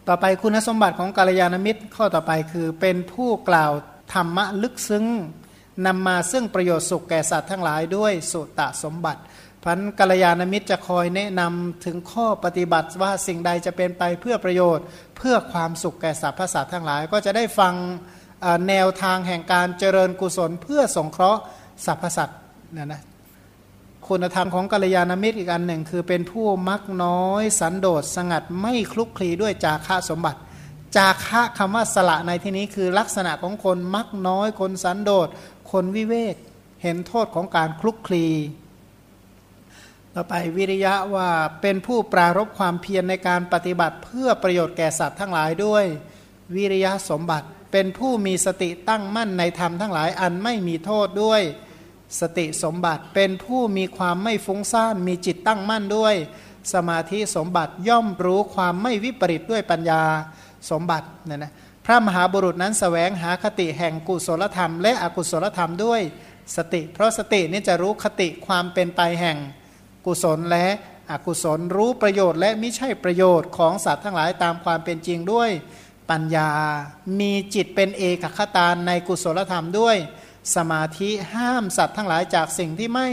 [0.07, 3.71] ต่อไปคุณสมบัติของกาลยานมิตรข้อต่อไปคือเป็นผู้กล่าว
[4.13, 5.05] ธรรมะลึกซึ้ง
[5.85, 9.21] นำมาซึ่งประโยชน์สุขแก่สัตว์ทั้งหลายด้วยสุตะสมบัติ
[9.63, 14.85] พันกัลยาณมิตรจะคอยแนะนำถึงข้อปฏิบัติว่าสิ่งใดจะเป็นไปเพื่อประโยชน์
[15.17, 17.73] เพื่อความสุขแก่สรรพสัตว์ทั้งหลาย ก็จะได้ฟัง
[18.69, 21.41] แนวทางแห่งการเจริญกุศลเพื่อสงเคราะห์
[21.85, 22.39] สรรพสัตว์
[22.77, 23.01] นะนะ
[24.13, 30.39] คุณธรรมของกัลยาณมิตรอีกอันหนึ่ง คือเป็นผู้มักน้อย สันโดษสงัดไม่คลุกคลีด้วยจาคะสมบัติ
[30.95, 35.27] จาคะคำว่าสละในที่นี้คือลักษณะของคนมักน้อย คนสันโดษ
[35.71, 36.35] คนวิเวก
[36.83, 38.25] เห็นโทษของการคลุกคลี
[40.13, 41.29] ต่อไปวิริยะว่า
[41.61, 45.85] เป็นผู้ปรารบความเพียรในการปฏิบัติเพื่อประโยชน์แก่สัตว์ทั้งหลายด้วย
[46.55, 51.43] วิริยะสมบัติ เป็นผู้มีสติตั้งมั่นในธรรมทั้งหลายอันไม่มีโทษด้วย
[52.19, 56.15] สติสมบัติเป็นผู้มีความไม่ฟุ้งซ่านมีจิตตั้งมั่นด้วย
[56.73, 60.01] สมาธิสมบัติย่อมรู้ความไม่วิปริตด้วยปัญญา
[60.71, 61.51] สมบัติเนี่ยนะ
[61.85, 66.01] พระมหาบุรุษนั้นสแสวงหาคติแห่งกุศลธรรม และอกุศลธรรมด้วย
[66.55, 69.37] สติ เพราะสตินี่จะรู้คติความเป็นไปแห่ง
[70.05, 70.67] กุศลและ
[71.11, 75.49] อกุศลรู้ประโยชน์ และไม่ใช่ประโยชน์ของสัตว์ทั้งหลายตามความเป็นจริงด้วย
[76.09, 76.49] ปัญญา
[77.19, 79.97] มีจิตเป็นเอกคตาในกุศลธรรมด้วย
[80.55, 83.07] สมาธิห้ามสัตว์ทั้งหลายจากสิ่งที่ไม่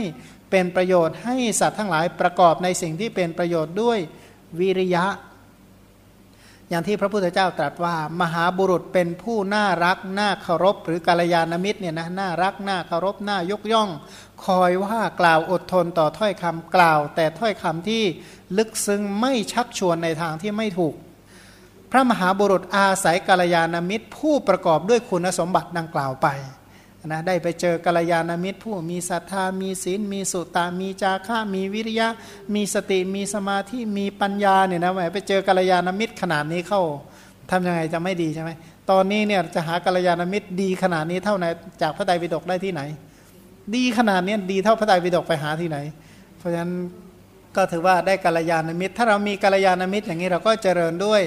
[0.51, 3.99] เป็นประโยชน์ให้สัตว์ทั้งหลายประกอบในสิ่งที่เป็นประโยชน์ด้วย
[4.59, 5.07] วิริยะ
[6.69, 13.89] อย่างที่พระพุทธเจ้าตรัสว่า มหาบุรุษเป็นผู้น่ารักน่าเคารพ หรือกาลยานมิตรเนี่ยนะน่ารักน่าเคารพน่ายกย่อง
[14.45, 18.03] คอยว่ากล่าวอดทนต่อถ้อยคำกล่าว แต่ถ้อยคำที่
[18.59, 20.95] ลึกซึ้งไม่ชักชวนในทางที่ไม่ถูก
[21.91, 26.29] พระมหาบุรุษอาศัยกาลยานมิตร ผู้ประกอบด้วยคุณสมบัติดังกล่าวไป
[27.07, 32.09] นะได้ไปเจอกัลยาณมิตร ผู้มีศรัทธามีศีลมีสุตตามีจาระมีวิริยะ
[32.55, 36.83] มีสติมีสมาธิมีปัญญาเนี่ยนะแหมไปเจอกัลยาณมิตรขนาดนี้เข้า
[37.51, 38.51] ทำยังไงจะไม่ดีใช่ไหม
[38.91, 41.45] ตอนนี้เนี่ยจะหากัลยาณมิตรดีขนาดนี้เท่าไหน
[41.83, 42.83] จากพระไตรปิฎกได้ที่ไหน
[43.77, 45.79] ดีขนาดนี้ดีเท่าพระไตรปิฎกไปหาที่ไหน
[46.39, 46.73] เพราะฉะนั้น
[47.57, 51.21] ก็ถือว่าได้กัลยาณมิตร ถ้าเรามีกัลยาณมิตรอย่างนี้เราก็เจริญด้วย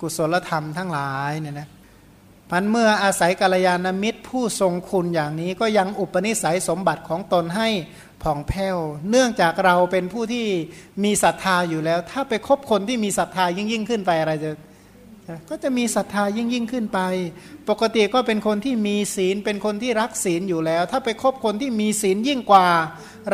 [0.00, 1.68] กุศลธรรมทั้งหลายเนี่ยนะ
[2.50, 7.68] พันเมื่ออาศัยกัลยาณมิตรผู้ทรงคุณอย่างนี้ก็ยังอุปนิสัยสมบัติของตนให้
[8.22, 8.76] ผ่องแผ้ว
[9.10, 10.46] เนื่องจากเราเป็นผู้ที่
[11.04, 14.50] มีศรัทธาอยู่แล้ว ถ้าไปคบคนที่มีศรัทธายิ่งยิ่งขึ้นไปอะไรจะ
[15.50, 17.00] ก็จะมีศรัทธายิ่งยิ่งขึ้นไป
[17.68, 22.66] ปกติก็เป็นคนที่มีศีลเป็นคนที่รักศีลอยู่แล้ว ถ้าไปคบคนที่มีศีลยิ่งกว่า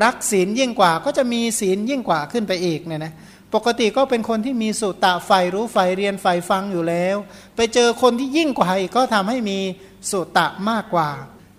[0.03, 3.13] รักศีลยิ่งกว่า ก็จะมีศีลยิ่งกว่าขึ้นไปอีกเนี่ยนะ
[3.55, 7.17] ปกติก็เป็นคนที่มีสุตตะไฟรู้ไฟเรียนไฟฟังอยู่แล้ว
[7.57, 9.59] ไปเจอคนที่ยิ่งกว่าอีกก็ทำให้มี
[10.11, 11.09] สุตตะมากกว่า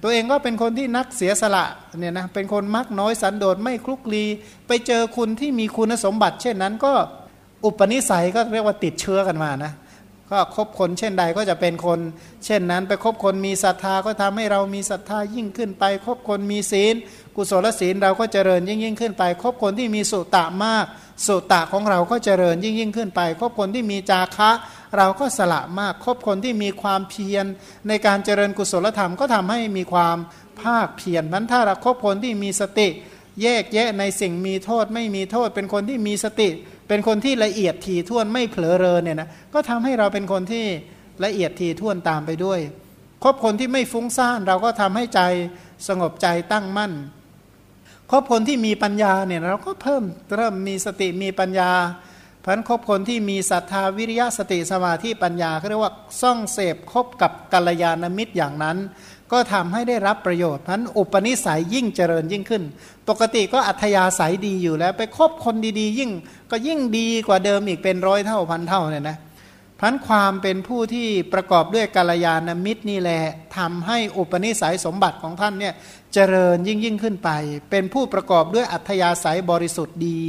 [0.03, 1.66] ตัวเองก็เป็นคนที่นักเสียสละ
[1.99, 4.24] เนี่ยนะเป็นคนมักน้อยสันโดษไม่คลุกคลี
[4.68, 6.94] ไปเจอคุณที่มีคุณสมบัติ เช่นนั้นก็
[7.66, 9.72] อุปนิสัยก็เรียกว่าติดเชื้อกันมานะ
[10.31, 11.99] ก็คบคนเช่นใดก็จะเป็นคน
[12.45, 16.95] เช่นนั้นไปคบคนมีศรัทธาก็ทำให้เรามีศรัทธายิ่งขึ้นไป คบคนมีศีล
[17.35, 20.85] กุศลศีลเราก็เจริญยิ่งยิ่งขึ้นไป คบคนที่มีสุตะมาก
[21.27, 24.51] สุตะของเราก็เจริญยิ่งยิ่งขึ้นไป คบคนที่มีจาคะ
[24.97, 27.45] เราก็สละมาก คบคนที่มีความเพียร
[27.88, 30.18] ในการเจริญกุศลธรรมก็ทำให้มีความ
[30.61, 32.88] ภาคเพียรนั้นถ้าเราคบคนที่มีสติ
[33.41, 36.49] แยกแยะในสิ่งมีโทษไม่มีโทษเป็นคนที่มีสติ
[36.90, 40.66] เป็นคนที่ละเอียดทีท่วนไม่เผลอเรอเนี่ยนะก็ทำให้เราเป็นคนที่
[41.24, 42.60] ละเอียดทีท่วนตามไปด้วย
[43.24, 45.22] คบคนที่ไม่ฟุ้งซ่านเราก็ทำให้ใจ
[45.88, 46.94] สงบใจตั้งมั่น
[48.11, 50.03] คบคนที่มีปัญญาเนี่ยเราก็เพิ่ม
[50.36, 51.72] เริ่มมีสติมีปัญญา
[52.45, 58.78] พันคบคนที่มีศรัทธาวิริยะสติสมาธิปัญญาเขาเรียกว่าซ่องเสพคบกับกัลยาณมิตรอย่างนั้น
[59.32, 62.64] ก็ทำให้ได้รับประโยชน์นั้นอุปนิสัยยิ่งเจริญยิ่งขึ้น
[63.10, 66.11] ปกติก็อัธยาศัยดีอยู่แล้วไปคบคนดีๆ ยิ่ง
[66.52, 69.18] ก็ยิ่งดีกว่าเดิมอีกเป็นร้อยเท่าพันเท่าเนี่ยนะ
[69.80, 73.22] พันความเป็นผู้ที่ประกอบด้วยกาลยานมิตรนี่แหละ
[73.57, 75.74] ทำให้อุปนิสัยสมบัติของท่านเนี่ย
[76.14, 77.30] เจริญยิ่งยิ่งขึ้นไป
[77.70, 80.24] เป็นผู้ประกอบด้วยอัธยาศัยบริสุทธิ์ดี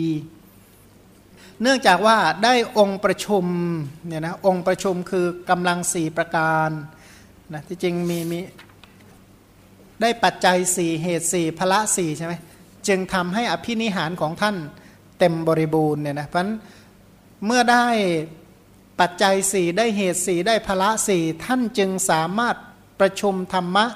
[1.63, 3.45] เนื่องจากว่าได้องค์ประชุม
[4.07, 6.71] เนี่ยนะองค์ประชุมคือกำลังสี่ประการ
[7.53, 8.39] นะที่จริงมีมี
[10.01, 12.35] ได้ปัจจัยสี่เหตุสี่พละสี่ใช่ไหม
[12.89, 14.57] จึงทำให้อภินิหารของท่าน
[15.19, 16.49] เต็มบริบูรณ์เนี่ยนะเพราะ
[17.47, 17.87] เมื่อได้
[19.01, 22.57] ปัจจัยสี่ได้เหตุสี่ได้พละสี่ท่านจึงสามารถ
[23.01, 23.87] ประชุมธรรมะ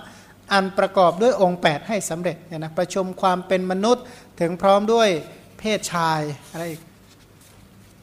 [0.53, 4.05] อันประกอบด้วยองค์ 8 ให้สำเร็จเนี่ยนะประชุมความเป็นมนุษย์
[4.41, 5.09] ถึงพร้อมด้วย
[5.59, 6.21] เพศชาย
[6.53, 6.83] อะไรอีก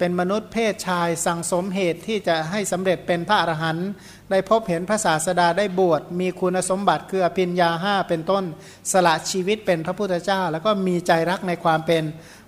[0.03, 3.89] เป็นมนุษย์เพศชายสั่งสมเหตุที่จะให้สำเร็จเป็นพระอรหันต์
[4.31, 8.43] ได้พบเห็นพระศาสดาได้บวชมีคุณสมบัติคืออภิญญาห้าเป็นต้น
[8.91, 12.03] สละชีวิตเป็นพระพุทธเจ้า แล้วก็มีใจรักในความเป็น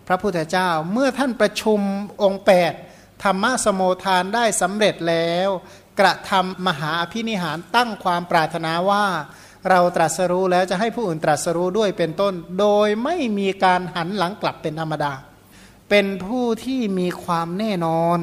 [0.08, 1.80] พระพุทธเจ้า เมื่อท่านประชุม
[2.24, 2.44] องค์
[2.82, 5.50] 8 ธรรมะสมโมทานได้สำเร็จแล้ว
[6.00, 9.06] กระทำมหาอภินิหารตั้งความปรารถนาว่า
[9.70, 15.14] เราตรัสรู้แล้วจะให้ผู้อื่นตรัสรู้ด้วยเป็นต้น โดยไม่มีการหันหลังกลับเป็นธรรมดา
[15.96, 18.20] เป็นผู้ที่มีความแน่นอน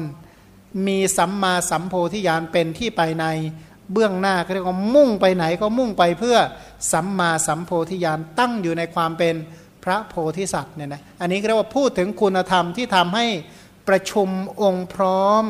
[0.87, 3.25] มีสัมมาสัมโพธิญาณเป็นที่ไปใน
[3.91, 6.37] เบื้องหน้าเรียกว่ามุ่งไปไหนก็มุ่งไปเพื่อ
[6.91, 9.35] สัมมาสัมโพธิญาณตั้งอยู่ในความเป็น
[9.83, 13.25] พระโพธิสัตว์เนี่ยนะอันนี้เรียกว่าพูดถึงคุณธรรมที่ทำให้
[13.87, 14.29] ประชุม
[14.61, 15.43] องค์พร้อม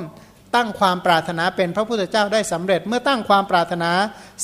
[0.56, 3.92] ตั้งความปรารถนาเป็นพระพุทธเจ้าได้สำเร็จ เมื่อตั้งความปรารถนา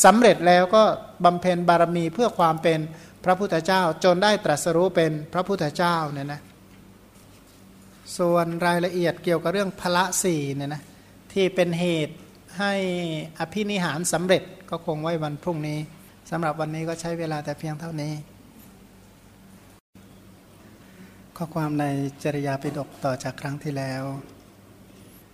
[0.06, 0.84] สำเร็จแล้วก็
[1.26, 2.80] บำเพ็ญบารมีเพื่อความเป็น
[3.26, 6.42] พระพุทธเจ้าจนได้ตรัสรู้เป็นพระพุทธเจ้าเนี่ยนะ
[8.18, 10.84] ส่วนรายละเอียดเกี่ยวกับเรื่องพละสี่เนี่ยนะ
[11.34, 12.16] ที่เป็นเหตุ
[12.60, 12.74] ให้
[13.40, 15.80] อภินิหารสำเร็จก็คงไว้วันพรุ่งนี้
[16.30, 18.14] สำหรับวันนี้ก็ใช้เวลาแต่เพียงเท่านี้
[21.38, 21.86] ข้อความใน
[22.24, 24.04] จริยาปิฎกต่อจากครั้งที่แล้ว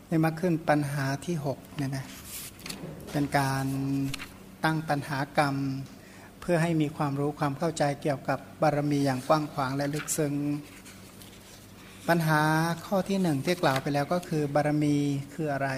[0.08, 2.06] ได้มาขึ้นปัญหาที่6เนี่ยนะ
[3.12, 3.66] เป็นการ
[4.64, 5.56] ตั้งปัญหากรรม
[6.42, 10.34] เพื่อให้มีความรู้ความเข้าใจเกี่ยวกับบารมีอย่างกว้างขวางและลึกซึ้ง
[12.10, 12.42] ปัญหา
[12.86, 14.96] ข้อที่หนึ่งที่กล่าวไปแล้วก็คือบารมี
[15.34, 15.70] คืออะไร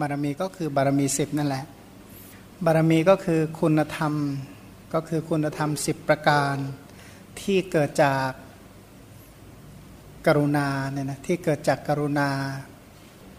[0.00, 1.64] บารมีก็คือบารมีสิบนั่นแหละ
[2.64, 4.12] บารมีก็คือคุณธรรม
[4.94, 6.54] ก็คือคุณธรรมสิบประการ
[7.40, 8.28] ที่เกิดจาก
[10.26, 12.30] กรุณาเนี่ยนะที่เกิดจากกรุณา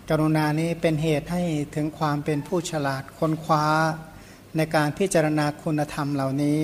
[0.10, 1.44] กรุณานี้เป็นเหตุให้
[1.76, 3.66] ถึงความเป็นผู้ฉลาดค้นคว้า
[4.58, 6.64] ในการพิจารณาคุณธรรมเหล่านี้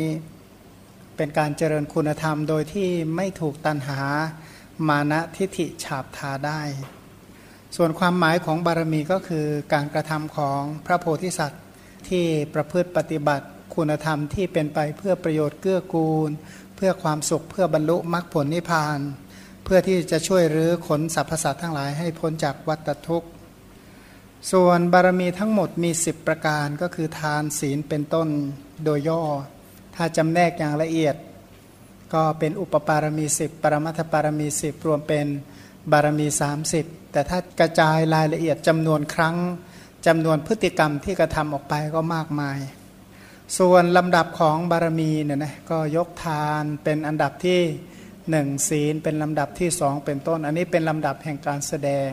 [1.17, 4.01] เป็นการเจริญคุณธรรมโดยที่ไม่ถูกตันหา
[4.87, 6.61] มานะทิฐิฉาบทาได้
[7.75, 11.63] ส่วนความหมายของบารมีก็คือการกระทำของพระโพธิสัตว์
[12.09, 13.45] ที่ประพฤติปฏิบัติ
[13.75, 16.29] คุณธรรมที่เป็นไปเพื่อประโยชน์เกื้อกูล
[16.75, 18.99] เพื่อความสุขเพื่อบรรลุมรรคผลนิพพาน
[19.63, 23.29] เพื่อที่จะช่วยรื้อขนสรรพสัตว์ทั้งหลายให้พ้นจากวัฏทุกข์
[24.51, 28.27] ส่วนบารมีทั้งหมดมี 10 ประการก็คือทานศีลเป็นต้น
[28.83, 29.21] โดยย่อ
[29.95, 31.15] ถ้าจำแนกอย่างละเอียด
[32.13, 35.27] ก็เป็นอุปปารมีสิบปรมัตถปารมีสิบรวมเป็น
[35.91, 36.27] บารมี
[36.71, 39.35] 30 แต่ถ้ากระจายรายละเอียดจำนวนครั้ง
[40.07, 42.59] จำนวนพฤติกรรมที่กระทำออกไปก็มากมาย
[43.57, 47.61] ส่วนลำดับของบารมีเนี่ยนะก็ยกทานเป็นอันดับที่
[48.29, 52.11] หนึ่งศีลเป็นลำดับที่สองเป็นต้น อันนี้เป็นลำดับแห่งการแสดง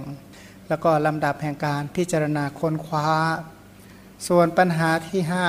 [0.68, 3.08] แล้วก็ลำดับแห่งการพิจารณาค้นคว้า
[4.28, 5.46] ส่วนปัญหาที่ห้า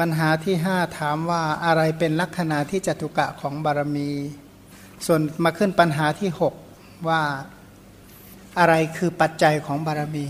[0.00, 4.10] ปัญหาที่ห้าถามว่าอะไรเป็นลักษณะที่จตุกะของบารมี
[5.06, 6.54] ส่วนมาขึ้นปัญหาที่หก
[7.08, 7.22] ว่า
[8.58, 10.26] อะไรคือปัจจัยของบารมี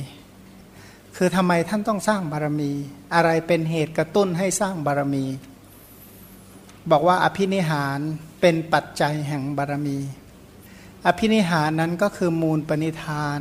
[1.17, 2.73] คือทำไมท่านต้องสร้างบารมี
[3.15, 5.25] อะไรเป็นเหตุกระตุ้นให้สร้างบารมี
[6.91, 7.99] บอกว่าอภินิหาร
[8.41, 9.99] เป็นปัจจัยแห่งบารมี
[11.07, 13.41] อภินิหารนั้นก็คือมูลปณิธาน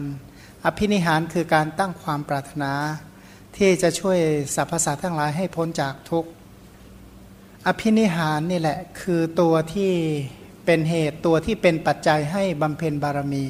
[0.65, 2.73] อภินิหารคือการตั้งความปรารถนา
[3.63, 4.19] ที่จะช่วย
[4.55, 6.29] สรรพสัตว์ทั้งหลายให้พ้นจากทุกข์
[7.67, 9.91] อภินิหารนี่แหละคือตัวที่
[10.65, 13.45] เป็นเหตุตัวที่เป็นปัจจัยให้บำเพ็ญบารมี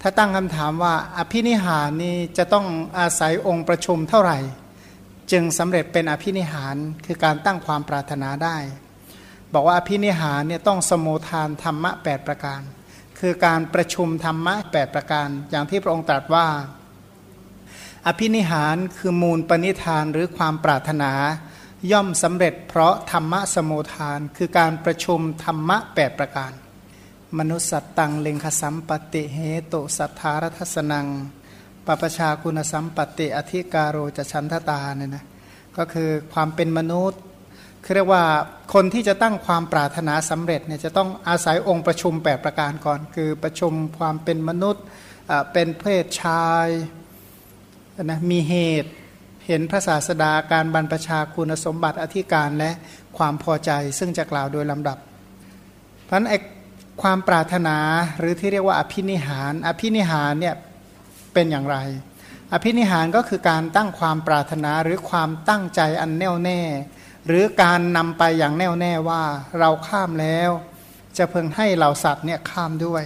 [0.00, 2.66] ถ้าตั้งคำถามว่าอภินิหารนี่จะต้อง
[2.98, 4.38] อาศัยองค์ประชุมเท่าไหร่
[5.32, 6.76] จึงสำเร็จเป็นอภินิหาร
[7.06, 8.56] คือการตั้งความปรารถนาได้
[9.52, 12.60] บอกว่าอภินิหารเนี่ยต้องสมุทานธรรมะ 8 ประการ
[13.18, 16.46] คือการประชุมธรรมะ 8 ประการ อย่างที่พระองค์ตรัสว่า
[18.06, 21.12] อภินิหารคือมูลปณิธานหรือความปรารถนา
[21.92, 26.52] ย่อมสำเร็จเพราะธรรมะสมุทาน คือการประชุมธรรมะ 8 ประการ
[27.38, 29.38] มนุสัตตังเลงคสัมปติเห
[29.72, 31.06] ตุสัทธารทัสนัง
[31.86, 35.24] ปปชาคุณสัมปติอธิการโรจะชันทตาเนี่ยนะ
[35.76, 37.20] ก็คือความเป็นมนุษย์
[37.84, 38.24] คือเรียกว่า
[38.74, 44.84] คนที่จะตั้งความปรารถนาสำเร็จเนี่ยจะต้องอาศัยองค์ประชุม 8 ประการก่อน คือประชุมความเป็นมนุษย์
[45.52, 46.68] เป็นเพศชาย
[48.04, 48.90] นะมีเหตุ
[49.46, 52.70] เห็นพระศาสดาการบรรพชาคุณสมบัติอธิการและ
[53.16, 54.98] ความพอใจซึ่งจะกล่าวโดยลำดับ
[56.04, 56.28] เพราะนั้น
[57.02, 57.76] ความปรารถนา
[58.18, 60.54] หรือที่เรียกว่าอภินิหาร อภินิหารเนี่ย
[61.34, 61.76] เป็นอย่างไร
[62.52, 66.60] อภินิหารก็คือการตั้งความปรารถนาหรือความตั้งใจอันแน่วแน่
[67.26, 69.22] หรือการนำไปอย่างแน่วแน่ว่า
[69.58, 70.50] เราข้ามแล้ว
[71.18, 73.04] จะเพิ่งให้เหล่าสัตว์เนี่ยข้ามด้วย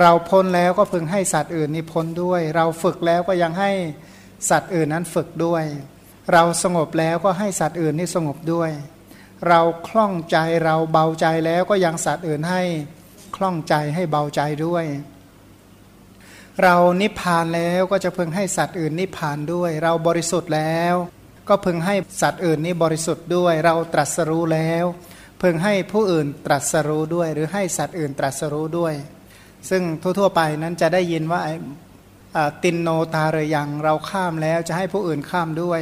[0.00, 3.70] เราพ้นแล้วก็เพิ่งให้สัตว์อื่นนี่พ้นด้วย เราฝึกแล้วก็ยังให้
[4.50, 5.64] สัตว์อื่นนั้นฝึกด้วย
[6.32, 8.70] เราสงบแล้วก็ให้สัตว์อื่นนี่สงบด้วย
[9.48, 12.62] เราคล่องใจเราเบาใจแล้วก็ยังสัตว์อื่นให้
[13.36, 14.84] คล่องใจให้เบาใจด้วย
[16.62, 20.94] เรานิพพานแล้วก็จะพึงให้สัตว์อื่นนิพพานด้วย เราบริสุทธิ์แล้ว
[21.48, 24.84] ก็พึงให้สัตว์อื่นนี้บริสุทธิ์ด้วย เราตรัสรู้แล้ว
[25.42, 28.94] พึงให้ผู้อื่นตรัสรู้ด้วย หรือให้สัตว์อื่นตรัสรู้ด้วย
[29.70, 31.40] ซึ่งทั่วๆไปนั้นจะได้ยินว่า
[32.62, 35.80] ตินโนตาเรยังเราข้ามแล้วจะให้ผู้อื่นข้ามด้วย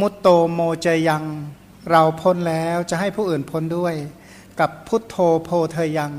[0.00, 1.24] มุตโตโมเจยัง
[1.90, 3.94] เราพ้นแล้วจะให้ผู้อื่นพ้นด้วย
[4.60, 6.12] กับพุทโธโพเทยัง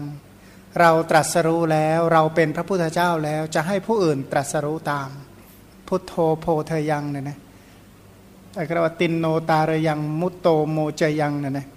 [0.79, 5.09] เราตรัสรู้แล้วเราเป็นพระพุทธเจ้าแล้วจะให้ผู้อื่นตรัสรู้ตาม
[5.87, 7.37] พุทโธโพเทยังเนี่ยนะ
[8.55, 11.67] ไอ้กระว่าตินโนตาเรยัง มุตโตโมเจยังเนี่ยนะ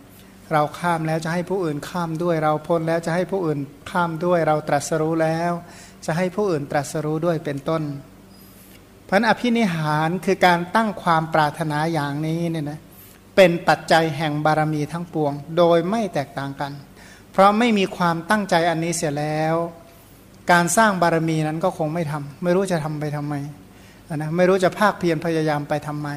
[0.52, 3.58] เราข้ามแล้วจะให้ผู้อื่นข้ามด้วย เราพ้นแล้วจะให้ผู้อื่น
[3.90, 5.52] ข้ามด้วย เราตรัสรู้แล้ว
[6.06, 7.82] จะให้ผู้อื่นตรัสรู้ด้วยเป็นต้น
[9.08, 12.80] พันอภินิหารคือการตั้งความปรารถนาอย่างนี้เนี่ยนะ
[13.36, 16.72] เป็นปัจจัยแห่งบารมีทั้งปวง โดยไม่แตกต่างกัน
[17.32, 19.56] เพราะไม่มีความตั้งใจอันนี้เสียแล้ว
[20.52, 23.34] การสร้างบารมีนั้นก็คงไม่ทำไม่รู้จะทำไปทำไม
[24.16, 26.08] นะไม่รู้จะภาคเพียรพยายามไปทำไม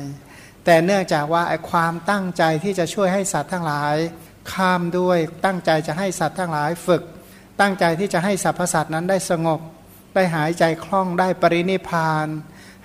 [0.65, 3.95] แต่เนื่องจากว่าไอ้ความตั้งใจที่จะช่วยให้สัตว์ทั้งหลาย
[4.53, 7.03] ข้ามด้วยตั้งใจจะให้สัตว์ทั้งหลายฝึก
[7.61, 9.59] ตั้งใจที่จะให้สรรพสัตว์นั้นได้สงบ
[10.15, 12.27] ได้หายใจคล่องได้ปรินิพาน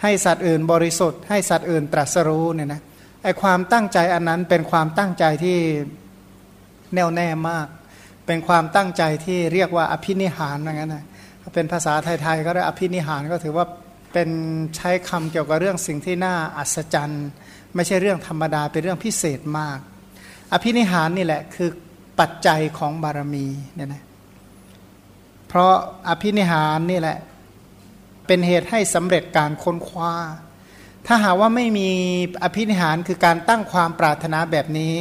[0.03, 2.81] ให้สัตว์อื่นบริสุทธิ์ให้สัตว์อื่นตรัสรู้เนี่ยนะ
[3.23, 5.59] ไอความตั้งใจอันนั้นเป็นความตั้งใจที่
[6.95, 7.67] แน่วแน่มาก
[8.27, 11.05] เป็นความตั้งใจที่เรียกว่าอภินิหารอย่างนั้นนะ
[11.55, 13.67] เป็นภาษาไทยๆก็ได้อภินิหารก็ถือว่า
[14.13, 14.31] เป็น
[14.77, 17.27] ใช้คำเกี่ยวกับเรื่องสิ่งที่น่าอัศจรรย์
[17.75, 19.79] ไม่ใช่เรื่องธรรมดาเป็นเรื่องพิเศษมาก
[20.53, 21.71] อภินิหารนี่แหละคือ
[22.21, 24.05] ปัจจัยของบารมีเนี่ยนะ
[25.49, 25.75] เพราะ
[26.09, 27.19] อภินิหารนี่แหละ
[28.27, 30.13] เป็นเหตุให้สำเร็จการค้นคว้า
[31.07, 31.91] ถ้าหาว่าไม่มี
[32.43, 34.95] อภินิหารคือการตั้งความปรารถนาแบบนี้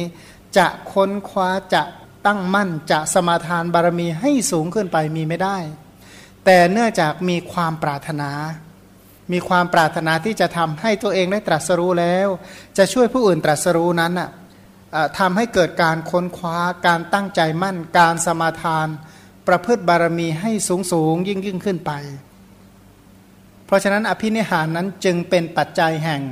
[0.56, 1.82] จะค้นคว้าจะ
[2.26, 5.58] ตั้งมั่นจะสมาทานบารมีให้สูงขึ้นไปมีไม่ได้
[6.44, 8.30] แต่เนื่องจากมีความปรารถนา
[9.32, 12.28] มีความปรารถนาที่จะทำให้ตัวเองได้ตรัสรู้แล้ว
[12.78, 14.30] จะช่วยผู้อื่นตรัสรู้นั้นอะ
[15.18, 18.86] ทำให้เกิดการค้นคว้าการตั้งใจมั่น การสมาทาน
[19.48, 21.92] ประพฤติบารมีให้สูงสูงยิ่งยิ่งขึ้นไป
[23.66, 26.22] เพราะฉะนั้นอภินิหารนั้นจึงเป็นปัจจัยแห่ง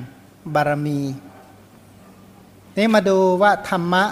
[0.55, 1.01] บารมี
[2.77, 4.05] นี่มาดูว่าธรรมะ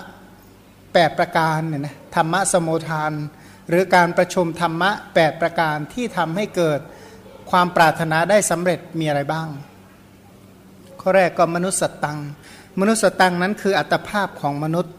[0.93, 3.13] แปดประการเนี่ยนะธรรมะสมุทาน
[3.69, 6.81] หรือการประชุมธรรมะแปดประการที่ทำให้เกิด
[7.53, 9.49] ความปรารถนาได้สำเร็จมีอะไรบ้าง
[11.01, 12.19] ข้อแรกก็มนุษย์สตัง
[12.81, 14.95] มนุษย์สตังนั้นคืออัตภาพของมนุษย์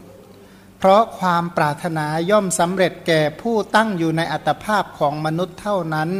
[0.78, 6.10] เพราะความปรารถนาย่อมสำเร็จแก่ผู้ตั้งอยู่ในอัตภาพของมนุษย์เท่านั้น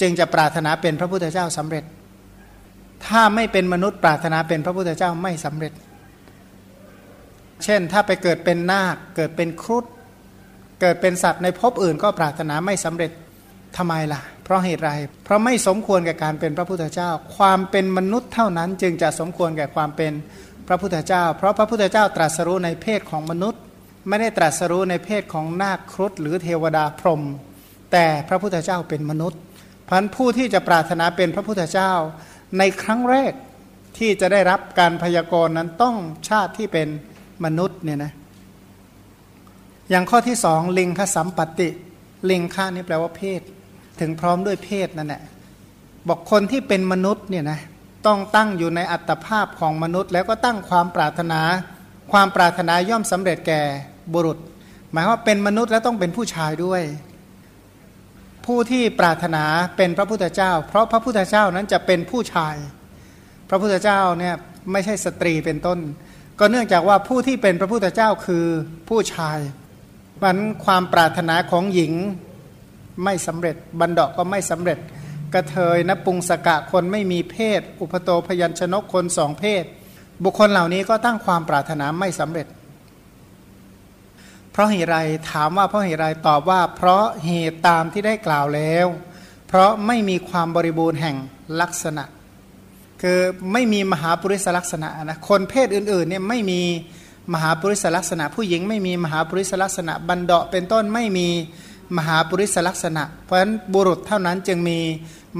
[0.00, 1.84] จึงจะปรารถนาเป็นพระพุทธเจ้าสำเร็จ
[3.06, 5.72] ถ้าไม่เป็นมนุษย์ปรารถนาเป็นพระพุทธเจ้าไม่สำเร็จ
[7.64, 9.84] เช่นถ้าไปเกิดเป็นนาคเกิดเป็นครุฑ
[10.80, 13.10] เกิดเป็นสัตว์ในภพอื่นก็ปรารถนาไม่สำเร็จ
[13.76, 14.92] ทำไมล่ะ เพราะเหตุไร
[15.24, 20.12] เพราะไม่สมควรแก่การเป็นพระพุทธเจ้า ความเป็นมนุษย์เท่านั้นจึงจะสมควรแก่ความเป็น
[20.68, 23.60] พระพุทธเจ้า เพราะพระพุทธเจ้าตรัสรู้ในเพศของมนุษย์
[24.08, 27.22] ไม่ได้ตรัสรู้ในเพศของนาคครุฑหรือเทวดาพรหม
[27.92, 29.40] แต่พระพุทธเจ้าเป็นมนุษย์
[29.88, 31.92] พันผู้ที่จะปรารถนาเป็นพระพุทธเจ้า
[32.58, 33.32] ในครั้งแรก
[33.98, 35.96] ที่จะได้รับการพยากรณ์นั้นต้อง
[36.28, 36.88] ชาติที่เป็น
[37.44, 38.12] มนุษย์เนี่ยนะ
[39.90, 41.68] อย่างข้อที่สองลิงคสัมปติ
[42.30, 43.40] ลิงค่านี่แปลว่าเพศ
[44.00, 45.22] ถึงพร้อมด้วยเพศนั่นแหละ
[46.08, 47.60] บอกคนที่เป็นมนุษย์เนี่ยนะ
[48.06, 51.40] ต้องตั้งอยู่ในอัตภาพของมนุษย์ แล้วก็ตั้งความปรารถนา
[52.12, 53.62] ความปรารถนาย่อมสำเร็จแก่
[54.12, 54.38] บุรุษ
[54.92, 56.82] หมายว่าเป็นมนุษย์แล้วต้องเป็นผู้ชายด้วย
[58.46, 59.44] ผู้ที่ปรารถนา
[59.76, 62.54] เป็นพระพุทธเจ้า เพราะพระพุทธเจ้านั้นจะเป็นผู้ชาย
[63.48, 64.34] พระพุทธเจ้าเนี่ย
[64.72, 65.78] ไม่ใช่สตรีเป็นต้น
[66.38, 68.46] ก็เนื่องจากว่าผู้ที่เป็นพระพุทธเจ้าคือ
[68.88, 69.38] ผู้ชาย
[70.22, 71.92] มันความปรารถนาของหญิง
[73.02, 74.78] ไม่สำเร็จ บันดาก็ไม่สำเร็จ
[75.34, 79.64] กระเทยนปุงสกะคนไม่มีเพศ อุปโตพยัญชนกคนสองเพศ
[80.24, 82.46] บุคคลเหล่านี้ก็ตั้งความปรารถนาไม่สำเร็จ
[84.52, 84.98] เพราะเหตุไร
[85.30, 88.86] ถามว่าเพราะเหตุไรตอบว่า เพราะเหตุตามที่ได้กล่าวแล้ว
[89.48, 91.16] เพราะไม่มีความบริบูรณ์แห่ง
[91.60, 92.04] ลักษณะ
[93.02, 93.18] คือ
[93.52, 96.60] ไม่มีมหาปุริสลักษณะนะคนเพศอื่นๆเนี่ยไม่มี
[97.32, 101.28] มหาปุริสลักษณะ ผู้หญิงไม่มีมหาปุริสลักษณะ บันเดาะเป็นต้นไม่มี
[101.96, 104.80] มหาปุริสลักษณะ เพราะฉะนั้นบุรุษเท่านั้นจึงมี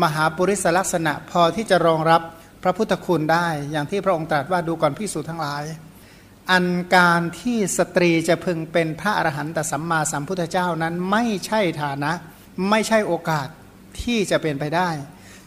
[0.03, 2.23] มหาปุริสลักษณะ พอที่จะรองรับ
[2.63, 5.63] พระพุทธคุณได้ อย่างที่พระองค์ตรัสว่าดูก่อนพิสูจน์ทั้งหลาย
[6.51, 6.67] อัน
[6.97, 12.13] การที่สตรีจะพึงเป็นพระอรหันตสัมมาสัมพุทธเจ้านั้นไม่ใช่ฐานะ
[12.71, 13.49] ไม่ใช่โอกาส
[14.03, 14.89] ที่จะเป็นไปได้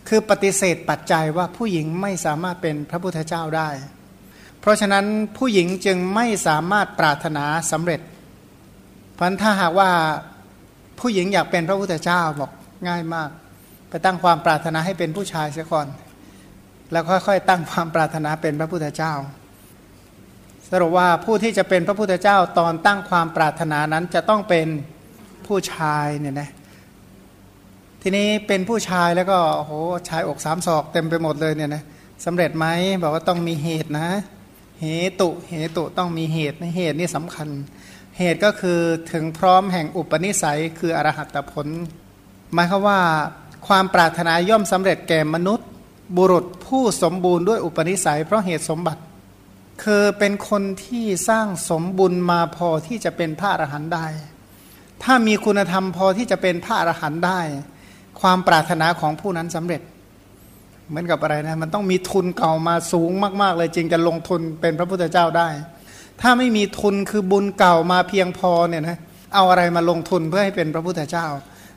[0.08, 3.70] คือปฏิเสธปัจจัยว่าผู้หญิงไม่สามารถเป็นพระพุทธเจ้าได้
[4.60, 5.06] เพราะฉะนั้น
[5.38, 8.02] ผู้หญิงจึงไม่สามารถปรารถนาสำเร็จ
[9.14, 9.92] เพราะถ้าหากว่า
[11.00, 12.52] ผู้หญิงอยากเป็นพระพุทธเจ้าบอก
[12.88, 13.30] ง่ายมาก
[13.90, 15.88] ไปตั้งความปรารถนาให้เป็นผู้ชายเสียก่อน
[16.92, 19.14] แล้วค่อยๆ ตั้งความปรารถนาเป็นพระพุทธเจ้า
[20.70, 24.68] สรุปว่าผู้ที่จะเป็นพระพุทธเจ้าตอนตั้งความปรารถนานั้นจะต้องเป็น
[25.48, 26.50] ผู้ชายเนี่ยนะ
[28.02, 29.72] ทีนี้เป็นผู้ชายแล้วก็โอ้โห
[30.10, 31.84] ชายอกสามศอกเต็มไปหมดเลยเนี่ยนะ
[32.26, 32.66] สำเร็จไหม
[33.04, 34.08] บอกว่าต้องมีเหตุนะ
[34.82, 34.86] เห
[35.20, 37.48] ตุ เหตุต้องมีเหตุในเหตุนี่สำคัญ
[38.18, 38.80] เหตุก็คือ
[39.12, 41.68] ถึงพร้อมแห่งอุปนิสัยคืออรหัตผล
[42.54, 43.00] หมายคือว่า
[43.68, 45.68] ความปรารถนาย่อมสำเร็จแก่มนุษย์
[46.18, 49.02] บุรุษผู้สมบูรณ์ด้วยอุปนิสัย เพราะเหตุสมบัติ
[49.84, 54.06] คือเป็นคนที่สร้างสมบุญมาพอที่จะเป็นพระอรหันต์ได้
[55.04, 57.40] ถ้ามีคุณธรรมพอที่จะเป็นพระอรหันต์ได้
[58.22, 59.82] ความปรารถนาของผู้นั้นสำเร็จ
[60.88, 63.12] เหมือนกับอะไรนะมันต้องมีทุนเก่ามาสูง
[63.42, 65.50] มาก ๆ เลยจึงจะลงทุนเป็นพระพุทธเจ้าได้
[66.22, 68.98] ถ้าไม่มีทุนคือบุญเก่ามาเพียงพอเนี่ยนะ
[69.34, 71.28] เอาอะไรมาลงทุนเพื่อให้เป็นพระพุทธเจ้า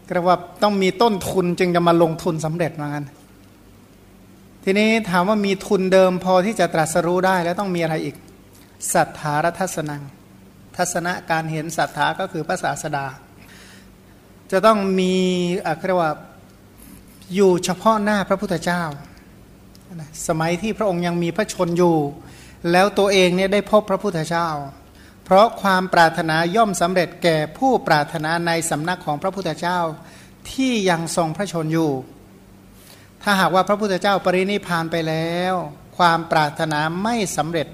[0.06, 3.06] ก็ว่าต้องมีต้นทุนจึงจะมาลงทุนสำเร็จมางั้น
[4.64, 8.16] ทีนี้ถามว่ามีทุนเดิมพอที่จะตรัสรู้ได้แล้วต้องมีอะไรอีก
[8.94, 10.02] สัทธารทัศนัง
[10.76, 13.06] ทัศนะการเห็นสัทธาก็คือภาษาสดา
[14.52, 15.14] จะต้องมี
[15.66, 16.10] อะไรว่า
[17.34, 18.82] อยู่เฉพาะหน้าพระพุทธเจ้า
[20.28, 21.96] สมัยที่พระองค์ยังมีพระชนอยู่
[22.72, 24.48] แล้วตัวเองเนี่ยได้พบพระพุทธเจ้า
[25.24, 29.78] เพราะความปรารถนาย่อมสำเร็จแก่ผู้ปรารถนาในสำนักของพระพุทธเจ้า
[30.52, 31.90] ที่ยังทรงพระชนอยู่
[33.22, 35.54] ถ้าหากว่าพระพุทธเจ้าปรินิพานไปแล้ว
[35.98, 37.66] ความปรารถนาไม่สำเร็จ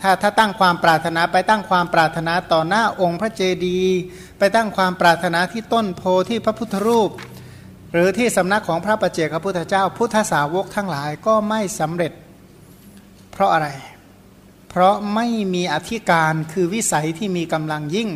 [0.00, 3.98] ถ้าถ้าตั้งความปรารถนาไปตั้งความปรารถนาต่อหน้าองค์พระเจดีย์
[4.38, 7.10] ไปตั้งความปรารถนาที่ต้นโพที่พระพุทธรูป
[7.92, 12.12] หรือที่สำนักของพระประเจกพระพุทธเจ้า พุทธสาวกทั้งหลายก็ไม่สำเร็จ
[13.38, 13.68] เพราะอะไร
[14.68, 18.10] เพราะไม่มีอธิการคือวิสัยที่มีกำลังยิ่ง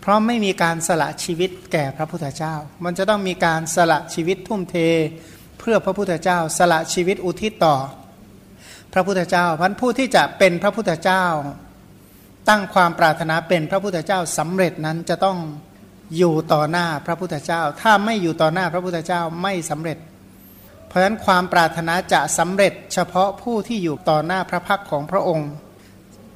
[0.00, 2.54] เพราะไม่มีการสละชีวิตแก่พระพุทธเจ้า
[2.84, 4.76] มันจะต้องมีการสละชีวิตทุ่มเท
[5.58, 7.76] เพื่อพระพุทธเจ้า สละชีวิตอุทิศต่อ
[8.92, 11.24] พระพุทธเจ้าพันผู้ที่จะเป็นพระพุทธเจ้า
[12.48, 15.38] ตั้งความปรารถนาเป็นพระพุทธเจ้าสำเร็จนั้นจะต้อง
[16.16, 19.98] อยู่ต่อหน้าพระพุทธเจ้า ถ้าไม่อยู่ต่อหน้าพระพุทธเจ้าไม่สำเร็จ
[20.90, 25.50] เพราะฉะนั้นความปรารถนาจะสำเร็จเฉพาะผู้ที่อยู่ต่อหน้าพระพักของพระองค์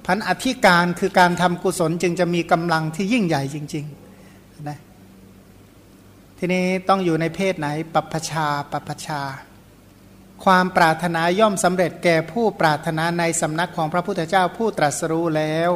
[0.07, 4.79] พันอธิการคือการทำกุศลจึงจะมีกำลังที่ยิ่งใหญ่จริงๆนะ
[6.39, 9.21] ทีนี้ต้องอยู่ในเพศไหนปัปชาปัปชา
[10.45, 15.71] ความปรารถนาย่อมสำเร็จแก่ผู้ปรารถนาในสำนักของพระพุทธเจ้าผู้ตรัสรู้แล้ว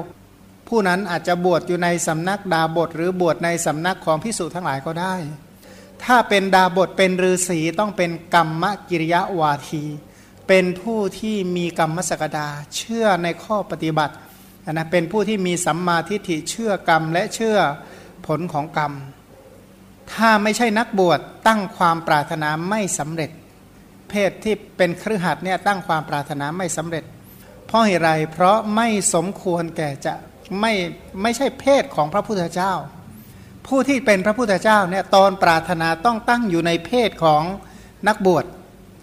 [0.68, 5.14] ผู้นั้นอาจจะบวชอยู่ในสำนักดาบทหรือบวชในสำนักของพิสุทั้งหลายก็ได้
[6.04, 9.84] ถ้าเป็นดาบทเป็นฤาษีต้องเป็นกรรมกิริยาวาที
[10.48, 14.14] เป็นผู้ที่มีกรรมสกดา เชื่อในข้อปฏิบัติ
[14.72, 17.58] นะเป็นผู้ที่มีสัมมาทิฏฐิเชื่อกรรมและเชื่อ
[18.26, 18.92] ผลของกรรม
[20.12, 23.30] ถ้าไม่ใช่นักบวชตั้งความปรารถนาไม่สำเร็จ
[24.08, 27.04] เพศที่เป็นครือขัดเนี่ยตั้งความปรารถนาไม่สำเร็จ
[27.66, 30.14] เพราะเหตุไรเพราะไม่สมควรแก่จะ
[30.60, 30.72] ไม่
[31.22, 32.72] ไม่ใช่เพศของพระพุทธเจ้า
[33.68, 37.42] ผู้ที่เป็นพระพุทธเจ้าเนี่ยตอนปรารถนาต้องตั้งอยู่ในเพศของ
[38.08, 38.44] นักบวช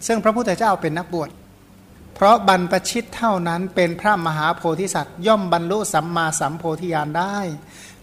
[0.07, 1.29] ซึ่งพระพุทธเจ้าเป็นนักบวช
[2.15, 7.37] เพราะบรรพชิตเท่านั้นเป็นพระมหาโพธิสัตว์ย่อมบรรลุสัมมาสัมโพธิญาณได้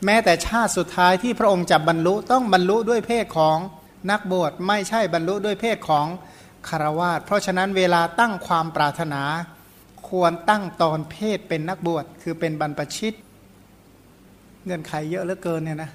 [0.04, 3.58] แม้แต่ชาติสุดท้ายที่พระองค์จะบรรลุต้องบรรลุด้วยเพศของ
[4.10, 6.06] นักบวชไม่ใช่บรรลุด้วยเพศของ
[6.68, 9.22] คารวาสเพราะฉะนั้นเวลาตั้งความปรารถนา
[10.08, 13.14] ควรตั้งตอนเพศเป็นนักบวชคือเป็นบรรพชิต
[14.64, 15.90] เงื่อนไขเยอะเหลือเกินเนี่ยนะ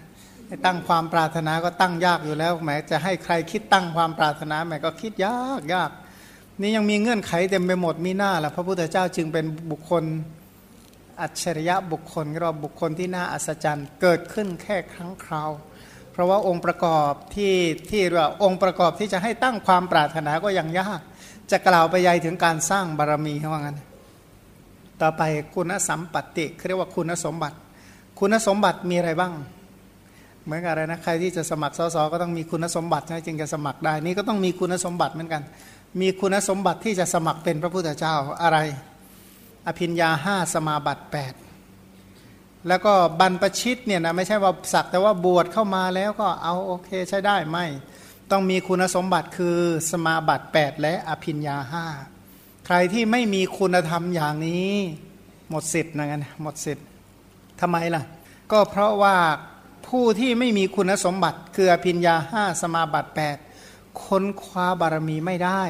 [0.65, 5.91] ตั้งความปรารถนาก็ตั้งยากอยู่แล้วแหมจะให้ใครคิดตั้งความปรารถนาแหมก็คิดยากยาก
[6.61, 10.03] นี่ยังมีเงื่อนไขเต็มไปหมดมีหน้าละพระพุทธเจ้าจึงเป็นบุคคล
[11.21, 15.51] อัจฉริยะบุคคลเราบุคคลที่น่าอัศจรรย์เกิดขึ้นแค่ครั้งคราว
[16.11, 17.53] เพราะว่าองค์ประกอบที่
[17.89, 20.99] ที่ว่าองค์ประกอบที่จะให้ตั้งความปรารถนาก็ยังยาก
[21.51, 23.77] จะกล่าวไปยัยถึงการสร้างบารมีเขาว่างั้น
[25.01, 25.21] ต่อไป
[25.53, 27.57] คุณสัมปัติเรียกว่าคุณสมบัติ
[28.19, 29.33] คุณสมบัติมีอะไรบ้าง
[30.47, 35.41] เหมือนกับอะไรนะใครที่จะสมัครสสก็ต้องมีคุณสมบัตินะจึงจะสมัครได้นี่ก็ต้องมีคุณสมบัติเหมือนกัน
[36.01, 38.57] มีคุณสมบัติที่จะสมัครเป็นพระพุทธเจ้าอะไร
[39.67, 41.03] อภิญญาห้าสมาบัติ
[41.85, 47.65] 8 แล้วก็บรรปชิตเนี่ยนะไม่ใช่ว่าสักแต่ว่าบวชเข้ามาแล้วก็เอาโอเคใช้ได้ไม่
[48.31, 49.57] ต้องมีคุณสมบัติคือ
[49.91, 51.85] สมาบัติ 8 และอภิญญาห้า
[52.65, 54.71] ใครที่ไม่มีคุณธรรมอย่างนี้
[55.49, 56.85] หมดสิทธิ์นะงั้นหมดสิทธิ์
[57.61, 58.03] ทำไมล่ะ
[58.51, 59.15] ก็เพราะว่า
[59.87, 63.11] ผู้ที่ไม่มีคุณสมบัติคืออภิญญาห้าสมาบัติ
[63.55, 65.63] 8ค้นคว้าบารมีไม่ได้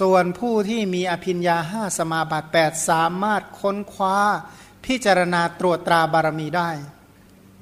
[0.00, 4.16] ส่วนผู้ที่มีอภิญญาห้าสมาบัติ8สามารถค้นคว้า
[4.86, 6.70] พิจารณาตรวจตราบารมีได้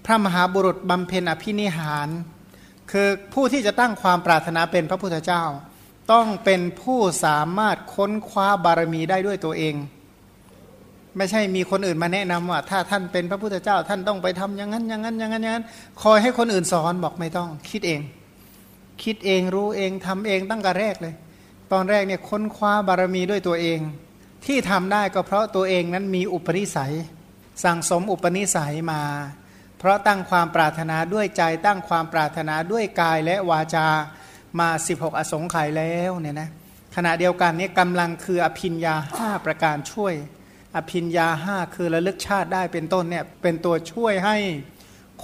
[0.05, 2.09] พระมหาบุรุษบำเพ็ญอภินิหาร
[2.91, 5.45] คือผู้ที่จะตั้งความปรารถนาเป็นพระพุทธเจ้า
[6.13, 9.75] ต้องเป็นผู้สามารถค้นคว้าบารมีได้ด้วยตัวเอง
[11.19, 15.67] ไม่ใช่มีคนอื่นมาแนะนำว่า ถ้าท่านเป็นพระพุทธเจ้า ท่านต้องไปทำอย่างนั้นอย่างนั้นอย่างนั้นอย่างนั้น
[16.03, 18.01] คอยให้คนอื่นสอนบอกไม่ต้อง คิดเอง
[19.03, 21.15] คิดเองรู้เองทำเองตั้งแต่แรกเลย
[21.73, 23.81] ตอนแรกเนี่ยค้นคว้าบารมีด้วยตัวเอง
[24.47, 26.95] ที่ทำได้ก็เพราะตัวเองนั้นมีอุปนิสัย
[27.65, 29.03] สั่งสมอุปนิสัยมา
[29.79, 33.87] เพราะตั้งความปรารถนาด้วยใจตั้งความปรารถนาด้วยกายและวาจา
[34.61, 36.51] มา 16 อสงไขยแล้วเนี่ยนะ
[36.97, 40.15] ขณะเดียวกันนี้กำลังคืออภินยาห้าประการช่วย
[40.77, 44.37] อภินยาห้าคือระลึกชาติได้เป็นต้นเนี่ยเป็นตัวช่วยให้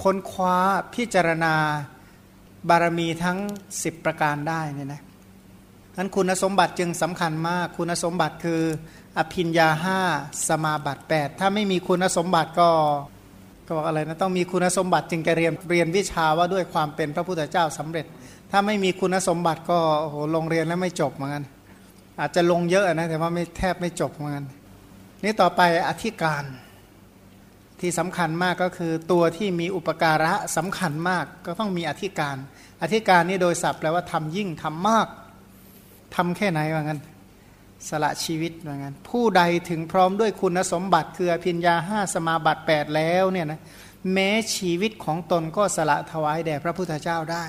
[0.02, 0.56] ค้นคว้า
[0.94, 1.54] พิจารณา
[2.68, 3.38] บารมีทั้ง
[3.72, 5.02] 10 ประการได้เนี่ยนะ
[5.96, 8.60] นั้นคุณสมบัติจึงสำคัญมาก คุณสมบัติคือ
[9.18, 10.00] อภินยาห้า
[10.48, 12.70] สมาบัติ 8 ถ้าไม่มีคุณสมบัติก็
[13.66, 18.06] ก็บอกอะไรนะต้องมีคุณสมบัติจึงจะเรียนเรียนวิชาว่าด้วยความเป็นพระพุทธเจ้าสำเร็จ
[18.50, 21.44] ถ้าไม่มีคุณสมบัติก็โอ้โหลงเรียนแล้วไม่จบเหมือนกัน
[22.20, 24.46] อาจจะลงเยอะนะแต่ว่าไม่แทบไม่จบเหมือนกัน
[25.24, 26.44] นี่ต่อไปอธิการ
[27.80, 32.36] ที่สำคัญมากก็คือตัวที่มีอุปการะสำคัญมากก็ต้องมีอธิการ
[32.82, 35.08] อธิการนี่โดยศัพท์แปลว่าทำยิ่งทำมาก
[36.14, 37.00] ทำแค่ไหนว่างั้น
[37.88, 43.60] สละชีวิตว่างั้น ผู้ใดถึงพร้อมด้วยคุณสมบัติ คือพิญญาห้าสมาบัติ 8 แล้วเนี่ยนะ
[44.12, 47.44] แม้ชีวิตของตนก็สละถวายแด่พระพุทธเจ้าได้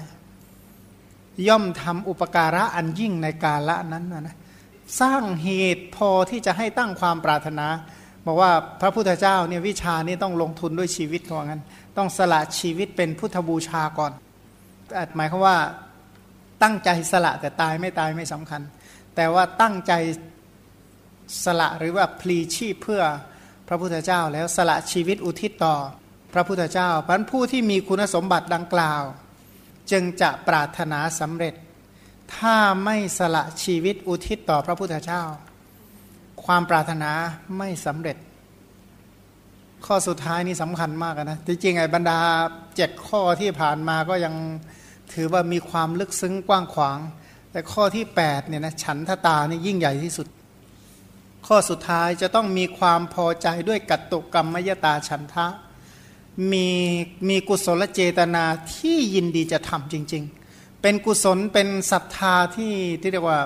[1.48, 4.36] ย่อมทำอุปการะอันยิ่งในกาละนั้นนะ
[5.02, 7.68] สร้างเหตุพอที่จะให้ตั้งความปรารถนา
[8.26, 8.52] บอกว่า
[8.82, 11.62] พระพุทธเจ้าเนี่ยวิชานี้ต้องลงทุนด้วยชีวิตเขางั้น
[11.98, 14.12] ต้องสละชีวิตเป็นพุทธบูชาก่อน
[15.16, 15.58] หมายความว่า
[16.64, 18.62] ตั้งใจสละแต่ตายไม่ตายไม่สำคัญ
[19.16, 19.94] แต่ว่าตั้งใจ
[21.46, 23.04] สละหรือว่าพลีชีพเพื่อ
[23.68, 25.76] พระพุทธเจ้า แล้วสละชีวิตอุทิศต่อ
[26.34, 29.04] พระพุทธเจ้าพันผู้ที่มีคุณสมบัติดังกล่าว
[29.92, 31.54] จึงจะปรารถนาสำเร็จ
[32.36, 35.24] ถ้าไม่สละชีวิตอุทิศต่อพระพุทธเจ้า
[36.44, 37.12] ความปรารถนา
[37.58, 38.18] ไม่สำเร็จ
[39.86, 42.20] ข้อสุดท้ายนี่สำคัญมากนะจริงๆไอ้บรรดา
[42.76, 44.36] เจ็ดข้อที่ผ่านมาก็ยัง
[45.14, 47.00] ถือว่ามีความลึกซึ้งกว้างขวาง
[47.52, 50.28] แต่ข้อที่8เนี่ยนะฉันทตานี่ยิ่งใหญ่ที่สุด
[51.48, 55.48] ข้อสุดท้ายจะต้องมีความพอใจด้วยกัตตุกรรมมยตาฉันทะ
[56.52, 56.70] มี
[57.30, 58.44] มีกุศลเจตนา
[58.76, 60.45] ที่ยินดีจะทำจริง ๆ
[60.88, 63.40] เป็นกุศลเป็นศรัทธาที่ที่เรียกว่า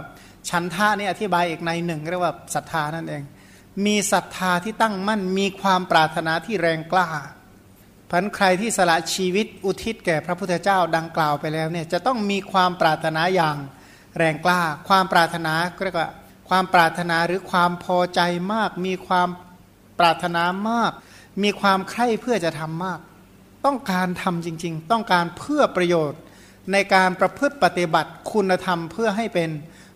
[0.49, 3.23] ฉันทะนี่อธิบายอีกในหนึ่งเรียกว่าศรัทธานั่นเอง
[3.85, 7.07] มีศรัทธาที่ตั้งมั่นมีความปรารถนาที่แรงกล้า
[8.09, 13.57] พันใครที่สละชีวิตอุทิศแก่พระพุทธเจ้าดังกล่าวไปแล้วเนี่ยจะต้องมีความปรารถนาอย่าง
[14.17, 15.53] แรงกล้า ความปรารถนา
[15.85, 16.09] เรียกว่า
[16.49, 18.21] ความปรารถนาหรือความพอใจ
[18.53, 19.27] มาก มีความ
[19.99, 20.91] ปรารถนามาก
[21.43, 22.99] มีความใคร่เพื่อจะทำมาก
[23.65, 26.19] ต้องการทำจริง ๆ ต้องการเพื่อประโยชน์
[26.71, 29.49] ในการประพฤติปฏิบัติคุณธรรมเพื่อให้เป็น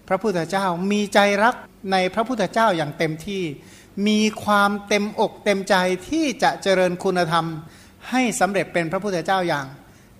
[0.07, 1.55] พระพุทธเจ้า มีใจรัก
[1.91, 3.43] ในพระพุทธเจ้าอย่างเต็มที่
[4.07, 5.75] มีความเต็มอกเต็มใจ
[6.09, 7.45] ที่จะเจริญคุณธรรม
[8.09, 9.65] ให้สำเร็จเป็นพระพุทธเจ้าอย่าง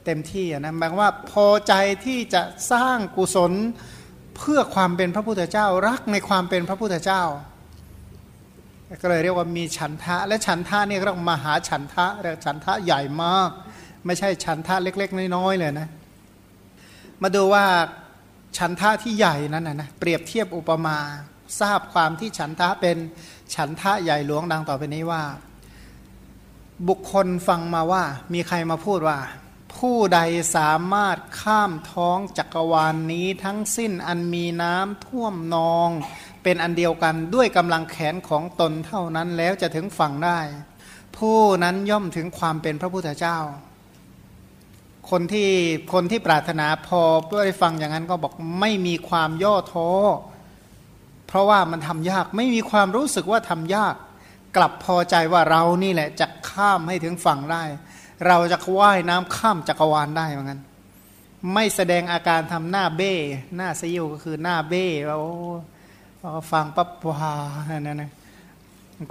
[0.06, 1.74] เต็มที่นะหมายว่าพอใจ
[2.06, 3.52] ที่จะสร้างกุศล
[4.38, 7.24] เพื่อความเป็นพระพุทธเจ้า รักในความเป็นพระพุทธเจ้า
[9.02, 13.50] ก็เลยเรียกว่ามีฉันทะ และฉันทะนี่เรียกมหาฉันทะเรียกฉันทะใหญ่มาก
[14.06, 15.88] ไม่ใช่ฉันทะเล็ก ๆ น้อยๆเลยนะ
[17.24, 17.66] มาดูว่า
[18.58, 20.98] ฉันทะที่ใหญ่นั้นนะนะเปรียบเทียบอุปมา
[21.60, 22.98] ทราบความที่ฉันทะเป็น
[23.56, 25.24] ฉันทะใหญ่หลวงดังต่อไปนี้ว่า
[26.88, 29.20] บุคคลฟังมาว่ามีใครมาพูดว่า
[29.76, 30.20] ผู้ใด
[30.56, 35.90] สามารถข้ามท้องจักรวาลนนี้ทั้งสิ้นอันมีน้ำท่วมนอง
[36.44, 40.40] เป็นอันเดียวกันด้วยกำลังแขนของตนเท่านั้นแล้วจะถึงฝั่งได้
[41.18, 43.38] ผู้นั้นย่อมถึงความเป็นพระพุทธเจ้า
[45.10, 45.50] คนที่
[45.94, 49.90] คนที่ปรารถนาพอเพื่อได้ฟังอย่างนั้นก็บอกไม่มีความย่อท้อ
[51.28, 53.96] เพราะว่ามันทำยากไม่มีความรู้สึกว่าทำยาก
[54.56, 57.64] กลับพอใจว่าเรานี่แหละจะข้ามให้ถึงฝั่งได้
[58.28, 60.62] เราจะว่ายน้ำข้ามจักรวาลได้เหมือนกัน
[61.54, 63.14] ไม่แสดงอาการทำหน้าเบ้
[63.56, 65.18] หน้าซิวก็คือหน้าเบ้เรา
[66.52, 67.34] ฟังปั๊บว้า
[67.72, 68.12] นั่นนะ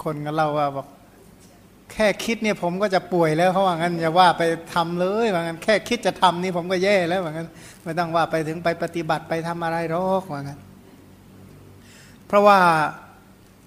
[0.03, 0.87] คนก็เล่าว่าบอก
[1.93, 4.43] แค่คิดเนี่ยผมก็จะป่วยแล้วเขาว่างั้นอย่าว่าไป
[4.73, 7.47] ทำเลยว่างั้นแค่คิดจะทำนี่ผมก็แย่แล้วว่างั้น
[7.83, 10.59] ไม่ต้องว่าไปถึงไปปฏิบัติไปทำอะไรหรอกว่างั้น
[12.27, 12.59] เพราะว่า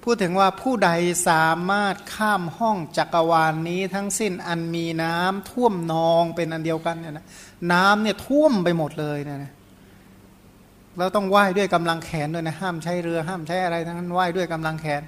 [0.02, 0.90] พูดถึงว่าผู้ใด
[1.28, 7.26] สามารถข้ามห้องจักรวาลนนี้ทั้งสิ้นอันมีน้ำท่วมนองเป็นอันเดียวกันเนี่ยนะ
[7.72, 9.52] น้ำเนี่ยท่วมไปหมดเลยเนี่ยนะ
[10.98, 15.02] เราต้องว่ายด้วยกำลังแขนด้วยนะห้ามใช้เรือห้ามใช้อะไรทั้งนั้นว่ายด้วยกำลังแขน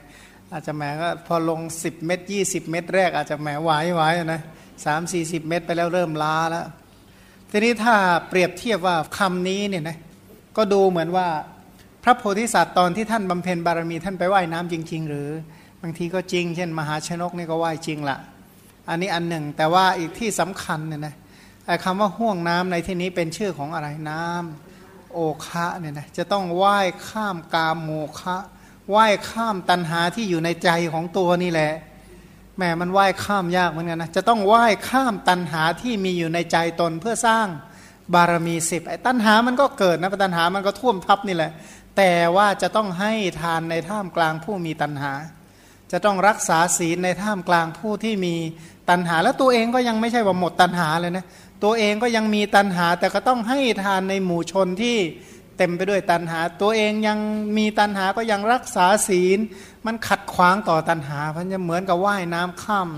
[0.53, 4.03] อาจจะแหมก็พอลง 10 เมตร 20 เมตร แรก อาจจะแหมไหวไหว
[4.35, 4.43] นะ
[4.85, 6.67] สามสี่สิบเมตรไปแล้วเริ่มล้าแล้ว
[7.51, 7.95] ทีนี้ถ้า
[8.29, 9.97] เปรียบเทียบว่าคำนี้เนี่ยนะ
[10.57, 11.29] ก็ดูเหมือนว่า
[12.03, 15.29] พระโพธิสัตว์ตอนที่ท่านบำเพ็ญบารมีท่านไปไว่ายน้ำจริง ๆ หรือ
[15.83, 18.19] บางทีก็จริง เช่น มหาชนกนี่ก็ว่ายจริงละ
[18.89, 21.15] อันนี้อันหนึ่งแต่ว่าอีกที่สำคัญเนี่ยนะ
[21.67, 28.37] ไอ้คำว่าห่วงน้ำในที่นี้เป็นชื่อของอะไรน้ำโอคะเนี่ยนะจะต้องว่ายข้ามกามโมคะ
[28.95, 31.73] ว่ายข้ามตันหาที่อยู่ในใจของตัวนี่แหละ
[32.57, 37.47] แหมมันว่ายข้ามยากเหมือนกันนะจะต้องว่ายข้ามตันหาที่มีอยู่ในใจตนเพื่อสร้าง
[38.15, 41.53] บารมีสิบไอ้ตันหามันก็เกิดนะตันหามันก็ท่วมทับนี่แหละ
[41.97, 45.13] แต่ว่าจะต้องให้ทานในท่ามกลางผู้มีตัณหา
[45.93, 48.35] จะต้องรักษาศีลในท่ามกลางผู้ที่มี
[48.91, 51.25] ตัณหา แล้วตัวเองก็ยังไม่ใช่ว่าหมดตัณหาเลยนะ
[51.65, 54.97] ตัวเองก็ยังมีตัณหาแต่ก็ต้องให้ทานในหมู่ชนที่
[55.59, 57.19] เต็มไปด้วยตัณหา ตัวเองยัง
[57.57, 59.39] มีตัณหาก็ยังรักษาศีล
[59.87, 62.89] มันขัดขวางต่อตัณหามันจะเหมือนกับว่ายน้ำข้าม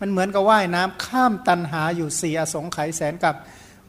[0.00, 3.34] มันเหมือนกับว่ายน้ำข้ามตัณหาอยู่สี่อสงไขยแสนกับ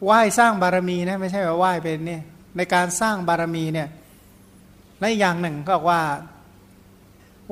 [0.10, 2.20] ว่ายสร้างบารมีนะไม่ใช่ว่าว่ายเป็นนี่
[2.58, 3.90] ในการสร้างบารมีเนี่ย
[5.00, 6.02] และอย่างหนึ่งก็ว่า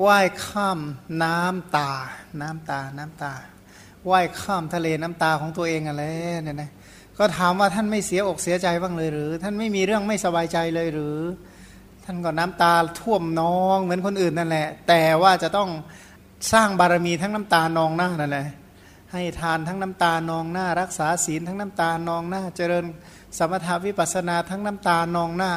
[0.06, 0.78] ว่ายข้าม
[1.22, 1.90] น้ำตา
[2.40, 3.32] น้ำตาน้ำตา
[4.10, 6.02] ว่ายข้ามทะเลน้ำตาของตัวเองอะไร
[6.44, 6.70] เนี่ยนะ
[7.22, 11.16] ก็ถามว่าท่านไม่เสียอกเสียใจบ้างเลยหรือ ท่านไม่มีเรื่องไม่สบายใจเลยหรือ
[12.04, 15.68] ท่านก็น้ำตาท่วมนองเหมือนคนอื่นนั่นแหละ แต่ว่าจะต้อง
[16.52, 18.46] สร้างบารมีทั้งน้ำตานองหน้านั่นแหละ
[19.12, 22.84] ให้ทานทั้งน้ำตานองหน้า รักษาศีลทั้งน้ำตานองหน้า เจริญ
[23.38, 25.52] สมถาวิปัสนาทั้งน้ำตานองหน้า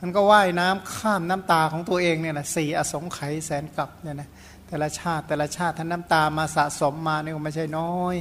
[0.00, 4.28] มันก็ว่ายน้ำข้ามน้ำตาของตัวเองเนี่ยนะสี่อสงไขยแสนกลับเนี่ยนะ
[4.66, 8.16] แต่ละชาติแต่ละชาติท่านน้ำตามาสะสมมาเนี่ยไม่ใช่น้อย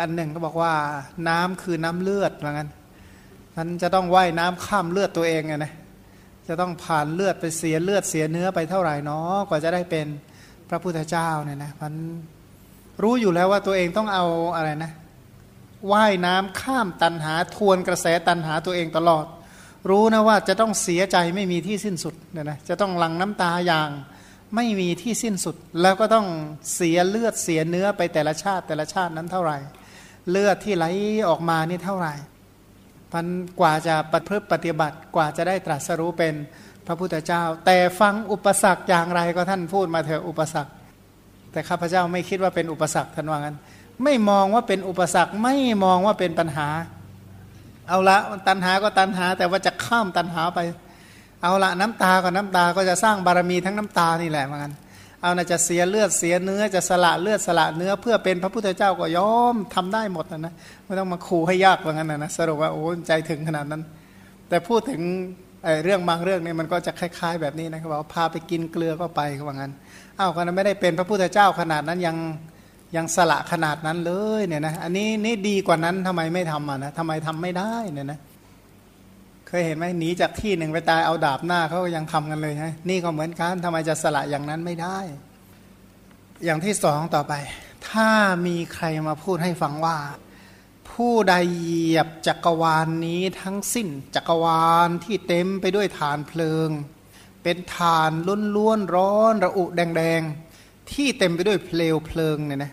[0.00, 0.72] อันหนึ่งก็บอกว่า
[1.28, 2.68] น้ำคือน้ำเลือดเหมือนกัน
[3.56, 5.72] มันจะต้องว่ายน้ำข้ามเลือดตัวเองไงนะ
[6.48, 10.06] จะต้องผ่านเลือดไปเสียเลือดเสียเนื้อไปเท่าไหร่เนาะกว่าจะได้เป็น
[10.68, 11.92] พระพุทธเจ้าเนี่ยนะมัน
[13.02, 14.92] รู้อยู่แล้วว่าตัวเองต้องเอาอะไรนะ
[15.92, 19.26] ว่ายน้ำข้ามตันหาทวนกระแสตันหาตัวเองตลอด
[19.90, 23.90] รู้นะว่าจะต้องเสียใจไม่มีที่สิ้นสุดเนี่ยนะจะต้องหลั่งน้ำตาอย่าง
[24.54, 26.26] ไม่มีที่สิ้นสุด แล้วก็ต้อง
[26.74, 29.58] เสียเลือดเสียเนื้อไปแต่ละชาติแต่ละชาตินั้นเท่าไหร่
[30.30, 30.84] เลือดที่ไหล
[31.28, 32.14] ออกมานี่เท่าไหร่
[33.12, 33.26] พัน
[33.60, 36.34] กว่าจะปฏิพฤติปฏิบัติกว่าจะได้ตรัสรู้เป็น
[36.86, 40.72] พระพุทธเจ้า แต่ฟังอุปสรรคอย่างไรก็ท่านพูดมาเถอะอุปสรรค
[41.52, 43.56] แต่ข้าพเจ้าไม่คิดว่าเป็นอุปสรรคท่านว่างั้น
[44.04, 46.68] ไม่มองว่าเป็นอุปสรรคไม่มองว่าเป็นปัญหา
[47.88, 48.18] เอาละ
[48.48, 50.58] ตัณหาก็ตัณหา แต่ว่าจะข้ามตัณหาไป
[51.42, 54.72] เอาละน้ำตาก็น้ำตาก็จะสร้างบารมีทั้งน้ำตานี่แหละเหมือนกัน
[55.22, 60.54] เอานะจะเสียเลือดเสียเนื้อจะสละเลือดสละเนื้อ เพื่อเป็นพระพุทธเจ้าก็ยอมทำได้หมดนะนะ
[60.84, 63.82] ไม่ต้องมาขู่ให้ยากว่างั้นนะนะสรุปว่าโอ้ใจถึงขนาดนั้น
[64.48, 65.02] แต่พูดถึง
[65.84, 69.72] เรื่องบางเรื่องเนี่ยมันก็จะคล้าย ๆ แบบนี้นะครับว่าพาไปกินเกลือก็ไปว่างั้น
[70.18, 72.16] อ้าวคนไม่ได้เป็นพระพุทธเจ้าขนาดนั้นยัง
[72.96, 78.18] ยังสละขนาดนั้นเลยเนี่ยนะอันนี้นี่ดีกว่านั้นทำไมไม่ทำอะนะทำไมทำไม่ได้เนี่ยนะ
[79.48, 84.98] เคยเห็นไหมหนีจากที่หนึ่งไปตายเอาดาบหน้าเขาก็ยังทำกันเลยฮะนี่ก็เหมือนกันทำไมจะสละอย่างนั้นไม่ได้
[86.44, 87.32] อย่างที่สองต่อไป
[87.88, 88.10] ถ้า
[88.46, 89.98] มีใครมาพูดให้ฟังว่า
[90.90, 96.68] ผู้ใดเหยียบจักรวาลนนี้ทั้งสิ้นจักรวาลที่เต็มไปด้วยฐานเพลิง
[97.42, 98.10] เป็นฐาน
[98.56, 102.72] ล้วนๆร้อนระอุแดงๆ ที่เต็มไปด้วยเพลวเพลิงเนี่ยนะ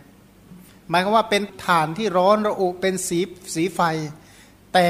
[0.89, 3.19] หมายความว่าเป็นฐานที่ร้อนระอุเป็นสี
[3.55, 3.79] สีไฟ
[4.73, 4.89] แต่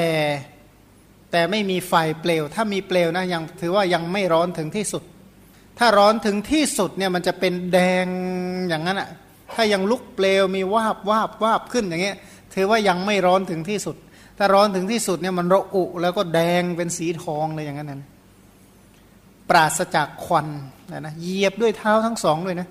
[1.32, 5.04] แต่ไม่มีไฟเปลว ถ้ามีเปลวนะยังถือว่ายังไม่ร้อนถึงที่สุด
[5.80, 8.06] ถ้าร้อนถึงที่สุดเนี่ยมันจะเป็นแดง
[8.70, 9.10] อย่างนั้นอะ
[9.56, 12.18] ถ้ายังลุกเปลวมีวาบวาบวาบขึ้นอย่างเงี้ย
[12.54, 13.96] ถือว่ายังไม่ร้อนถึงที่สุด
[14.38, 18.10] ถ้าร้อนถึงที่สุดเนี่ยมันระอุแล้วก็แดงเป็นสีทองเลยอย่างนั้นนะ
[19.50, 20.48] ปราศจากควัน
[20.92, 22.68] นะนะเหยียบด้วยเท้าทั้งสองด้วยนะ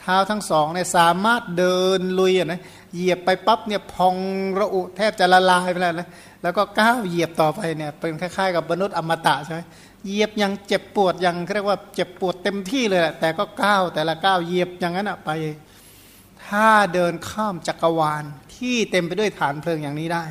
[0.00, 2.60] เท้าทั้งสองเนี่ยสามารถเดินลุยอะนะ
[2.94, 4.16] เหยียบไปปั๊บเนี่ยพอง
[4.60, 6.08] ระอุแทบจะละลายไปแล้วนะ
[6.42, 9.60] แล้วก็ก้าวเหยียบต่อไปเนี่ยเป็นคล้ายๆ กับมนุษย์อมตะใช่ไหม
[10.06, 15.30] เหยียบยังเจ็บปวดยังเรียกว่าเจ็บปวดเต็มที่เลยแหละแต่ก็ก้าวแต่ละก้าวเหยียบอย่างนั้นอะไป
[16.46, 18.24] ถ้าเดินข้ามจักรวาล
[18.54, 20.24] ที่เต็มไปด้วยฐานเพลิงอย่างนี้ได้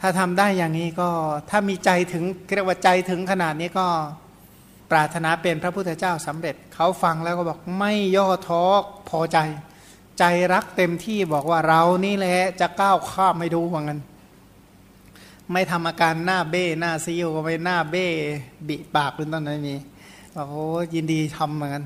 [0.00, 1.08] ถ้าทำได้อย่างนี้ก็
[1.50, 3.86] ถ้ามีใจถึงเรียกว่าใจถึงขนาดนี้ก็
[4.90, 8.62] ปรารถนาเป็นพระพุทธเจ้าสำเร็จเขาฟังแล้วก็บอกไม่ย่อท้อ
[9.08, 9.38] พอใจ
[10.18, 14.00] ใจรักเต็มที่บอกว่าเรานี่แหละจะก้าวข้ามไม่ดูว่างั้น
[15.52, 18.06] ไม่ทำอาการหน้าเบ้หน้าซีอิวก็ไปหน้าเบ้
[18.68, 19.76] บิปากเป็นต้นไม่มี
[20.34, 21.84] บอกโอ้ยินดีทำเหมือนกัน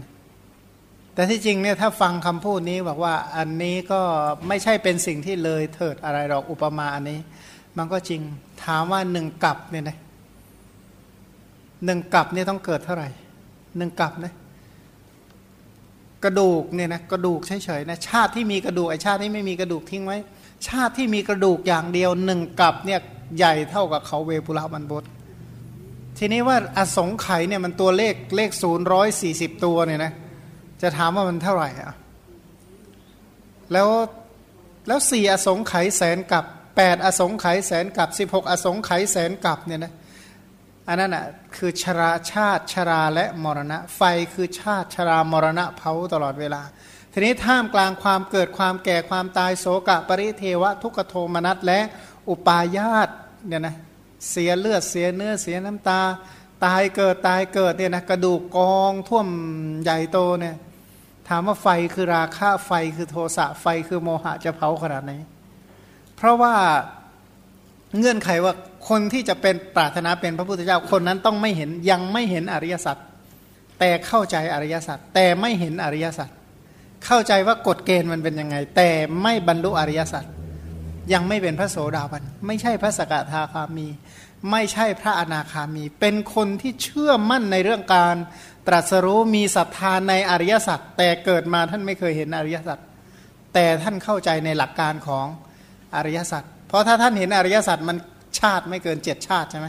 [1.14, 4.00] แต่ที่จริงเนี่ยถ้าฟังคำพูดนี้บอกว่าอันนี้ก็
[4.48, 7.18] ไม่ใช่เป็นสิ่งที่เลยเถิดอะไรหรอกอุปมาอันนี้
[7.76, 8.20] มันก็จริง
[8.64, 9.98] ถามว่าหนึ่งกับเนี่ยนะ
[11.84, 13.08] หนึ่งกับเนี่ยต้องเกิดเท่าไหร่
[13.76, 14.32] หนึ่งกับนะ
[16.24, 20.18] กระดูกเนี่ยนะกระดูกเฉยๆนะชาติที่มีกระดูกไอชาติที่ไม่มีกระดูกทิ้งไว้
[20.68, 23.00] ชาติที่มีกระดูกอย่างเดียวหนึ่งกับเนี่ย
[23.36, 25.04] ใหญ่เท่ากับเขาเวปุระมันบด
[26.18, 30.12] ทีนี้ว่าอสงไขยเนี่ยมันตัวเลขเลขศูนย์ร้อยสี่สิบตัวเนี่ยนะ
[30.82, 31.94] จะถามว่ามันเท่าไหร่อะ
[33.72, 33.88] แล้ว
[34.86, 36.44] แล้วสี่อสงไขยแสนกับ
[36.76, 39.92] แปดอสงไขยแสนกับสิบหกอสงไขยแสนกับเนี่ยนะ
[40.88, 41.26] อันนั้นอะ
[41.56, 44.00] คือชราชาติชราและมรณะ ไฟ
[44.34, 46.62] คือชาติชรามรณะเผาตลอดเวลา
[47.12, 51.80] ทีนี้ท่ามกลางความเกิดความแก่ความตายโศกะปริเทวะ ทุกขโทมนัสและ
[52.28, 53.08] อุปาญาต
[53.46, 53.76] เนี่ยนะ
[54.30, 56.00] เสียเลือดเสียเนื้อเสียน้ำตา
[56.64, 59.28] ตายเกิดตายเกิดเนี่ยนะกระดูกกองท่วม
[59.82, 60.56] ใหญ่โตเนี่ย
[61.28, 65.12] ถามว่าไฟคือราคะไฟคือโทสะไฟคือโมหะจะเผาขนาดไหน
[66.16, 66.54] เพราะว่า
[67.98, 68.54] เงื่อนไขว่า
[68.88, 72.96] คนที่จะเป็นปรารถนาเป็นพระพุทธเจ้าคนนั้นต้องไม่เห็นยังไม่เห็นอริยสัจ
[73.78, 76.28] แต่เข้าใจอริยสัจแต่ไม่เห็นอริยสัจ
[77.06, 78.90] เข้าใจว่ากฎเกณฑ์มันเป็นยังไง แต่
[79.22, 80.24] ไม่บรรลุอริยสัจ
[81.12, 83.88] ยังไม่เป็นพระโสดาบัน ไม่ใช่พระสกทาคามี
[84.50, 88.16] ไม่ใช่พระอนาคามี เป็นคนที่เชื่อมั่นในเรื่องการ
[88.66, 92.78] ตรัสรู้มีศรัทธาในอริยสัจแต่เกิดมาท่านไม่เคยเห็นอริยสัจ
[93.54, 95.26] แต่ท่านเข้าใจในหลักการของ
[95.96, 97.96] อริยสัจเพราะถ้าท่านเห็นอริยสัจมัน
[98.40, 99.66] ชาติไม่เกินเจ็ดชาติใช่ไหม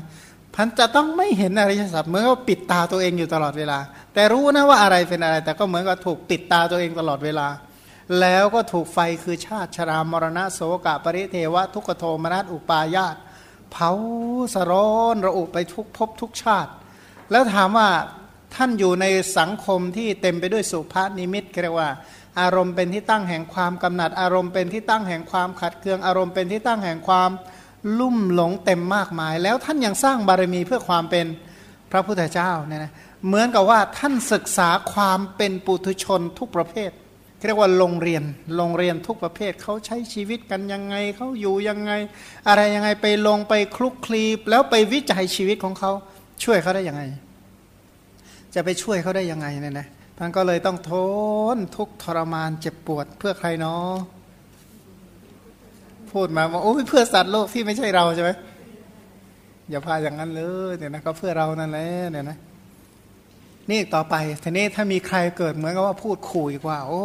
[0.55, 3.79] พันจะต้องไม่เห็นอริยสัจเหมือนกับปิดตาตัวเองอยู่ตลอดเวลา
[4.13, 7.47] แต่รู้นะว่าอะไรเป็นอะไร แต่ก็เหมือนกับถูกปิดตาตัวเองตลอดเวลา
[8.19, 13.15] แล้วก็ถูกไฟคือชาติชรามรณะโสกะปริเทวะ ทุกโทมนัสอุปายาต
[13.71, 13.91] เผา
[14.53, 16.71] สร้อนระอุไปทุกภพทุกชาติ
[17.31, 17.89] แล้วถามว่า
[18.55, 19.05] ท่านอยู่ใน
[19.37, 21.89] สังคมที่เต็มไปด้วยสุภานิมิตเรียกว่า
[22.41, 27.29] อารมณ์เป็นที่ตั้งแห่งความกำหนัด อารมณ์เป็นที่ตั้งแห่งความขัดเคืองอารมณ์เป็นที่ตั้งแห่งความ
[27.99, 31.25] ลุ่มหลงเต็มมากมาย แล้วท่านยังสร้างบารมีเพื่อความเป็น
[31.91, 32.91] พระพุทธเจ้าเนี่ยนะ
[33.25, 36.91] เหมือนกับว่าท่านศึกษาความเป็นปุถุชนทุกประเภท
[37.45, 38.23] เรียกว่าโรงเรียน
[38.57, 41.91] โรงเรียนทุกประเภทเขาใช้ชีวิตกันยังไงเขาอยู่ยังไง
[42.47, 45.91] อะไรยังไงไปลงไปคลุกคลีแล้วไปวิจัยชีวิตของเขา
[46.43, 47.03] ช่วยเขาได้ยังไง
[48.53, 49.87] จะไปช่วยเขาได้ยังไงเนี่ยนะ
[50.17, 50.91] ท่านก็เลยต้องท
[51.55, 53.93] นทุกทรมานเจ็บปวดเพื่อใครเนาะ
[56.13, 58.31] พูดมาว่าโอ้ยเพื่อสัตว์โลกที่ไม่ใช่เราใช่ไหม
[59.69, 62.37] อย่าพาอย่างนั้นเลยเนี่ยนะก็เพื่อเรานั่นแหละเนี่ยนะ
[63.71, 67.03] นี่ต่อไปทีนี้ถ้ามีใครเกิดเหมือนกับว่าพูดขู่อีกว่า โอ้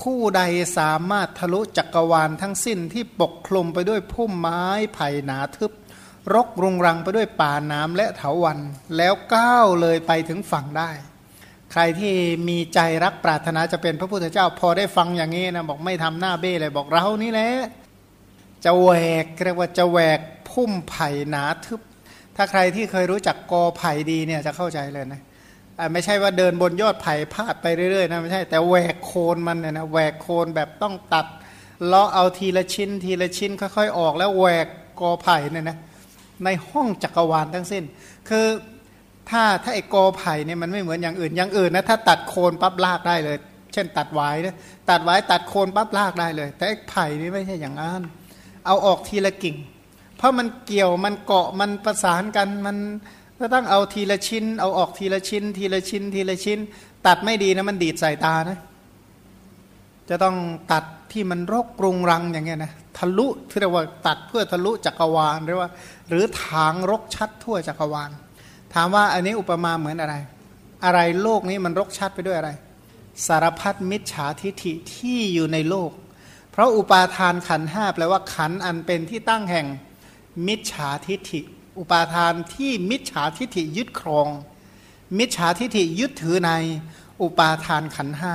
[0.00, 0.42] ผู้ใด
[0.78, 4.64] สามารถทะลุจักรวาลทั้งสิ้นที่ปกคลุมไปด้วยพุ่มไม้
[4.94, 5.72] ไผ่หนาทึบ
[6.34, 8.58] รกรุงรังไปด้วยป่าน้ำและเถาวัน
[8.96, 10.90] แล้วก้าวเลยไปถึงฝั่งได้
[11.72, 12.14] ใครที่
[12.48, 17.50] มีใจรักปรารถนาจะเป็นพระพุทธเจ้า พอได้ฟังอย่างนี้นะบอกไม่ทำหน้าเบ้เลยบอกเรานี่แหละ
[18.64, 18.90] จะแหว
[19.24, 20.20] กเรียกว่าจะแหวก
[20.50, 21.80] พุ่มไผ่หนาทึบ
[22.36, 25.20] ถ้าใครที่เคยรู้จักกอไผ่ดีเนี่ยจะเข้าใจเลยนะ
[25.92, 31.26] ไม่ใช่ว่าเดินบนยอดไผ่พาดไปเรื่อยๆนะไม่ใช่แต่แหวกโคนมันเนี่ยนะแหวกโคนแบบต้องตัด
[31.86, 34.66] เลาะเอาทีละชิ้น ทีละชิ้นค่อยๆออกแล้วแหวก
[35.00, 35.76] กอไผ่เนี่ยนะ
[36.44, 37.84] ในห้องจักรวาลทั้งสิ้น
[38.28, 38.46] คือ
[39.30, 43.36] ถ้าถ้าไอ้กอไผ่เนี่ยมันไม่เหมือนอย่างอื่นอย่างอื่นนะถ้าตัดโคนปั๊บลากได้เลย
[43.72, 44.54] เช่น ตัดไว้นะ
[44.90, 48.02] ตัดไว้ตัดโคนปั๊บลากได้เลย แต่ไอ้ไผ่นี่ไม่ใช่อย่างนั้น
[48.66, 49.56] เอาออกทีละกิ่ง
[50.16, 52.76] เพราะมันเกี่ยวมันเกาะมันประสานกันมัน
[53.38, 56.58] ก็ต้องเอาทีละชิ้น เอาออกทีละชิ้น ทีละชิ้น ทีละชิ้น
[57.06, 58.58] ตัดไม่ดีนะมันดีดใส่ตานะ
[60.08, 60.36] จะต้อง
[60.72, 65.68] ตัดที่มันรกกรุงรังอย่างเงี้ยนะทะลุที่เรียกว่าตัดเพื่อทะลุจักรวาลหรือว่า
[66.08, 68.10] หรือถางรกชัดทั่วจักรวาล
[68.74, 70.14] ถามว่าอันนี้อุปมาเหมือนอะไร
[70.84, 72.50] อะไรโลกนี้มันรกชัดไปด้วยอะไร
[73.26, 75.90] สารพัดมิจฉาทิฐิที่อยู่ในโลก
[76.60, 79.66] ราะอุปาทานขันห้าแปลว่าขันอันเป็นที่ตั้งแห่ง
[80.46, 81.40] มิจฉาทิฐิ
[81.78, 84.28] อุปาทานที่มิจฉาทิฐิยึดครอง
[85.18, 86.50] มิจฉาทิฐิยึดถือใน
[87.22, 88.34] อุปาทานขันห้า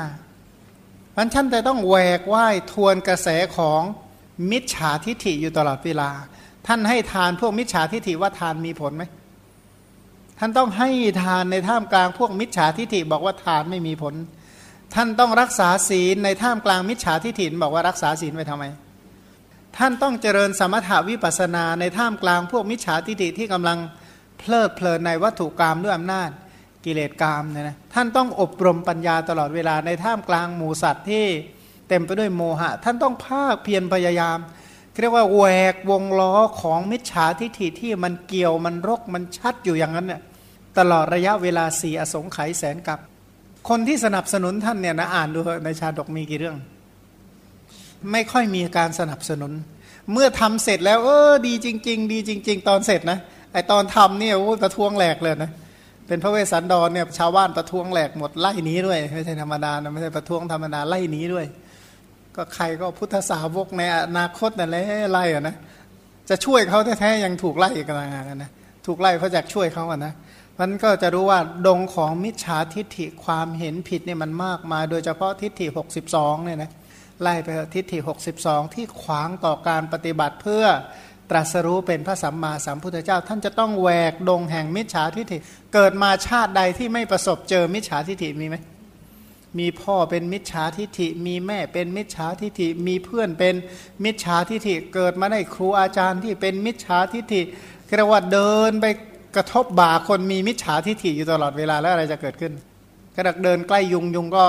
[1.15, 3.27] มันท่านแต่ต้องแหวกว่ายทวนกระแส
[3.57, 3.81] ของ
[4.51, 6.09] มิจฉาทิฐิอยู่ตลอดเวลา
[6.67, 9.03] ท่านให้ทานพวกมิจฉาทิฐิว่าทานมีผลไหม
[10.39, 10.89] ท่านต้องให้
[11.23, 14.13] ทานในท่ามกลางพวกมิจฉาทิฐิบอกว่าทานไม่มีผล
[14.95, 18.65] ท่านต้องรักษาศีลในท่ามกลางมิจฉาทิฐิบอกว่ารักษาศีลไว้ทำไม
[19.77, 23.77] ท่านต้องเจริญสมถาวิปัสนาในท่ามกลางพวกมิจฉาทิฏฐิที่กำลัง
[24.39, 26.29] เพลิดเพลินในวัตถุกรรมด้วยอำนาจ
[26.85, 31.25] กิเลสกรรมเนี่ยนะท่านต้องอบรมปัญญาตลอดเวลาในท่ามกลางหมู่สัตว์ที่
[31.89, 34.37] เต็มไปด้วยโมหะ ท่านต้องภาคเพียรพยายาม
[35.01, 35.43] เรียกว่าแหว
[35.73, 40.21] กวงล้อของมิจฉาทิฏฐิที่มันเกี่ยวมันรกมันชัดอยู่อย่างนั้นเนี่ย
[40.77, 42.99] ตลอดระยะเวลาสี่อสงไขยแสนกับ
[43.69, 46.57] คนที่สนับสนุนท่านเนี่ยนะอ่านดูในชาดกมีกี่เรื่อง
[48.11, 49.51] ไม่ค่อยมีการสนับสนุน
[50.13, 53.19] เมื่อทำเสร็จแล้ว เออ ดีจริง ๆ ดีจริง ๆ ตอนเสร็จนะ
[53.53, 55.51] ไอตอนทำเนี่ยโอ้ประท้วงแหลกเลยนะ
[56.07, 61.45] เป็นพระเวสสันดรเนี่ยชาวบ้านประท้วงแหลกหมดไล่นี้ด้วยไม่ใช่ธรรมดานะไม่ใช่ประท้วงธรรมดาไล่นี้ด้วย
[62.35, 65.55] ก็ใครก็พุทธสาวกในอนาคตนั่นแหละไล่อะนะ
[66.29, 68.51] จะช่วยเขาแท้ๆยังถูกไล่อีกต่างหากนะ
[68.85, 70.13] ถูกไล่เพราะอยากช่วยเขาอะนะ
[70.59, 75.65] มันก็จะรู้ว่าดงของมิจฉาทิฏฐิความเห็นผิดเนี่ยมันมากมาโดยเฉพาะทิฏฐิ
[76.07, 76.71] 62เนี่ยนะ
[77.21, 77.97] ไล่ไปทิฏฐิ
[78.37, 80.65] 62 ที่ขวางต่อการปฏิบัติเพื่อ
[81.29, 85.37] ตรัสรู้เป็นพระสัมมาสัมพุทธเจ้า ท่านจะต้องแหวกดงแห่งมิจฉาทิฏฐิ
[85.73, 88.55] เกิดมาชาติใดที่ไม่ประสบเจอมิจฉาทิฏฐิมีไหม
[89.59, 93.55] มีพ่อเป็นมิจฉาทิฏฐิ มีแม่เป็นมิจฉาทิฏฐิ มีเพื่อนเป็น
[94.03, 97.41] มิจฉาทิฏฐิ เกิดมาได้ครูอาจารย์ที่เป็นมิจฉาทิฏฐิ
[97.95, 98.85] เรียกว่าเดินไป
[99.35, 102.53] กระทบบ่าคนมีมิจฉาทิฏฐิอยู่ตลอดเวลาแล้วอะไรจะเกิดขึ้น
[103.15, 104.45] กระดักเดินใกล้ยุงยุงก็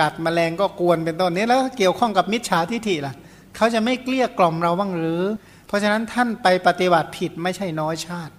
[0.00, 3.14] กัดมแมลงก็กวนเป็นต้นนี้แล้วเกี่ยวข้องกับมิจฉาทิฐิล่ะ
[3.56, 5.22] เขาจะไม่เกลี้ยกล่อมเราบ้างหรือ
[5.66, 8.32] เพราะฉะนั้นท่านไปปฏิบัติผิดไม่ใช่น้อยชาติ